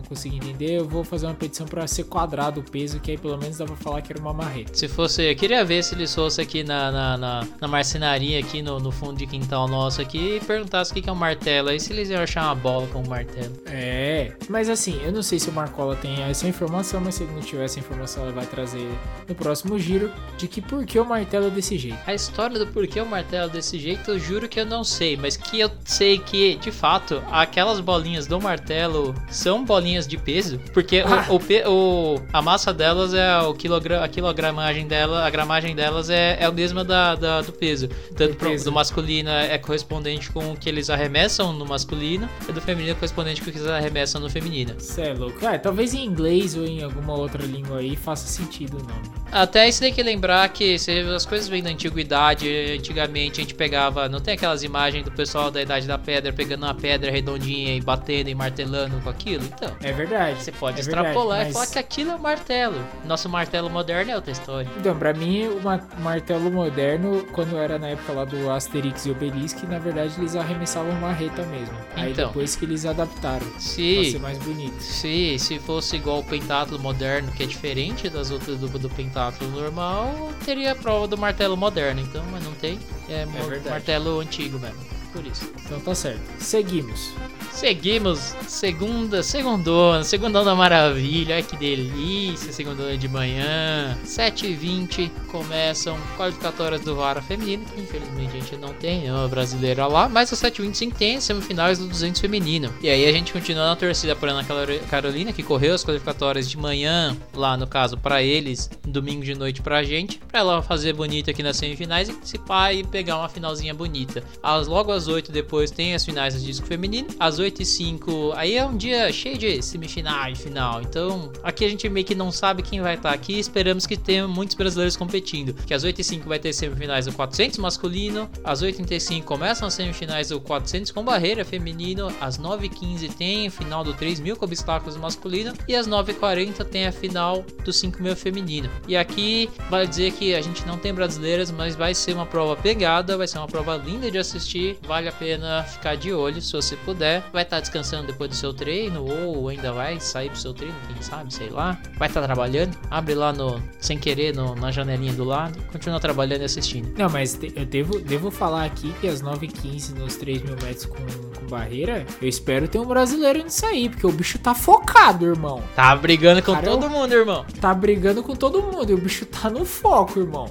consegui 0.06 0.38
entender, 0.38 0.78
eu 0.80 0.88
vou 0.88 1.04
fazer 1.04 1.26
uma 1.26 1.34
petição 1.34 1.66
para 1.68 1.86
ser 1.88 2.06
quadrado 2.06 2.62
o 2.62 2.64
peso, 2.64 3.00
que 3.00 3.12
aí 3.12 3.18
pelo 3.18 3.38
menos 3.38 3.58
dá 3.58 3.66
pra 3.66 3.76
falar 3.76 4.02
que 4.02 4.12
era 4.12 4.22
uma 4.22 4.34
marreta. 4.34 4.74
Se 4.74 4.88
fosse, 4.88 5.24
eu 5.24 5.36
queria 5.36 5.64
ver 5.64 5.84
se 5.84 5.96
eles 5.96 6.14
fossem 6.14 6.44
aqui 6.44 6.64
na, 6.64 6.92
na, 6.92 7.18
na, 7.18 7.48
na 7.62 7.68
marcenaria, 7.68 8.40
aqui 8.40 8.62
no, 8.62 8.80
no, 8.80 8.92
fundo 8.92 9.18
de 9.18 9.26
quintal 9.26 9.68
nosso 9.68 10.02
aqui, 10.02 10.38
e 10.38 10.40
perguntasse 10.40 10.92
o 10.92 10.94
que, 10.96 11.10
é 11.10 11.12
um 11.12 11.16
martelo, 11.16 11.70
aí 11.70 11.80
se 11.80 11.92
eles 11.92 12.10
iam 12.10 12.22
achar 12.22 12.46
uma 12.46 12.56
bola 12.56 12.88
com 12.88 13.02
um 13.02 13.08
martelo. 13.08 13.54
É, 13.66 14.34
mas 14.50 14.70
assim, 14.70 15.00
eu 15.04 15.12
não 15.12 15.24
sei 15.24 15.40
se 15.40 15.50
o 15.50 15.54
Marcola 15.54 15.96
tem 15.96 16.22
essa 16.24 16.48
informação, 16.48 17.02
mas 17.02 17.16
se 17.16 17.24
ele 17.24 17.34
não 17.34 17.42
tiver 17.42 17.66
essa 17.66 17.80
informação, 17.80 18.24
ele 18.24 18.34
vai 18.34 18.46
trazer 18.46 18.88
no 19.28 19.36
próximo 19.36 19.78
giro 19.80 20.12
de 20.38 20.48
que 20.48 20.62
por 20.62 20.86
que 20.86 21.00
o 21.00 21.06
martelo 21.06 21.48
é 21.48 21.50
desse 21.50 21.78
jeito. 21.78 21.98
A 22.06 22.14
história 22.14 22.58
do 22.58 22.68
porquê 22.68 23.00
o 23.00 23.06
martelo 23.06 23.50
é 23.50 23.54
desse 23.54 23.80
jeito, 23.80 24.12
eu 24.12 24.20
juro 24.20 24.48
que 24.48 24.60
eu 24.60 24.66
não 24.66 24.84
sei, 24.84 25.18
mas 25.18 25.38
que 25.38 25.60
eu 25.60 25.72
sei 25.84 26.18
que, 26.18 26.56
de 26.58 26.72
fato, 26.72 27.22
aquelas 27.32 27.80
bolinhas 27.80 28.28
do 28.28 28.40
martelo 28.40 29.16
são 29.30 29.64
bolinhas 29.64 29.95
de 30.04 30.18
peso, 30.18 30.60
porque 30.74 31.04
ah. 31.06 31.28
o, 31.30 31.36
o, 31.36 32.16
o, 32.16 32.22
a 32.34 32.42
massa 32.42 32.74
delas 32.74 33.14
é 33.14 33.40
o 33.40 33.54
quilogram, 33.54 34.04
a 34.04 34.08
quilogramagem 34.08 34.88
dela, 34.88 35.26
a 35.26 35.30
gramagem 35.30 35.76
delas 35.76 36.10
é, 36.10 36.38
é 36.40 36.46
a 36.46 36.52
mesma 36.52 36.84
da, 36.84 37.16
da 37.16 37.42
do 37.42 37.54
peso. 37.54 37.88
Tanto 38.16 38.36
pro, 38.36 38.56
do 38.64 38.72
masculino 38.72 39.30
é 39.30 39.58
correspondente 39.58 40.30
com 40.32 40.52
o 40.52 40.58
que 40.58 40.68
eles 40.68 40.90
arremessam 40.90 41.54
no 41.54 41.66
masculino, 41.66 42.30
e 42.48 42.52
do 42.52 42.62
feminino 42.62 42.92
é 42.92 42.96
correspondente 42.96 43.42
com 43.42 43.50
o 43.50 43.54
que 43.54 43.60
eles 43.60 43.70
arremessam 43.70 44.20
no 44.20 44.30
feminino. 44.30 44.76
Cê 44.80 45.04
é 45.04 45.14
louco. 45.14 45.46
É, 45.46 45.58
talvez 45.58 45.94
em 45.94 46.04
inglês 46.04 46.56
ou 46.56 46.66
em 46.66 46.84
alguma 46.84 47.14
outra 47.14 47.44
língua 47.46 47.80
aí 47.80 47.96
faça 47.96 48.28
sentido 48.28 48.78
o 48.78 48.84
nome. 48.84 49.16
Até 49.32 49.68
isso 49.68 49.80
tem 49.80 49.94
que 49.94 50.02
lembrar 50.02 50.48
que 50.50 50.80
se 50.80 50.92
as 51.02 51.26
coisas 51.26 51.48
vêm 51.48 51.62
da 51.62 51.70
antiguidade, 51.70 52.48
antigamente 52.78 53.40
a 53.40 53.44
gente 53.44 53.54
pegava, 53.54 54.08
não 54.08 54.20
tem 54.20 54.34
aquelas 54.34 54.64
imagens 54.64 55.04
do 55.04 55.12
pessoal 55.12 55.52
da 55.52 55.62
idade 55.62 55.88
da 55.88 55.98
pedra 55.98 56.32
pegando 56.32 56.64
uma 56.64 56.74
pedra 56.74 57.12
redondinha 57.12 57.76
e 57.76 57.82
batendo 57.82 58.30
e 58.30 58.36
martelando 58.36 59.00
com 59.02 59.10
aquilo? 59.10 59.44
Então, 59.44 59.76
É 59.88 59.92
verdade. 59.94 60.44
Você 60.44 60.52
pode 60.52 60.78
é 60.78 60.82
extrapolar 60.82 61.38
verdade, 61.38 61.50
e 61.50 61.54
falar 61.54 61.66
mas- 61.66 61.72
que 61.74 61.80
aquilo 61.80 62.12
é 62.12 62.16
um 62.16 62.20
martelo. 62.20 62.84
Nosso 63.06 63.30
martelo 63.30 63.70
moderno 63.70 64.12
é 64.12 64.16
outra 64.16 64.32
história. 64.32 64.70
Então, 64.78 64.98
pra 64.98 65.14
mim, 65.14 65.48
o 65.48 65.62
ma- 65.62 65.80
martelo 66.00 66.50
moderno, 66.52 67.24
quando 67.32 67.56
era 67.58 67.78
na 67.78 67.90
época 67.90 68.12
lá 68.14 68.26
do 68.26 68.50
Asterix 68.50 69.06
e 69.06 69.12
Obelix, 69.12 69.56
na 69.64 69.78
verdade 69.80 70.14
eles 70.18 70.36
arremessavam 70.36 70.92
marreta 70.94 71.44
mesmo. 71.44 71.76
Aí 71.96 72.12
Então. 72.12 72.28
depois 72.28 72.56
que 72.56 72.66
eles 72.66 72.86
adaptaram 72.86 73.46
pra 73.48 73.60
Se, 73.60 74.12
ser 74.12 74.20
mais 74.20 74.38
bonito. 74.40 74.80
se, 74.82 75.38
se 75.38 75.60
fosse 75.60 75.96
igual 75.98 76.20
o 76.20 76.24
pentátulo 76.24 76.80
moderno, 76.80 77.32
que 77.32 77.44
é 77.44 77.46
diferente 77.46 78.10
das 78.10 78.32
outras 78.32 78.58
do, 78.60 78.68
do 78.68 78.90
pentátulo 78.90 79.52
normal, 79.52 80.32
teria 80.44 80.72
a 80.72 80.76
prova 80.76 81.08
do 81.08 81.18
martelo 81.18 81.56
moderno. 81.56 82.02
Então, 82.02 82.24
mas 82.32 82.44
não 82.44 82.54
tem. 82.54 82.80
É, 83.08 83.26
verdade. 83.26 83.70
martelo 83.70 84.20
antigo 84.20 84.58
mesmo. 84.58 84.80
Por 85.14 85.26
isso. 85.26 85.50
Então 85.64 85.80
tá 85.80 85.96
certo. 85.96 86.20
Seguimos. 86.40 87.14
Seguimos, 87.56 88.36
segunda, 88.50 89.24
segundona, 89.24 90.04
segundona 90.04 90.54
maravilha, 90.54 91.36
ai 91.36 91.42
que 91.42 91.56
delícia, 91.56 92.52
segundona 92.52 92.98
de 92.98 93.08
manhã, 93.08 93.98
7h20 94.06 95.10
começam 95.32 95.98
qualificatórias 96.18 96.82
do 96.82 96.94
Vara 96.98 97.22
Feminino, 97.22 97.64
que 97.64 97.80
infelizmente 97.80 98.36
a 98.36 98.40
gente 98.42 98.58
não 98.58 98.74
tem, 98.74 99.00
nenhuma 99.04 99.30
brasileira 99.30 99.88
lá, 99.88 100.10
mas 100.10 100.34
a 100.34 100.36
7h25 100.36 100.94
tem 100.96 101.22
semifinais 101.22 101.80
do 101.80 101.88
200 101.88 102.20
Feminino. 102.20 102.74
E 102.82 102.90
aí 102.90 103.08
a 103.08 103.12
gente 103.14 103.32
continua 103.32 103.66
na 103.68 103.76
torcida 103.78 104.18
por 104.18 104.28
Ana 104.28 104.44
Caro- 104.44 104.80
Carolina, 104.90 105.32
que 105.32 105.42
correu 105.42 105.74
as 105.76 105.84
qualificatórias 105.84 106.50
de 106.50 106.58
manhã, 106.58 107.16
lá 107.34 107.56
no 107.56 107.66
caso 107.66 107.98
pra 107.98 108.22
eles, 108.22 108.70
domingo 108.86 109.24
de 109.24 109.34
noite 109.34 109.62
pra 109.62 109.82
gente, 109.82 110.18
pra 110.28 110.42
ela 110.42 110.62
fazer 110.62 110.92
bonito 110.92 111.30
aqui 111.32 111.42
nas 111.42 111.56
semifinais 111.56 112.10
e 112.10 112.14
participar 112.14 112.74
e 112.74 112.84
pegar 112.84 113.18
uma 113.18 113.30
finalzinha 113.30 113.74
bonita. 113.74 114.22
As, 114.44 114.68
logo 114.68 114.92
às 114.92 115.08
8 115.08 115.32
depois 115.32 115.72
tem 115.72 115.96
as 115.96 116.04
finais 116.04 116.34
do 116.36 116.42
disco 116.42 116.68
feminino, 116.68 117.08
às 117.18 117.40
8 117.40 117.45
e 117.46 117.66
5 117.66 118.34
aí 118.36 118.56
é 118.56 118.66
um 118.66 118.76
dia 118.76 119.12
cheio 119.12 119.38
de 119.38 119.62
semifinal 119.62 120.30
e 120.30 120.36
final. 120.36 120.82
Então 120.82 121.32
aqui 121.44 121.66
a 121.66 121.70
gente 121.70 121.88
meio 121.90 122.06
que 122.06 122.16
não 122.16 122.32
sabe 122.32 122.62
quem 122.62 122.82
vai 122.82 122.96
estar 122.96 123.12
aqui, 123.12 123.40
esperamos 123.40 123.86
que 123.86 123.98
tenha 123.98 124.28
muitos 124.28 124.56
brasileiros 124.56 124.96
competindo. 124.96 125.54
Que 125.66 125.74
às 125.74 125.84
8 125.84 126.02
e 126.02 126.04
5 126.04 126.28
vai 126.28 126.40
ter 126.40 126.54
semifinais 126.54 127.06
do 127.06 127.14
400 127.14 127.58
masculino, 127.60 128.30
às 128.44 128.62
8 128.62 128.82
e 128.94 129.00
5 129.00 129.26
começam 129.26 129.68
as 129.68 129.74
semifinais 129.74 130.30
do 130.30 130.40
400 130.40 130.92
com 130.92 131.04
barreira 131.04 131.44
feminino, 131.44 132.12
às 132.20 132.38
9 132.38 132.68
e 132.68 132.70
15 132.70 133.10
tem 133.10 133.48
a 133.48 133.52
final 133.52 133.84
do 133.84 133.94
3 133.94 134.20
mil 134.20 134.36
com 134.36 134.46
obstáculos 134.46 134.98
masculino 134.98 135.54
e 135.68 135.76
às 135.76 135.88
9 135.88 136.12
e 136.12 136.16
40 136.16 136.66
tem 136.66 136.88
a 136.88 136.92
final 136.92 137.46
do 137.64 137.74
5 137.74 138.02
mil 138.02 138.16
feminino. 138.16 138.70
E 138.88 138.96
aqui 138.96 139.50
vale 139.70 139.88
dizer 139.88 140.12
que 140.14 140.34
a 140.34 140.42
gente 140.42 140.66
não 140.66 140.78
tem 140.78 140.94
brasileiras, 140.94 141.52
mas 141.52 141.76
vai 141.76 141.94
ser 141.94 142.14
uma 142.14 142.26
prova 142.26 142.56
pegada, 142.56 143.18
vai 143.18 143.28
ser 143.28 143.38
uma 143.38 143.48
prova 143.48 143.76
linda 143.76 144.10
de 144.10 144.18
assistir, 144.18 144.78
vale 144.84 145.08
a 145.08 145.12
pena 145.12 145.64
ficar 145.64 145.96
de 145.96 146.14
olho 146.14 146.42
se 146.42 146.52
você 146.52 146.76
puder. 146.78 147.24
Vai 147.36 147.44
estar 147.44 147.60
descansando 147.60 148.08
depois 148.08 148.30
do 148.30 148.36
seu 148.38 148.54
treino 148.54 149.04
ou 149.06 149.50
ainda 149.50 149.74
vai 149.74 150.00
sair 150.00 150.30
pro 150.30 150.40
seu 150.40 150.54
treino, 150.54 150.74
quem 150.88 151.02
sabe, 151.02 151.34
sei 151.34 151.50
lá. 151.50 151.78
Vai 151.98 152.08
estar 152.08 152.22
trabalhando, 152.22 152.78
abre 152.90 153.14
lá 153.14 153.34
no 153.34 153.62
sem 153.78 153.98
querer 154.00 154.34
no- 154.34 154.56
na 154.56 154.72
janelinha 154.72 155.12
do 155.12 155.26
lado, 155.26 155.62
continua 155.70 156.00
trabalhando 156.00 156.44
e 156.44 156.46
assistindo. 156.46 156.94
Não, 156.98 157.10
mas 157.10 157.34
te- 157.34 157.52
eu 157.54 157.66
devo, 157.66 158.00
devo 158.00 158.32
falar 158.32 158.64
aqui 158.64 158.94
que 159.02 159.08
às 159.10 159.22
9h15 159.22 159.94
nos 159.96 160.16
3 160.16 160.42
mil 160.44 160.56
metros 160.64 160.86
com, 160.86 160.96
com 160.96 161.46
barreira, 161.48 162.06
eu 162.22 162.28
espero 162.30 162.70
ter 162.70 162.80
um 162.80 162.86
brasileiro 162.86 163.44
nisso 163.44 163.66
aí, 163.66 163.90
porque 163.90 164.08
o 164.08 164.12
bicho 164.14 164.40
tá 164.40 164.56
focado, 164.56 165.26
irmão. 165.26 165.62
Tá 165.76 165.94
brigando 165.94 166.42
com 166.42 166.54
Cara, 166.54 166.66
todo 166.66 166.86
eu- 166.86 166.90
mundo, 166.90 167.12
irmão. 167.14 167.46
Tá 167.60 167.74
brigando 167.74 168.24
com 168.24 168.34
todo 168.34 168.62
mundo 168.64 168.90
e 168.92 168.94
o 168.94 168.98
bicho 168.98 169.26
tá 169.26 169.50
no 169.50 169.66
foco, 169.66 170.22
irmão. 170.22 170.50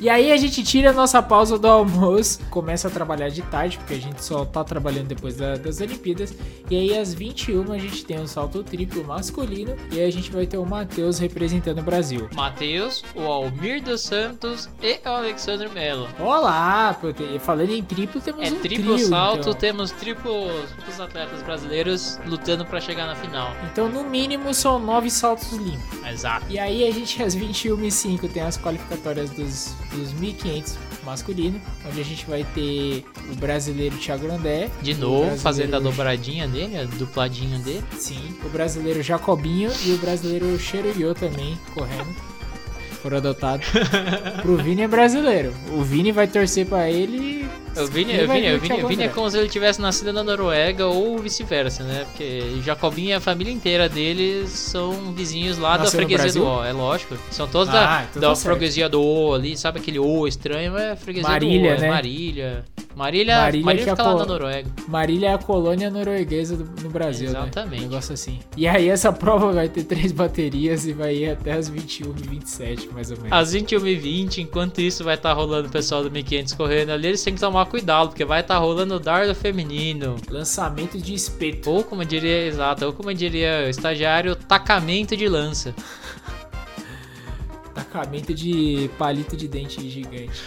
E 0.00 0.08
aí 0.08 0.30
a 0.30 0.36
gente 0.36 0.62
tira 0.62 0.90
a 0.90 0.92
nossa 0.92 1.20
pausa 1.20 1.58
do 1.58 1.66
almoço, 1.66 2.38
começa 2.50 2.86
a 2.86 2.90
trabalhar 2.90 3.30
de 3.30 3.42
tarde, 3.42 3.78
porque 3.78 3.94
a 3.94 3.98
gente 4.00 4.22
só 4.24 4.44
tá 4.44 4.62
trabalhando 4.62 5.08
depois 5.08 5.36
da- 5.36 5.56
das 5.56 5.80
Olimpíadas. 5.80 6.32
E 6.70 6.76
aí 6.76 6.96
às 6.96 7.12
21 7.12 7.72
a 7.72 7.78
gente 7.78 8.04
tem 8.04 8.20
o 8.20 8.28
salto 8.28 8.62
triplo 8.62 9.02
masculino 9.04 9.74
e 9.90 9.98
aí 9.98 10.04
a 10.06 10.12
gente 10.12 10.30
vai 10.30 10.46
ter 10.46 10.56
o 10.56 10.64
Matheus 10.64 11.18
representando 11.18 11.80
o 11.80 11.82
Brasil. 11.82 12.28
Matheus, 12.32 13.02
o 13.16 13.22
Almir 13.22 13.82
dos 13.82 14.02
Santos 14.02 14.68
e 14.80 15.00
o 15.04 15.08
Alexandre 15.08 15.68
Melo. 15.68 16.08
Olá, 16.20 16.96
falando 17.40 17.70
em 17.72 17.82
triplo, 17.82 18.20
temos 18.20 18.46
É 18.46 18.52
um 18.52 18.60
triplo 18.60 18.94
trio, 18.94 19.08
salto, 19.08 19.40
então. 19.40 19.54
temos 19.54 19.90
triplos, 19.90 20.70
triplos 20.76 21.00
atletas 21.00 21.42
brasileiros 21.42 22.20
lutando 22.24 22.64
pra 22.64 22.80
chegar 22.80 23.06
na 23.06 23.16
final. 23.16 23.50
Então, 23.72 23.88
no 23.88 24.04
mínimo, 24.04 24.54
são 24.54 24.78
nove 24.78 25.10
saltos 25.10 25.52
limpos. 25.54 26.06
Exato. 26.08 26.46
E 26.48 26.56
aí, 26.56 26.86
a 26.86 26.90
gente, 26.92 27.20
às 27.20 27.34
21h05, 27.34 28.28
tem 28.28 28.42
as 28.42 28.56
qualificatórias 28.56 29.30
dos, 29.30 29.74
dos 29.92 30.12
1.500 30.14 30.76
masculino, 31.04 31.60
onde 31.86 32.00
a 32.00 32.04
gente 32.04 32.26
vai 32.26 32.44
ter 32.54 33.04
o 33.30 33.36
brasileiro 33.36 33.96
Thiago 33.96 34.26
Grandé. 34.26 34.70
De 34.82 34.94
novo, 34.94 35.36
fazendo 35.36 35.74
a 35.74 35.78
dobradinha 35.78 36.46
dele, 36.46 36.76
a 36.76 36.84
dupladinha 36.84 37.58
dele. 37.58 37.84
Sim, 37.98 38.36
o 38.44 38.48
brasileiro 38.48 39.02
Jacobinho 39.02 39.70
e 39.84 39.92
o 39.92 39.98
brasileiro 39.98 40.58
Cheruyo 40.58 41.14
também, 41.14 41.58
correndo. 41.74 42.37
Foram 43.02 43.18
adotados. 43.18 43.66
Pro 44.42 44.56
Vini 44.56 44.82
é 44.82 44.88
brasileiro. 44.88 45.54
O 45.72 45.82
Vini 45.82 46.10
vai 46.12 46.26
torcer 46.26 46.66
pra 46.66 46.90
ele. 46.90 47.46
O 47.76 47.86
Vini, 47.86 48.12
o 48.24 48.28
Vini, 48.28 48.54
o 48.54 48.58
Vini, 48.60 48.82
o 48.82 48.88
Vini 48.88 49.02
é 49.02 49.06
André. 49.06 49.08
como 49.14 49.30
se 49.30 49.38
ele 49.38 49.48
tivesse 49.48 49.80
nascido 49.80 50.12
na 50.12 50.24
Noruega 50.24 50.86
ou 50.86 51.16
vice-versa, 51.18 51.84
né? 51.84 52.04
Porque 52.06 52.42
Jacobinho 52.64 53.10
e 53.10 53.12
a 53.12 53.20
família 53.20 53.52
inteira 53.52 53.88
deles 53.88 54.50
são 54.50 55.12
vizinhos 55.12 55.58
lá 55.58 55.76
da 55.76 55.84
Nasceu 55.84 56.00
no 56.00 56.06
freguesia 56.08 56.40
do? 56.40 56.46
O, 56.48 56.64
é 56.64 56.72
lógico. 56.72 57.16
São 57.30 57.46
todos 57.46 57.72
Ah, 57.72 57.72
da, 58.00 58.06
então 58.10 58.20
da 58.22 58.28
tá 58.30 58.34
certo. 58.34 58.56
freguesia 58.56 58.88
do 58.88 59.00
O 59.00 59.32
ali, 59.34 59.56
sabe 59.56 59.78
aquele 59.78 60.00
O 60.00 60.26
estranho? 60.26 60.76
É 60.76 60.96
freguesia 60.96 61.28
Marília, 61.30 61.70
do 61.74 61.78
O, 61.78 61.80
né? 61.80 61.86
é 61.86 61.90
Marília. 61.90 62.64
Marília, 62.96 63.36
Marília 63.38 63.64
Marília, 63.64 63.92
é 63.92 63.96
fica 63.96 64.02
lá 64.02 64.16
na 64.16 64.26
Noruega. 64.26 64.68
Marília 64.88 65.28
é 65.28 65.34
a 65.34 65.38
colônia 65.38 65.88
norueguesa 65.88 66.56
do- 66.56 66.82
no 66.82 66.90
Brasil, 66.90 67.28
Exatamente. 67.28 67.70
né? 67.82 67.86
Um 67.86 67.88
negócio 67.90 68.12
assim. 68.12 68.40
E 68.56 68.66
aí 68.66 68.88
essa 68.88 69.12
prova 69.14 69.52
vai 69.52 69.68
ter 69.68 69.84
três 69.84 70.10
baterias 70.10 70.84
e 70.84 70.92
vai 70.92 71.14
ir 71.14 71.30
até 71.30 71.52
as 71.52 71.68
21 71.68 72.12
e 72.24 72.28
27, 72.28 72.87
mais 72.92 73.10
ou 73.10 73.16
menos. 73.16 73.32
Às 73.32 73.52
21 73.52 73.86
e 73.86 73.96
20 73.96 74.42
enquanto 74.42 74.80
isso 74.80 75.04
vai 75.04 75.14
estar 75.14 75.32
rolando 75.32 75.68
o 75.68 75.70
pessoal 75.70 76.02
do 76.02 76.10
1500 76.10 76.54
correndo 76.54 76.90
ali, 76.90 77.08
eles 77.08 77.22
têm 77.22 77.34
que 77.34 77.40
tomar 77.40 77.66
cuidado, 77.66 78.08
porque 78.08 78.24
vai 78.24 78.40
estar 78.40 78.58
rolando 78.58 78.94
o 78.94 79.00
dardo 79.00 79.34
feminino. 79.34 80.16
Lançamento 80.30 80.98
de 80.98 81.14
espeto. 81.14 81.70
Ou 81.70 81.84
como 81.84 82.04
diria, 82.04 82.46
exato, 82.46 82.84
ou 82.84 82.92
como 82.92 83.12
diria 83.12 83.64
o 83.66 83.68
estagiário, 83.68 84.34
tacamento 84.34 85.16
de 85.16 85.28
lança. 85.28 85.74
Tacamento 87.74 88.34
de 88.34 88.90
palito 88.98 89.36
de 89.36 89.46
dente 89.46 89.88
gigante. 89.88 90.42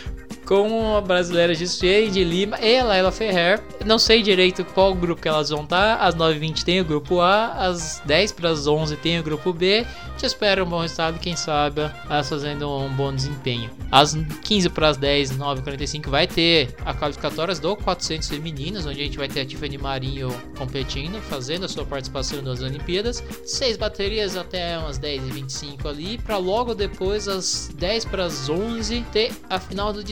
Com 0.46 0.96
a 0.98 1.02
brasileira 1.02 1.54
Gisele 1.54 2.10
de 2.10 2.24
Lima 2.24 2.60
e 2.60 2.80
a 2.80 2.84
Laila 2.84 3.12
Ferrer. 3.12 3.62
Não 3.86 3.98
sei 3.98 4.22
direito 4.22 4.66
qual 4.66 4.94
grupo 4.94 5.22
que 5.22 5.28
elas 5.28 5.50
vão 5.50 5.64
estar. 5.64 5.98
Às 5.98 6.16
9h20 6.16 6.64
tem 6.64 6.82
o 6.82 6.86
grupo 6.86 7.22
A, 7.22 7.54
às 7.54 8.02
10 8.06 8.34
para 8.34 8.50
as 8.50 8.68
11 8.68 8.98
tem 8.98 9.20
o 9.20 9.24
grupo 9.24 9.54
B. 9.54 9.86
Te 10.18 10.26
espero 10.26 10.66
um 10.66 10.70
bom 10.70 10.82
resultado, 10.82 11.18
quem 11.20 11.36
sabe 11.36 11.82
elas 12.08 12.30
fazendo 12.30 12.70
um 12.70 12.90
bom 12.90 13.12
desempenho. 13.14 13.72
Às 13.92 14.14
15 14.44 14.70
para 14.70 14.90
as 14.90 14.98
10, 14.98 15.38
9h45 15.38 16.10
vai 16.10 16.28
ter 16.28 16.76
a 16.86 16.94
qualificatórias 16.94 17.60
do 17.60 17.76
400 17.76 18.28
femininos, 18.28 18.86
onde 18.86 19.02
a 19.02 19.04
gente 19.04 19.18
vai 19.18 19.28
ter 19.28 19.42
a 19.42 19.46
Tiffany 19.46 19.80
Marinho 19.80 20.30
competindo, 20.58 21.20
fazendo 21.22 21.66
a 21.66 21.70
sua 21.70 21.86
participação 21.86 22.42
nas 22.42 22.62
Olimpíadas. 22.62 23.24
Seis 23.46 23.78
baterias 23.78 24.38
até 24.38 24.78
umas 24.78 25.00
10h25 25.00 25.88
ali, 25.88 26.18
para 26.20 26.38
logo 26.38 26.76
depois, 26.76 27.28
às 27.28 27.72
10 27.76 28.06
para 28.06 28.26
as 28.26 28.48
11, 28.48 29.02
ter 29.12 29.32
a 29.50 29.60
final 29.60 29.92
do 29.92 30.04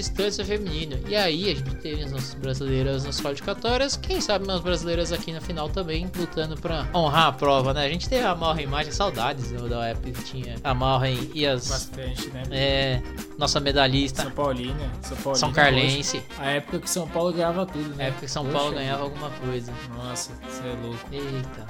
feminino. 0.43 0.99
E 1.08 1.15
aí 1.15 1.51
a 1.51 1.55
gente 1.55 1.75
teve 1.75 2.03
as 2.03 2.12
nossas 2.12 2.34
brasileiras 2.34 3.05
nas 3.05 3.19
qualificatórias, 3.21 3.95
quem 3.95 4.19
sabe 4.19 4.45
umas 4.45 4.62
brasileiras 4.62 5.12
aqui 5.12 5.32
na 5.32 5.41
final 5.41 5.69
também, 5.69 6.10
lutando 6.15 6.55
para 6.58 6.88
honrar 6.93 7.27
a 7.27 7.32
prova, 7.32 7.73
né? 7.73 7.86
A 7.86 7.89
gente 7.89 8.08
teve 8.08 8.25
a 8.25 8.36
Malra 8.36 8.62
Imagem, 8.62 8.91
saudades 8.91 9.51
né, 9.51 9.67
da 9.67 9.88
época 9.88 10.12
que 10.12 10.23
tinha 10.23 10.55
a 10.63 10.73
Malra 10.73 11.10
e 11.10 11.45
as. 11.47 11.67
Bastante, 11.67 12.29
né? 12.29 12.43
É, 12.51 13.01
nossa 13.38 13.60
medalhista, 13.60 14.23
São 14.23 14.32
Paulina. 14.32 14.91
São 15.01 15.17
Paulina. 15.17 15.39
São 15.39 15.53
Carlense. 15.53 16.23
A 16.38 16.51
época 16.51 16.79
que 16.79 16.89
São 16.89 17.08
Paulo 17.08 17.34
ganhava 17.34 17.65
tudo, 17.65 17.93
A 17.93 17.95
né? 17.95 18.08
época 18.08 18.25
que 18.25 18.32
São 18.32 18.43
Poxa 18.43 18.58
Paulo 18.58 18.73
ganhava 18.73 19.03
alguma 19.03 19.29
coisa. 19.29 19.71
Nossa, 19.95 20.32
você 20.43 20.67
é 20.67 20.75
louco. 20.86 20.99
Eita. 21.12 21.67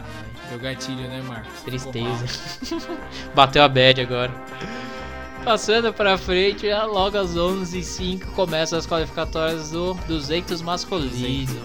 Deu 0.49 0.59
gatilho, 0.59 1.07
né, 1.07 1.21
Marcos? 1.21 1.61
Tristeza. 1.63 2.25
Bateu 3.35 3.61
a 3.61 3.67
bad 3.67 4.01
agora. 4.01 4.31
Passando 5.43 5.91
pra 5.93 6.17
frente, 6.17 6.67
já 6.67 6.85
logo 6.85 7.17
às 7.17 7.35
11h05 7.35 8.25
começam 8.35 8.77
as 8.77 8.85
qualificatórias 8.85 9.71
do 9.71 9.93
200 10.07 10.61
masculino. 10.61 11.59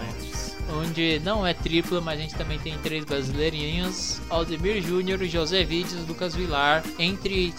Onde 0.73 1.19
não 1.19 1.45
é 1.45 1.53
tripla, 1.53 2.01
mas 2.01 2.19
a 2.19 2.21
gente 2.23 2.35
também 2.35 2.57
tem 2.57 2.77
três 2.79 3.05
brasileirinhos: 3.05 4.19
Aldemir 4.29 4.81
Júnior, 4.81 5.23
José 5.25 5.63
Vides, 5.63 6.07
Lucas 6.07 6.35
Vilar. 6.35 6.83
Entre 6.97 7.53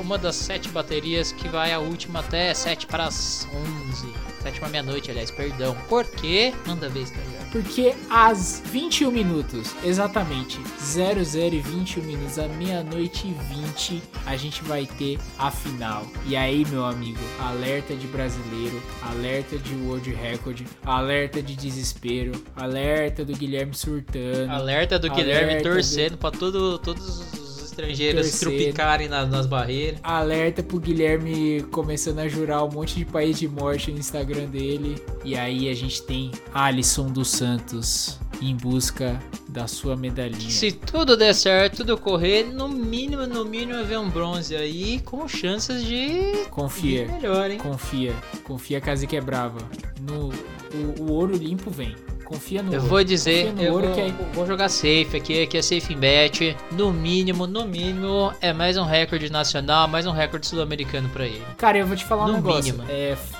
uma 0.00 0.16
das 0.16 0.36
sete 0.36 0.68
baterias 0.68 1.32
que 1.32 1.48
vai 1.48 1.72
a 1.72 1.80
última 1.80 2.20
até 2.20 2.54
7 2.54 2.86
para 2.86 3.06
as 3.06 3.48
11. 3.88 4.25
7 4.46 4.60
para 4.60 4.68
meia-noite, 4.68 5.10
aliás, 5.10 5.30
perdão. 5.30 5.76
Por 5.88 6.04
quê? 6.04 6.52
Manda 6.66 6.88
ver, 6.88 7.02
estagiário. 7.02 7.36
porque 7.50 7.94
às 8.08 8.62
21 8.66 9.10
minutos, 9.10 9.74
exatamente 9.82 10.60
00 10.78 11.54
e 11.54 11.60
21 11.60 12.02
minutos, 12.04 12.38
à 12.38 12.46
meia-noite 12.48 13.26
e 13.26 13.54
20, 13.54 14.02
a 14.24 14.36
gente 14.36 14.62
vai 14.64 14.86
ter 14.86 15.18
a 15.38 15.50
final. 15.50 16.06
E 16.26 16.36
aí, 16.36 16.64
meu 16.66 16.84
amigo, 16.84 17.18
alerta 17.40 17.94
de 17.96 18.06
brasileiro, 18.06 18.80
alerta 19.02 19.58
de 19.58 19.74
World 19.74 20.10
Record, 20.12 20.60
alerta 20.84 21.42
de 21.42 21.56
desespero, 21.56 22.32
alerta 22.54 23.24
do 23.24 23.32
Guilherme 23.32 23.74
surtando. 23.74 24.50
Alerta 24.50 24.98
do 24.98 25.06
Alerta 25.10 25.22
Guilherme 25.24 25.56
do- 25.56 25.62
torcendo 25.62 26.16
pra 26.18 26.30
todo, 26.30 26.78
todos 26.78 27.04
os 27.08 27.45
estrangeiros 27.76 28.30
Torcendo. 28.30 28.50
trupicarem 28.50 29.08
nas, 29.08 29.28
nas 29.28 29.46
barreiras. 29.46 30.00
Alerta 30.02 30.62
pro 30.62 30.80
Guilherme 30.80 31.62
começando 31.70 32.20
a 32.20 32.28
jurar 32.28 32.64
um 32.64 32.70
monte 32.70 32.96
de 32.96 33.04
país 33.04 33.38
de 33.38 33.46
morte 33.46 33.92
no 33.92 33.98
Instagram 33.98 34.46
dele. 34.46 34.96
E 35.24 35.36
aí 35.36 35.68
a 35.68 35.74
gente 35.74 36.02
tem 36.02 36.30
Alisson 36.54 37.06
dos 37.06 37.28
Santos 37.28 38.18
em 38.40 38.54
busca 38.54 39.18
da 39.48 39.66
sua 39.66 39.96
medalhinha. 39.96 40.50
Se 40.50 40.72
tudo 40.72 41.16
der 41.16 41.34
certo, 41.34 41.78
tudo 41.78 41.96
correr, 41.96 42.44
no 42.44 42.68
mínimo, 42.68 43.26
no 43.26 43.44
mínimo, 43.44 43.82
ver 43.84 43.98
um 43.98 44.10
bronze 44.10 44.54
aí 44.54 45.00
com 45.00 45.26
chances 45.26 45.82
de 45.84 46.46
Confia. 46.50 47.02
ir 47.02 47.12
melhor, 47.12 47.50
hein? 47.50 47.58
Confia, 47.58 48.14
confia 48.44 48.80
que 48.80 48.90
a 48.90 48.96
Zica 48.96 49.16
é 49.16 49.20
brava. 49.20 49.58
No, 50.00 50.28
o, 50.74 51.02
o 51.02 51.12
ouro 51.12 51.34
limpo 51.34 51.70
vem. 51.70 51.94
Confia 52.26 52.62
no 52.62 52.72
Eu 52.72 52.78
ouro. 52.80 52.88
vou 52.90 53.04
dizer, 53.04 53.54
eu 53.58 53.72
vou, 53.72 53.82
que 53.94 54.00
é- 54.00 54.12
vou 54.34 54.46
jogar 54.46 54.68
safe 54.68 55.08
aqui, 55.16 55.42
aqui 55.44 55.56
é 55.58 55.62
safe 55.62 55.94
em 55.94 55.96
bet. 55.96 56.56
No 56.72 56.92
mínimo, 56.92 57.46
no 57.46 57.64
mínimo, 57.66 58.32
é 58.40 58.52
mais 58.52 58.76
um 58.76 58.84
recorde 58.84 59.30
nacional, 59.30 59.86
mais 59.86 60.06
um 60.06 60.10
recorde 60.10 60.46
sul-americano 60.46 61.08
pra 61.10 61.24
ele. 61.24 61.42
Cara, 61.56 61.78
eu 61.78 61.86
vou 61.86 61.96
te 61.96 62.04
falar 62.04 62.24
um 62.24 62.28
No 62.28 62.32
negócio. 62.34 62.74
mínimo. 62.74 62.84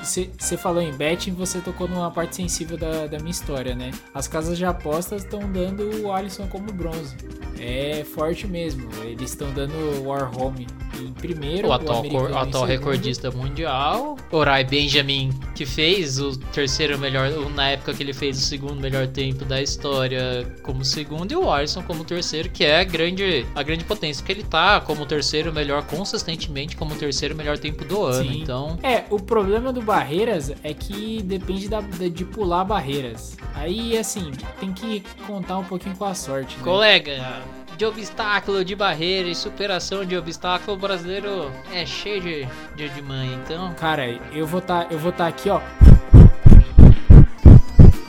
Você 0.02 0.56
falou 0.56 0.80
em 0.80 0.92
betting, 0.92 1.32
você 1.32 1.58
tocou 1.60 1.88
numa 1.88 2.10
parte 2.10 2.36
sensível 2.36 2.76
da, 2.78 3.06
da 3.06 3.18
minha 3.18 3.30
história, 3.32 3.74
né? 3.74 3.90
As 4.14 4.28
casas 4.28 4.56
de 4.56 4.64
apostas 4.64 5.24
estão 5.24 5.40
dando 5.50 6.04
o 6.04 6.12
Alisson 6.12 6.46
como 6.46 6.72
bronze. 6.72 7.16
É 7.58 8.04
forte 8.14 8.46
mesmo. 8.46 8.88
Eles 9.02 9.30
estão 9.30 9.50
dando 9.52 9.74
o 9.74 10.08
Warhome 10.08 10.66
em 11.00 11.12
primeiro. 11.12 11.68
O 11.68 11.72
atual, 11.72 12.04
em 12.04 12.16
atual 12.36 12.64
recordista 12.64 13.30
mundial, 13.30 14.16
Orai 14.30 14.62
Benjamin, 14.64 15.30
que 15.54 15.66
fez 15.66 16.18
o 16.20 16.36
terceiro 16.38 16.98
melhor, 16.98 17.30
na 17.54 17.70
época 17.70 17.92
que 17.94 18.02
ele 18.02 18.12
fez 18.12 18.36
o 18.38 18.40
segundo 18.40 18.75
melhor 18.80 19.06
tempo 19.06 19.44
da 19.44 19.60
história 19.60 20.46
como 20.62 20.84
segundo, 20.84 21.32
e 21.32 21.36
o 21.36 21.50
Alisson 21.50 21.82
como 21.82 22.04
terceiro, 22.04 22.48
que 22.50 22.64
é 22.64 22.80
a 22.80 22.84
grande, 22.84 23.46
a 23.54 23.62
grande 23.62 23.84
potência, 23.84 24.22
porque 24.22 24.32
ele 24.32 24.42
tá 24.48 24.80
como 24.80 25.06
terceiro 25.06 25.52
melhor 25.52 25.82
consistentemente, 25.84 26.76
como 26.76 26.94
terceiro 26.94 27.34
melhor 27.34 27.58
tempo 27.58 27.84
do 27.84 28.02
ano. 28.04 28.30
Sim. 28.30 28.42
Então, 28.42 28.78
É, 28.82 29.04
o 29.10 29.18
problema 29.18 29.72
do 29.72 29.82
Barreiras 29.82 30.52
é 30.62 30.74
que 30.74 31.22
depende 31.22 31.68
da, 31.68 31.80
de 31.80 32.24
pular 32.24 32.64
barreiras. 32.64 33.36
Aí, 33.54 33.96
assim, 33.96 34.30
tem 34.60 34.72
que 34.72 35.02
contar 35.26 35.58
um 35.58 35.64
pouquinho 35.64 35.96
com 35.96 36.04
a 36.04 36.14
sorte, 36.14 36.56
né? 36.56 36.62
colega, 36.62 37.42
de 37.76 37.84
obstáculo, 37.84 38.64
de 38.64 38.74
barreira 38.74 39.28
e 39.28 39.34
superação 39.34 40.04
de 40.04 40.16
obstáculo, 40.16 40.76
o 40.76 40.80
brasileiro 40.80 41.50
é 41.72 41.84
cheio 41.84 42.20
de, 42.20 42.48
de, 42.74 42.88
de 42.88 43.02
mãe. 43.02 43.38
Então, 43.44 43.74
Cara, 43.74 44.08
eu 44.32 44.46
vou 44.46 44.60
tá, 44.60 44.86
eu 44.90 44.98
vou 44.98 45.12
tá 45.12 45.26
aqui, 45.26 45.50
ó. 45.50 45.60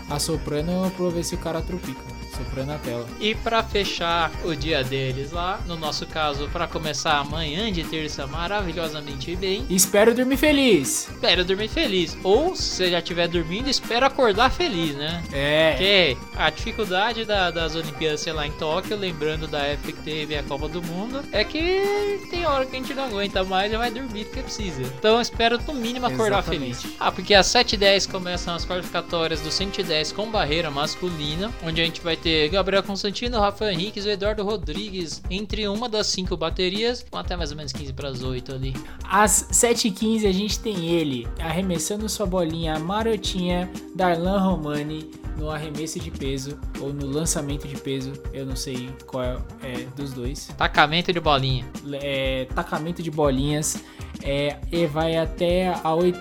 Assoprando 0.09 0.91
pra 0.91 1.09
ver 1.09 1.23
se 1.23 1.35
o 1.35 1.37
cara 1.37 1.61
tropica. 1.61 2.16
Soprando 2.37 2.71
a 2.71 2.77
tela. 2.77 3.05
E 3.19 3.33
pra 3.35 3.63
fechar 3.63 4.31
o 4.45 4.55
dia 4.55 4.83
deles 4.83 5.31
lá, 5.31 5.59
no 5.65 5.75
nosso 5.75 6.05
caso, 6.05 6.47
pra 6.49 6.67
começar 6.67 7.17
amanhã 7.17 7.71
de 7.71 7.83
terça 7.83 8.27
maravilhosamente 8.27 9.35
bem, 9.35 9.65
Espero 9.69 10.13
dormir 10.13 10.37
feliz. 10.37 11.07
espero 11.09 11.43
dormir 11.45 11.67
feliz. 11.67 12.17
Ou 12.23 12.55
se 12.55 12.63
você 12.75 12.91
já 12.91 12.99
estiver 12.99 13.27
dormindo, 13.27 13.69
espero 13.69 14.05
acordar 14.05 14.51
feliz, 14.51 14.95
né? 14.95 15.23
É. 15.31 15.71
Porque 15.71 16.17
a 16.37 16.49
dificuldade 16.49 17.25
da- 17.25 17.49
das 17.51 17.75
Olimpíadas, 17.75 18.19
sei 18.21 18.33
lá, 18.33 18.45
em 18.45 18.51
Tóquio, 18.51 18.95
lembrando 18.97 19.47
da 19.47 19.59
época 19.59 19.91
que 19.93 20.01
teve 20.01 20.35
a 20.35 20.43
Copa 20.43 20.67
do 20.67 20.81
Mundo, 20.83 21.23
é 21.31 21.43
que 21.43 22.19
tem 22.29 22.45
hora 22.45 22.65
que 22.65 22.75
a 22.75 22.79
gente 22.79 22.93
não 22.93 23.05
aguenta 23.05 23.43
mais 23.43 23.71
e 23.71 23.77
vai 23.77 23.89
dormir 23.91 24.25
porque 24.25 24.41
precisa. 24.41 24.81
Então 24.81 25.19
espero 25.19 25.59
no 25.67 25.73
mínimo 25.73 26.05
acordar 26.05 26.39
Exatamente. 26.39 26.77
feliz. 26.77 26.95
Ah, 26.99 27.11
porque 27.11 27.33
às 27.33 27.47
7h10 27.47 28.05
começam 28.09 28.53
as 28.55 28.65
qualificatórias 28.65 29.41
do 29.41 29.51
110 29.51 30.11
com 30.11 30.29
barreira 30.29 30.69
masculina, 30.69 31.51
onde 31.63 31.81
a 31.81 31.85
gente 31.85 32.01
vai 32.01 32.15
ter 32.15 32.26
Gabriel 32.51 32.83
Constantino, 32.83 33.39
Rafael 33.39 33.71
Henriques 33.71 34.05
e 34.05 34.09
Eduardo 34.09 34.43
Rodrigues 34.43 35.21
entre 35.29 35.67
uma 35.67 35.87
das 35.87 36.07
cinco 36.07 36.35
baterias, 36.35 37.05
até 37.11 37.35
mais 37.35 37.51
ou 37.51 37.57
menos 37.57 37.71
15 37.71 37.93
para 37.93 38.09
as 38.09 38.23
8 38.23 38.53
ali. 38.53 38.73
Às 39.03 39.47
7h15 39.51 40.27
a 40.27 40.31
gente 40.31 40.59
tem 40.59 40.87
ele 40.87 41.27
arremessando 41.39 42.07
sua 42.09 42.25
bolinha 42.25 42.79
marotinha, 42.79 43.69
Darlan 43.95 44.39
Romani, 44.39 45.09
no 45.37 45.51
arremesso 45.51 45.99
de 45.99 46.09
peso 46.09 46.59
ou 46.81 46.91
no 46.91 47.05
lançamento 47.05 47.67
de 47.67 47.75
peso. 47.75 48.13
Eu 48.33 48.45
não 48.45 48.55
sei 48.55 48.89
qual 49.05 49.23
é, 49.23 49.37
é 49.61 49.87
dos 49.95 50.13
dois. 50.13 50.47
Tacamento 50.57 51.13
de 51.13 51.19
bolinha. 51.19 51.65
é, 52.01 52.45
tacamento 52.55 53.03
de 53.03 53.11
bolinhas. 53.11 53.83
É, 54.23 54.57
e 54.71 54.85
vai 54.85 55.15
até 55.15 55.69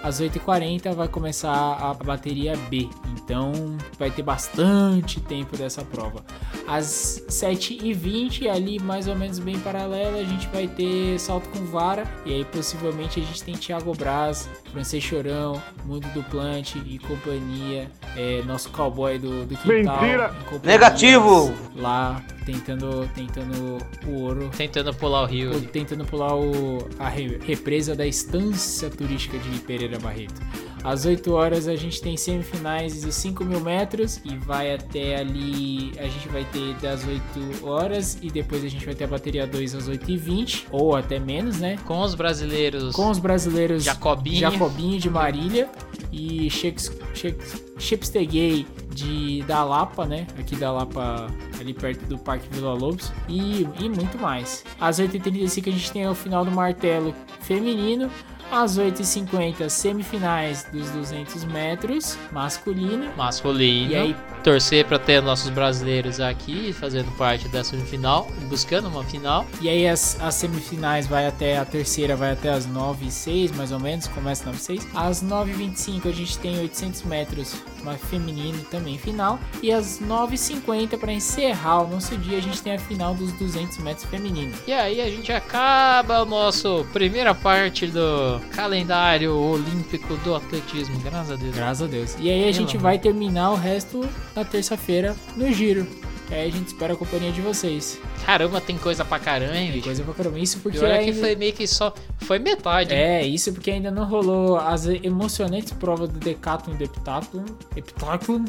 às 0.03 0.20
8h40 0.20 0.94
vai 0.94 1.09
começar 1.09 1.53
a 1.53 1.94
bateria 1.94 2.57
B. 2.68 2.88
Então 3.16 3.53
vai 3.99 4.11
ter 4.11 4.22
bastante 4.22 5.20
tempo 5.20 5.57
dessa 5.57 5.83
prova. 5.83 6.25
Às 6.68 7.25
7h20, 7.29 8.49
ali 8.49 8.79
mais 8.79 9.09
ou 9.09 9.16
menos 9.16 9.38
bem 9.38 9.59
paralelo, 9.59 10.18
a 10.18 10.25
gente 10.25 10.46
vai 10.49 10.68
ter 10.68 11.18
salto 11.18 11.49
com 11.49 11.64
vara. 11.66 12.05
E 12.25 12.33
aí 12.33 12.44
possivelmente 12.44 13.20
a 13.20 13.22
gente 13.22 13.42
tem 13.42 13.55
Thiago 13.55 13.94
Braz, 13.94 14.49
Francês 14.72 15.03
Chorão, 15.03 15.61
Mundo 15.85 16.07
do 16.12 16.22
Plant 16.25 16.77
e 16.77 16.99
companhia. 16.99 17.90
é, 18.16 18.42
nosso 18.46 18.70
cowboy 18.70 19.18
do, 19.18 19.46
do 19.46 19.57
quintal. 19.57 20.01
Mentira! 20.01 20.35
Negativo! 20.62 21.53
Lá 21.75 22.22
tentando, 22.46 23.11
tentando 23.14 23.78
o 24.06 24.20
ouro 24.22 24.50
Tentando 24.56 24.94
pular 24.94 25.24
o 25.24 25.26
rio. 25.26 25.50
Ali. 25.52 25.66
tentando 25.66 26.04
pular 26.06 26.35
o, 26.37 26.88
a 26.98 27.09
re- 27.09 27.38
represa 27.44 27.94
da 27.94 28.06
estância 28.06 28.88
turística 28.88 29.37
de 29.38 29.59
Pereira 29.61 29.98
Barreto. 29.98 30.40
Às 30.85 31.04
8 31.04 31.32
horas 31.32 31.66
a 31.66 31.74
gente 31.74 32.00
tem 32.00 32.16
semifinais 32.16 33.02
dos 33.02 33.14
5 33.16 33.44
mil 33.44 33.61
metros 33.61 34.20
e 34.24 34.37
vai 34.37 34.72
até 34.72 35.16
ali. 35.16 35.92
A 35.98 36.04
gente 36.04 36.28
vai 36.28 36.44
ter 36.44 36.74
das 36.76 37.04
8 37.04 37.66
horas 37.66 38.16
e 38.22 38.30
depois 38.30 38.64
a 38.64 38.68
gente 38.68 38.87
vai 38.87 38.94
ter 38.94 39.02
a 39.04 39.09
bateria 39.09 39.46
2 39.48 39.74
às 39.74 39.88
8 39.88 40.09
e 40.09 40.16
20 40.16 40.68
ou 40.70 40.94
até 40.94 41.18
menos, 41.18 41.59
né? 41.59 41.76
Com 41.85 42.00
os 42.02 42.14
brasileiros. 42.14 42.94
Com 42.94 43.11
os 43.11 43.18
brasileiros 43.18 43.82
Jacobinho. 43.82 44.37
Jacobinho 44.38 45.00
de 45.00 45.11
Marília 45.11 45.68
e 46.12 46.48
Shakes- 46.50 46.92
Shakes- 47.14 47.64
Chepstegay 47.78 48.64
de 48.96 49.42
da 49.42 49.62
Lapa, 49.62 50.06
né? 50.06 50.26
Aqui 50.38 50.56
da 50.56 50.72
Lapa, 50.72 51.26
ali 51.61 51.74
perto 51.74 52.06
do 52.06 52.18
Parque 52.18 52.48
Vila 52.50 52.72
Lobos 52.72 53.12
e, 53.28 53.68
e 53.78 53.88
muito 53.88 54.18
mais. 54.18 54.64
Às 54.80 54.98
8h35 54.98 55.68
a 55.68 55.70
gente 55.70 55.92
tem 55.92 56.09
o 56.09 56.14
final 56.14 56.44
do 56.44 56.50
martelo 56.50 57.14
feminino. 57.40 58.11
Às 58.50 58.78
8h50, 58.78 59.68
semifinais 59.68 60.66
dos 60.72 60.90
200 60.90 61.44
metros 61.44 62.18
masculino. 62.32 63.11
masculino. 63.16 63.92
E 63.92 63.96
aí, 63.96 64.16
torcer 64.42 64.85
para 64.85 64.98
ter 64.98 65.20
nossos 65.20 65.50
brasileiros 65.50 66.20
aqui 66.20 66.72
fazendo 66.72 67.11
parte 67.16 67.48
da 67.48 67.64
semifinal, 67.64 68.28
buscando 68.48 68.88
uma 68.88 69.02
final. 69.04 69.44
E 69.61 69.68
aí 69.68 69.88
as, 69.88 70.20
as 70.20 70.35
semifinais 70.37 71.06
vai 71.06 71.26
até 71.26 71.59
a 71.59 71.64
terceira, 71.64 72.14
vai 72.14 72.32
até 72.32 72.50
as 72.50 72.66
9 72.66 73.06
e 73.06 73.11
6, 73.11 73.52
mais 73.52 73.72
ou 73.72 73.80
menos, 73.80 74.06
começa 74.06 74.44
9 74.46 74.59
e 74.59 74.61
6. 74.61 74.88
Às 74.94 75.22
9 75.22 75.50
e 75.50 75.54
25 75.54 76.09
a 76.09 76.12
gente 76.12 76.38
tem 76.38 76.59
800 76.61 77.02
metros, 77.02 77.54
uma 77.82 77.94
feminino 77.94 78.62
também 78.70 78.98
final. 78.98 79.38
E 79.62 79.72
às 79.72 80.00
9 80.00 80.35
e 80.35 80.38
50 80.38 80.96
para 80.96 81.12
encerrar 81.12 81.82
o 81.82 81.88
nosso 81.88 82.16
dia 82.16 82.38
a 82.38 82.42
gente 82.42 82.62
tem 82.62 82.74
a 82.74 82.78
final 82.78 83.14
dos 83.14 83.32
200 83.32 83.78
metros 83.78 84.06
feminino. 84.06 84.52
E 84.66 84.72
aí 84.72 85.00
a 85.00 85.11
gente 85.11 85.32
acaba 85.32 86.22
o 86.22 86.24
nosso 86.24 86.87
primeira 86.92 87.35
parte 87.35 87.87
do 87.87 88.36
calendário 88.40 89.35
olímpico 89.37 90.14
do 90.18 90.35
atletismo, 90.35 90.99
graças 91.01 91.33
a 91.33 91.37
Deus. 91.37 91.55
Graças 91.55 91.83
a 91.83 91.87
Deus. 91.90 92.16
E 92.18 92.31
aí 92.31 92.49
a 92.49 92.53
gente 92.53 92.77
vai 92.77 92.99
terminar 92.99 93.51
o 93.53 93.55
resto 93.55 94.09
na 94.35 94.44
terça-feira 94.44 95.14
no 95.37 95.53
giro. 95.53 95.87
E 96.29 96.35
aí 96.35 96.49
a 96.49 96.53
gente 96.53 96.66
espera 96.66 96.94
a 96.94 96.96
companhia 96.96 97.31
de 97.31 97.40
vocês. 97.40 98.01
Caramba, 98.25 98.61
tem 98.61 98.77
coisa 98.77 99.05
pra 99.05 99.16
caramba, 99.20 99.57
hein, 99.57 99.70
bicho. 99.70 99.85
Coisa 99.85 100.03
pra 100.03 100.12
caramba. 100.12 100.38
Isso 100.40 100.59
porque 100.59 100.77
Pior 100.77 100.90
é 100.90 100.99
que 101.05 101.11
ainda- 101.11 101.20
foi 101.20 101.37
meio 101.37 101.53
que 101.53 101.66
só. 101.68 101.94
Foi 102.18 102.40
metade. 102.40 102.92
hein? 102.92 102.99
É, 103.01 103.25
isso 103.25 103.53
porque 103.53 103.70
ainda 103.70 103.92
não 103.92 104.05
rolou 104.05 104.57
as 104.57 104.87
emocionantes 104.87 105.72
provas 105.72 106.09
do 106.09 106.18
Decathlon 106.18 106.75
e 106.75 106.79
do 106.79 106.85
Heptathlon. 106.85 107.44
Heptathlon, 107.77 108.44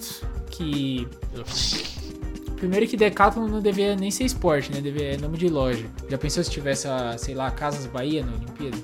que... 0.50 1.08
Primeiro 2.58 2.88
que 2.88 2.98
Decathlon 2.98 3.48
não 3.48 3.62
devia 3.62 3.96
nem 3.96 4.10
ser 4.10 4.24
esporte, 4.24 4.72
né? 4.72 4.82
Devia 4.82 5.14
é 5.14 5.18
nome 5.18 5.38
de 5.38 5.48
loja. 5.48 5.86
Já 6.10 6.18
pensou 6.18 6.44
se 6.44 6.50
tivesse, 6.50 6.88
a, 6.88 7.18
sei 7.18 7.36
lá, 7.36 7.52
Casas 7.52 7.86
Bahia 7.86 8.26
na 8.26 8.34
Olimpíada? 8.34 8.78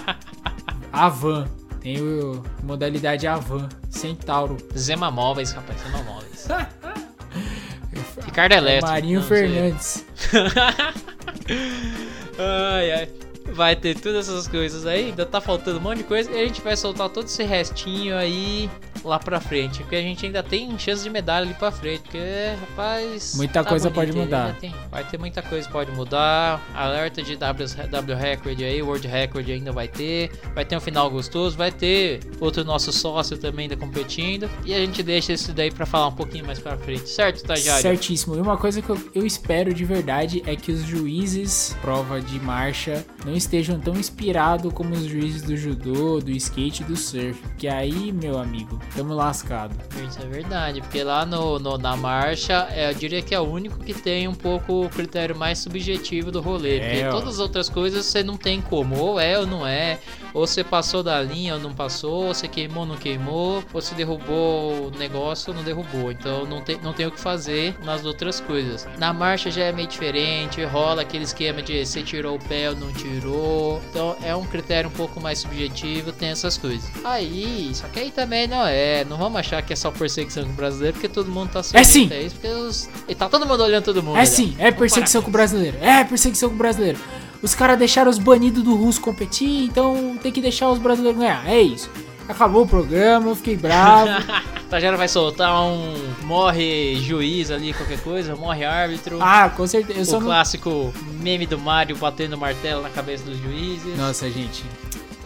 Avan. 0.90 1.46
Tem 1.80 2.00
o 2.00 2.42
modalidade 2.62 3.26
Avan. 3.26 3.68
Centauro. 3.90 4.56
Zema 4.76 5.10
Móveis, 5.10 5.52
rapaz, 5.52 5.78
Zema 5.82 6.02
Móveis. 6.02 6.48
Ricardo 8.24 8.52
Elétrico. 8.52 8.86
Marinho. 8.86 9.22
Fernandes. 9.22 10.06
ai, 12.38 12.92
ai. 12.92 13.08
Vai 13.52 13.76
ter 13.76 13.98
todas 13.98 14.28
essas 14.28 14.46
coisas 14.46 14.86
aí, 14.86 15.06
ainda 15.06 15.26
tá 15.26 15.40
faltando 15.40 15.78
um 15.78 15.82
monte 15.82 15.98
de 15.98 16.04
coisa. 16.04 16.30
E 16.30 16.40
a 16.40 16.46
gente 16.46 16.60
vai 16.62 16.76
soltar 16.76 17.08
todo 17.10 17.26
esse 17.26 17.42
restinho 17.42 18.16
aí 18.16 18.70
lá 19.04 19.18
pra 19.18 19.40
frente. 19.40 19.80
Porque 19.80 19.96
a 19.96 20.02
gente 20.02 20.26
ainda 20.26 20.42
tem 20.42 20.78
chance 20.78 21.02
de 21.02 21.10
medalha 21.10 21.46
ali 21.46 21.54
pra 21.54 21.70
frente. 21.70 22.02
Porque, 22.02 22.18
rapaz. 22.60 23.34
Muita 23.36 23.64
coisa 23.64 23.90
pode 23.90 24.12
mudar. 24.12 24.56
vai 24.90 25.04
ter 25.04 25.18
muita 25.18 25.42
coisa 25.42 25.66
que 25.66 25.72
pode 25.72 25.90
mudar. 25.92 26.60
Alerta 26.74 27.22
de 27.22 27.36
W, 27.36 27.66
w 27.66 28.16
Record 28.16 28.60
aí, 28.60 28.82
World 28.82 29.06
Record 29.06 29.48
ainda 29.48 29.72
vai 29.72 29.88
ter. 29.88 30.30
Vai 30.54 30.64
ter 30.64 30.76
um 30.76 30.80
final 30.80 31.10
gostoso. 31.10 31.56
Vai 31.56 31.70
ter 31.70 32.20
outro 32.40 32.64
nosso 32.64 32.92
sócio 32.92 33.36
também 33.38 33.64
ainda 33.64 33.76
competindo. 33.76 34.48
E 34.64 34.74
a 34.74 34.78
gente 34.78 35.02
deixa 35.02 35.32
isso 35.32 35.52
daí 35.52 35.70
pra 35.70 35.86
falar 35.86 36.08
um 36.08 36.14
pouquinho 36.14 36.46
mais 36.46 36.58
pra 36.58 36.76
frente. 36.76 37.08
Certo, 37.08 37.36
estagiário? 37.36 37.82
Certíssimo. 37.82 38.36
E 38.36 38.40
uma 38.40 38.56
coisa 38.56 38.80
que 38.82 38.90
eu, 38.90 39.10
eu 39.14 39.26
espero 39.26 39.72
de 39.72 39.84
verdade 39.84 40.42
é 40.46 40.56
que 40.56 40.72
os 40.72 40.82
juízes, 40.82 41.76
prova 41.80 42.20
de 42.20 42.38
marcha, 42.40 43.04
não 43.24 43.34
estejam 43.34 43.78
tão 43.78 43.94
inspirados 43.94 44.72
como 44.72 44.94
os 44.94 45.04
juízes 45.04 45.42
do 45.42 45.56
judô, 45.56 46.20
do 46.20 46.30
skate 46.30 46.82
e 46.82 46.86
do 46.86 46.96
surf. 46.96 47.40
Que 47.58 47.68
aí, 47.68 48.12
meu 48.12 48.38
amigo, 48.38 48.78
tamo 48.96 49.14
lascado. 49.14 49.74
Isso 50.06 50.18
é 50.22 50.26
verdade, 50.26 50.80
porque 50.80 51.02
lá 51.02 51.24
no, 51.24 51.58
no- 51.58 51.78
na 51.78 51.96
marcha, 51.96 52.66
é, 52.70 52.90
eu 52.90 52.94
diria 52.94 53.22
que 53.22 53.34
é 53.34 53.40
o 53.40 53.44
único 53.44 53.78
que 53.78 53.94
tem 53.94 54.26
um 54.28 54.34
pouco 54.34 54.84
o 54.84 54.88
critério 54.88 55.36
mais 55.36 55.58
subjetivo 55.58 56.30
do 56.30 56.40
rolê. 56.40 56.78
É, 56.78 56.88
porque 56.90 57.04
ó. 57.06 57.10
todas 57.10 57.34
as 57.34 57.40
outras 57.40 57.68
coisas 57.68 58.04
você 58.06 58.22
não 58.22 58.36
tem 58.36 58.60
como, 58.60 58.96
ou 58.98 59.20
é 59.20 59.38
ou 59.38 59.46
não 59.46 59.66
é, 59.66 59.98
ou 60.34 60.46
você 60.46 60.62
passou 60.64 61.02
da 61.02 61.20
linha 61.22 61.54
ou 61.54 61.60
não 61.60 61.72
passou, 61.72 62.26
ou 62.26 62.34
você 62.34 62.46
queimou 62.48 62.80
ou 62.82 62.86
não 62.88 62.96
queimou, 62.96 63.62
ou 63.72 63.80
se 63.80 63.94
derrubou 63.94 64.86
o 64.86 64.90
negócio 64.98 65.50
ou 65.50 65.56
não 65.56 65.64
derrubou. 65.64 66.10
Então 66.12 66.44
não 66.46 66.60
tem, 66.60 66.78
não 66.82 66.92
tem 66.92 67.06
o 67.06 67.10
que 67.10 67.20
fazer 67.20 67.76
nas 67.84 68.04
outras 68.04 68.40
coisas. 68.40 68.86
Na 68.98 69.12
marcha 69.12 69.50
já 69.50 69.64
é 69.64 69.72
meio 69.72 69.88
diferente, 69.88 70.62
rola 70.64 71.02
aquele 71.02 71.24
esquema 71.24 71.62
de 71.62 71.84
você 71.84 72.02
tirou 72.02 72.36
o 72.36 72.38
pé 72.38 72.70
ou 72.70 72.76
não 72.76 72.92
tirou. 72.92 73.80
Então 73.90 74.16
é 74.22 74.34
um 74.34 74.44
critério 74.46 74.88
um 74.88 74.92
pouco 74.92 75.20
mais 75.20 75.38
subjetivo, 75.40 76.12
tem 76.12 76.30
essas 76.30 76.56
coisas. 76.56 76.90
Aí, 77.04 77.70
só 77.74 77.86
que 77.88 77.98
aí 77.98 78.10
também 78.10 78.46
não 78.46 78.66
é, 78.66 78.79
não 79.08 79.16
vamos 79.16 79.38
achar 79.38 79.62
que 79.62 79.72
é 79.72 79.76
só 79.76 79.90
perseguição 79.90 80.44
com 80.44 80.50
o 80.50 80.54
brasileiro, 80.54 80.94
porque 80.94 81.08
todo 81.08 81.30
mundo 81.30 81.50
tá 81.50 81.60
É 81.72 81.84
sim. 81.84 82.08
a 82.12 82.20
isso, 82.20 82.34
porque 82.36 82.48
os, 82.48 82.88
e 83.08 83.14
tá 83.14 83.28
todo 83.28 83.46
mundo 83.46 83.62
olhando 83.62 83.84
todo 83.84 84.02
mundo. 84.02 84.16
É 84.16 84.22
ó. 84.22 84.24
sim, 84.26 84.54
é 84.58 84.70
perseguição 84.70 85.22
com 85.22 85.28
o 85.28 85.32
brasileiro. 85.32 85.78
É 85.80 86.04
perseguição 86.04 86.48
com 86.48 86.54
o 86.54 86.58
brasileiro. 86.58 86.98
Os 87.42 87.54
caras 87.54 87.78
deixaram 87.78 88.10
os 88.10 88.18
banidos 88.18 88.62
do 88.62 88.74
russo 88.76 89.00
competir, 89.00 89.64
então 89.64 90.18
tem 90.22 90.30
que 90.30 90.42
deixar 90.42 90.70
os 90.70 90.78
brasileiros 90.78 91.18
ganhar. 91.18 91.46
É 91.48 91.60
isso. 91.60 91.90
Acabou 92.28 92.62
o 92.62 92.66
programa, 92.66 93.30
eu 93.30 93.34
fiquei 93.34 93.56
bravo. 93.56 94.10
Estagiário 94.62 94.96
vai 94.96 95.08
soltar 95.08 95.52
um 95.62 95.94
morre 96.22 96.94
juiz 97.00 97.50
ali, 97.50 97.72
qualquer 97.72 98.00
coisa, 98.02 98.36
morre 98.36 98.64
árbitro. 98.64 99.18
ah, 99.20 99.50
com 99.50 99.66
certeza. 99.66 100.16
O 100.16 100.20
não... 100.20 100.26
clássico 100.28 100.94
meme 101.20 101.44
do 101.44 101.58
Mario 101.58 101.96
batendo 101.96 102.38
martelo 102.38 102.82
na 102.82 102.90
cabeça 102.90 103.24
dos 103.24 103.36
juízes. 103.36 103.98
Nossa, 103.98 104.30
gente. 104.30 104.62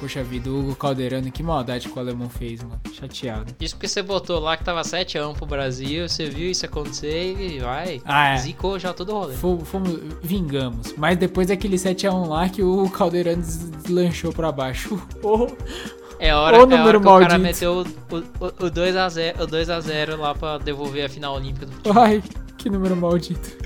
Poxa 0.00 0.22
vida, 0.22 0.50
o 0.50 0.58
Hugo 0.60 0.74
Calderano, 0.76 1.30
que 1.30 1.42
maldade 1.42 1.88
que 1.88 1.96
o 1.96 2.00
alemão 2.00 2.28
fez, 2.28 2.62
mano. 2.62 2.80
Chateado. 2.92 3.54
Isso 3.60 3.74
porque 3.76 3.88
você 3.88 4.02
botou 4.02 4.38
lá 4.40 4.56
que 4.56 4.64
tava 4.64 4.82
7x1 4.82 5.34
pro 5.34 5.46
Brasil, 5.46 6.08
você 6.08 6.26
viu 6.28 6.50
isso 6.50 6.66
acontecer 6.66 7.36
e 7.40 7.58
vai. 7.60 8.02
Ah, 8.04 8.30
é. 8.34 8.36
Zicou 8.38 8.78
já 8.78 8.92
todo 8.92 9.10
o 9.14 9.18
rolê. 9.20 9.34
Fomos, 9.34 9.68
fomos- 9.68 9.98
vingamos. 10.22 10.94
Mas 10.96 11.16
depois 11.16 11.46
daquele 11.48 11.76
7x1 11.76 12.28
lá 12.28 12.48
que 12.48 12.62
o 12.62 12.88
Caldeirão 12.90 13.34
deslanchou 13.40 14.32
pra 14.32 14.50
baixo. 14.52 15.00
Oh, 15.22 15.46
É 16.18 16.34
hora, 16.34 16.56
Ô, 16.58 16.60
é 16.70 16.74
hora 16.82 17.00
que 17.00 17.06
o 17.06 17.18
cara 17.18 17.38
maldito. 17.38 17.40
meteu 17.40 17.72
o, 18.10 18.16
o, 18.16 18.66
o 18.66 18.70
2x0 18.70 19.40
o 19.40 19.46
2 19.46 19.70
a 19.70 19.80
0 19.80 20.16
lá 20.20 20.34
pra 20.34 20.58
devolver 20.58 21.04
a 21.06 21.08
final 21.08 21.34
olímpica 21.34 21.66
do 21.66 21.72
futebol. 21.82 22.02
ai, 22.02 22.22
que 22.64 22.70
número 22.70 22.96
maldito. 22.96 23.58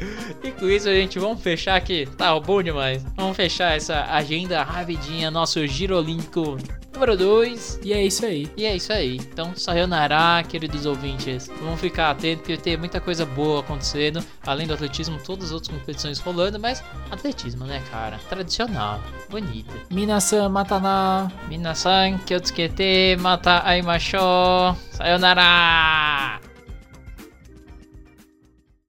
E 0.42 0.50
com 0.50 0.68
isso, 0.68 0.86
gente, 0.86 1.20
vamos 1.20 1.40
fechar 1.40 1.76
aqui. 1.76 2.04
Tá 2.16 2.38
bom 2.40 2.60
demais. 2.60 3.04
Vamos 3.16 3.36
fechar 3.36 3.76
essa 3.76 4.04
agenda 4.06 4.64
rapidinha, 4.64 5.30
nosso 5.30 5.64
giro 5.68 5.96
olímpico 5.96 6.58
número 6.92 7.16
2. 7.16 7.78
E 7.84 7.92
é 7.92 8.04
isso 8.04 8.26
aí. 8.26 8.50
E 8.56 8.64
é 8.64 8.74
isso 8.74 8.92
aí. 8.92 9.18
Então, 9.18 9.54
sayonara, 9.54 10.42
queridos 10.42 10.84
ouvintes. 10.84 11.48
Vamos 11.62 11.80
ficar 11.80 12.10
atentos 12.10 12.38
porque 12.38 12.56
tem 12.56 12.76
muita 12.76 13.00
coisa 13.00 13.24
boa 13.24 13.60
acontecendo. 13.60 14.20
Além 14.44 14.66
do 14.66 14.74
atletismo, 14.74 15.16
todas 15.24 15.46
as 15.46 15.52
outras 15.52 15.72
competições 15.72 16.18
rolando. 16.18 16.58
Mas 16.58 16.82
atletismo, 17.08 17.66
né, 17.66 17.80
cara? 17.92 18.18
Tradicional. 18.28 19.00
Bonita. 19.30 19.74
Minasan 19.92 20.48
Matana. 20.48 21.32
Minasan, 21.48 22.18
kyotsuke 22.26 23.16
mata 23.20 23.62
aimashou. 23.64 24.76
Sayonara! 24.90 26.47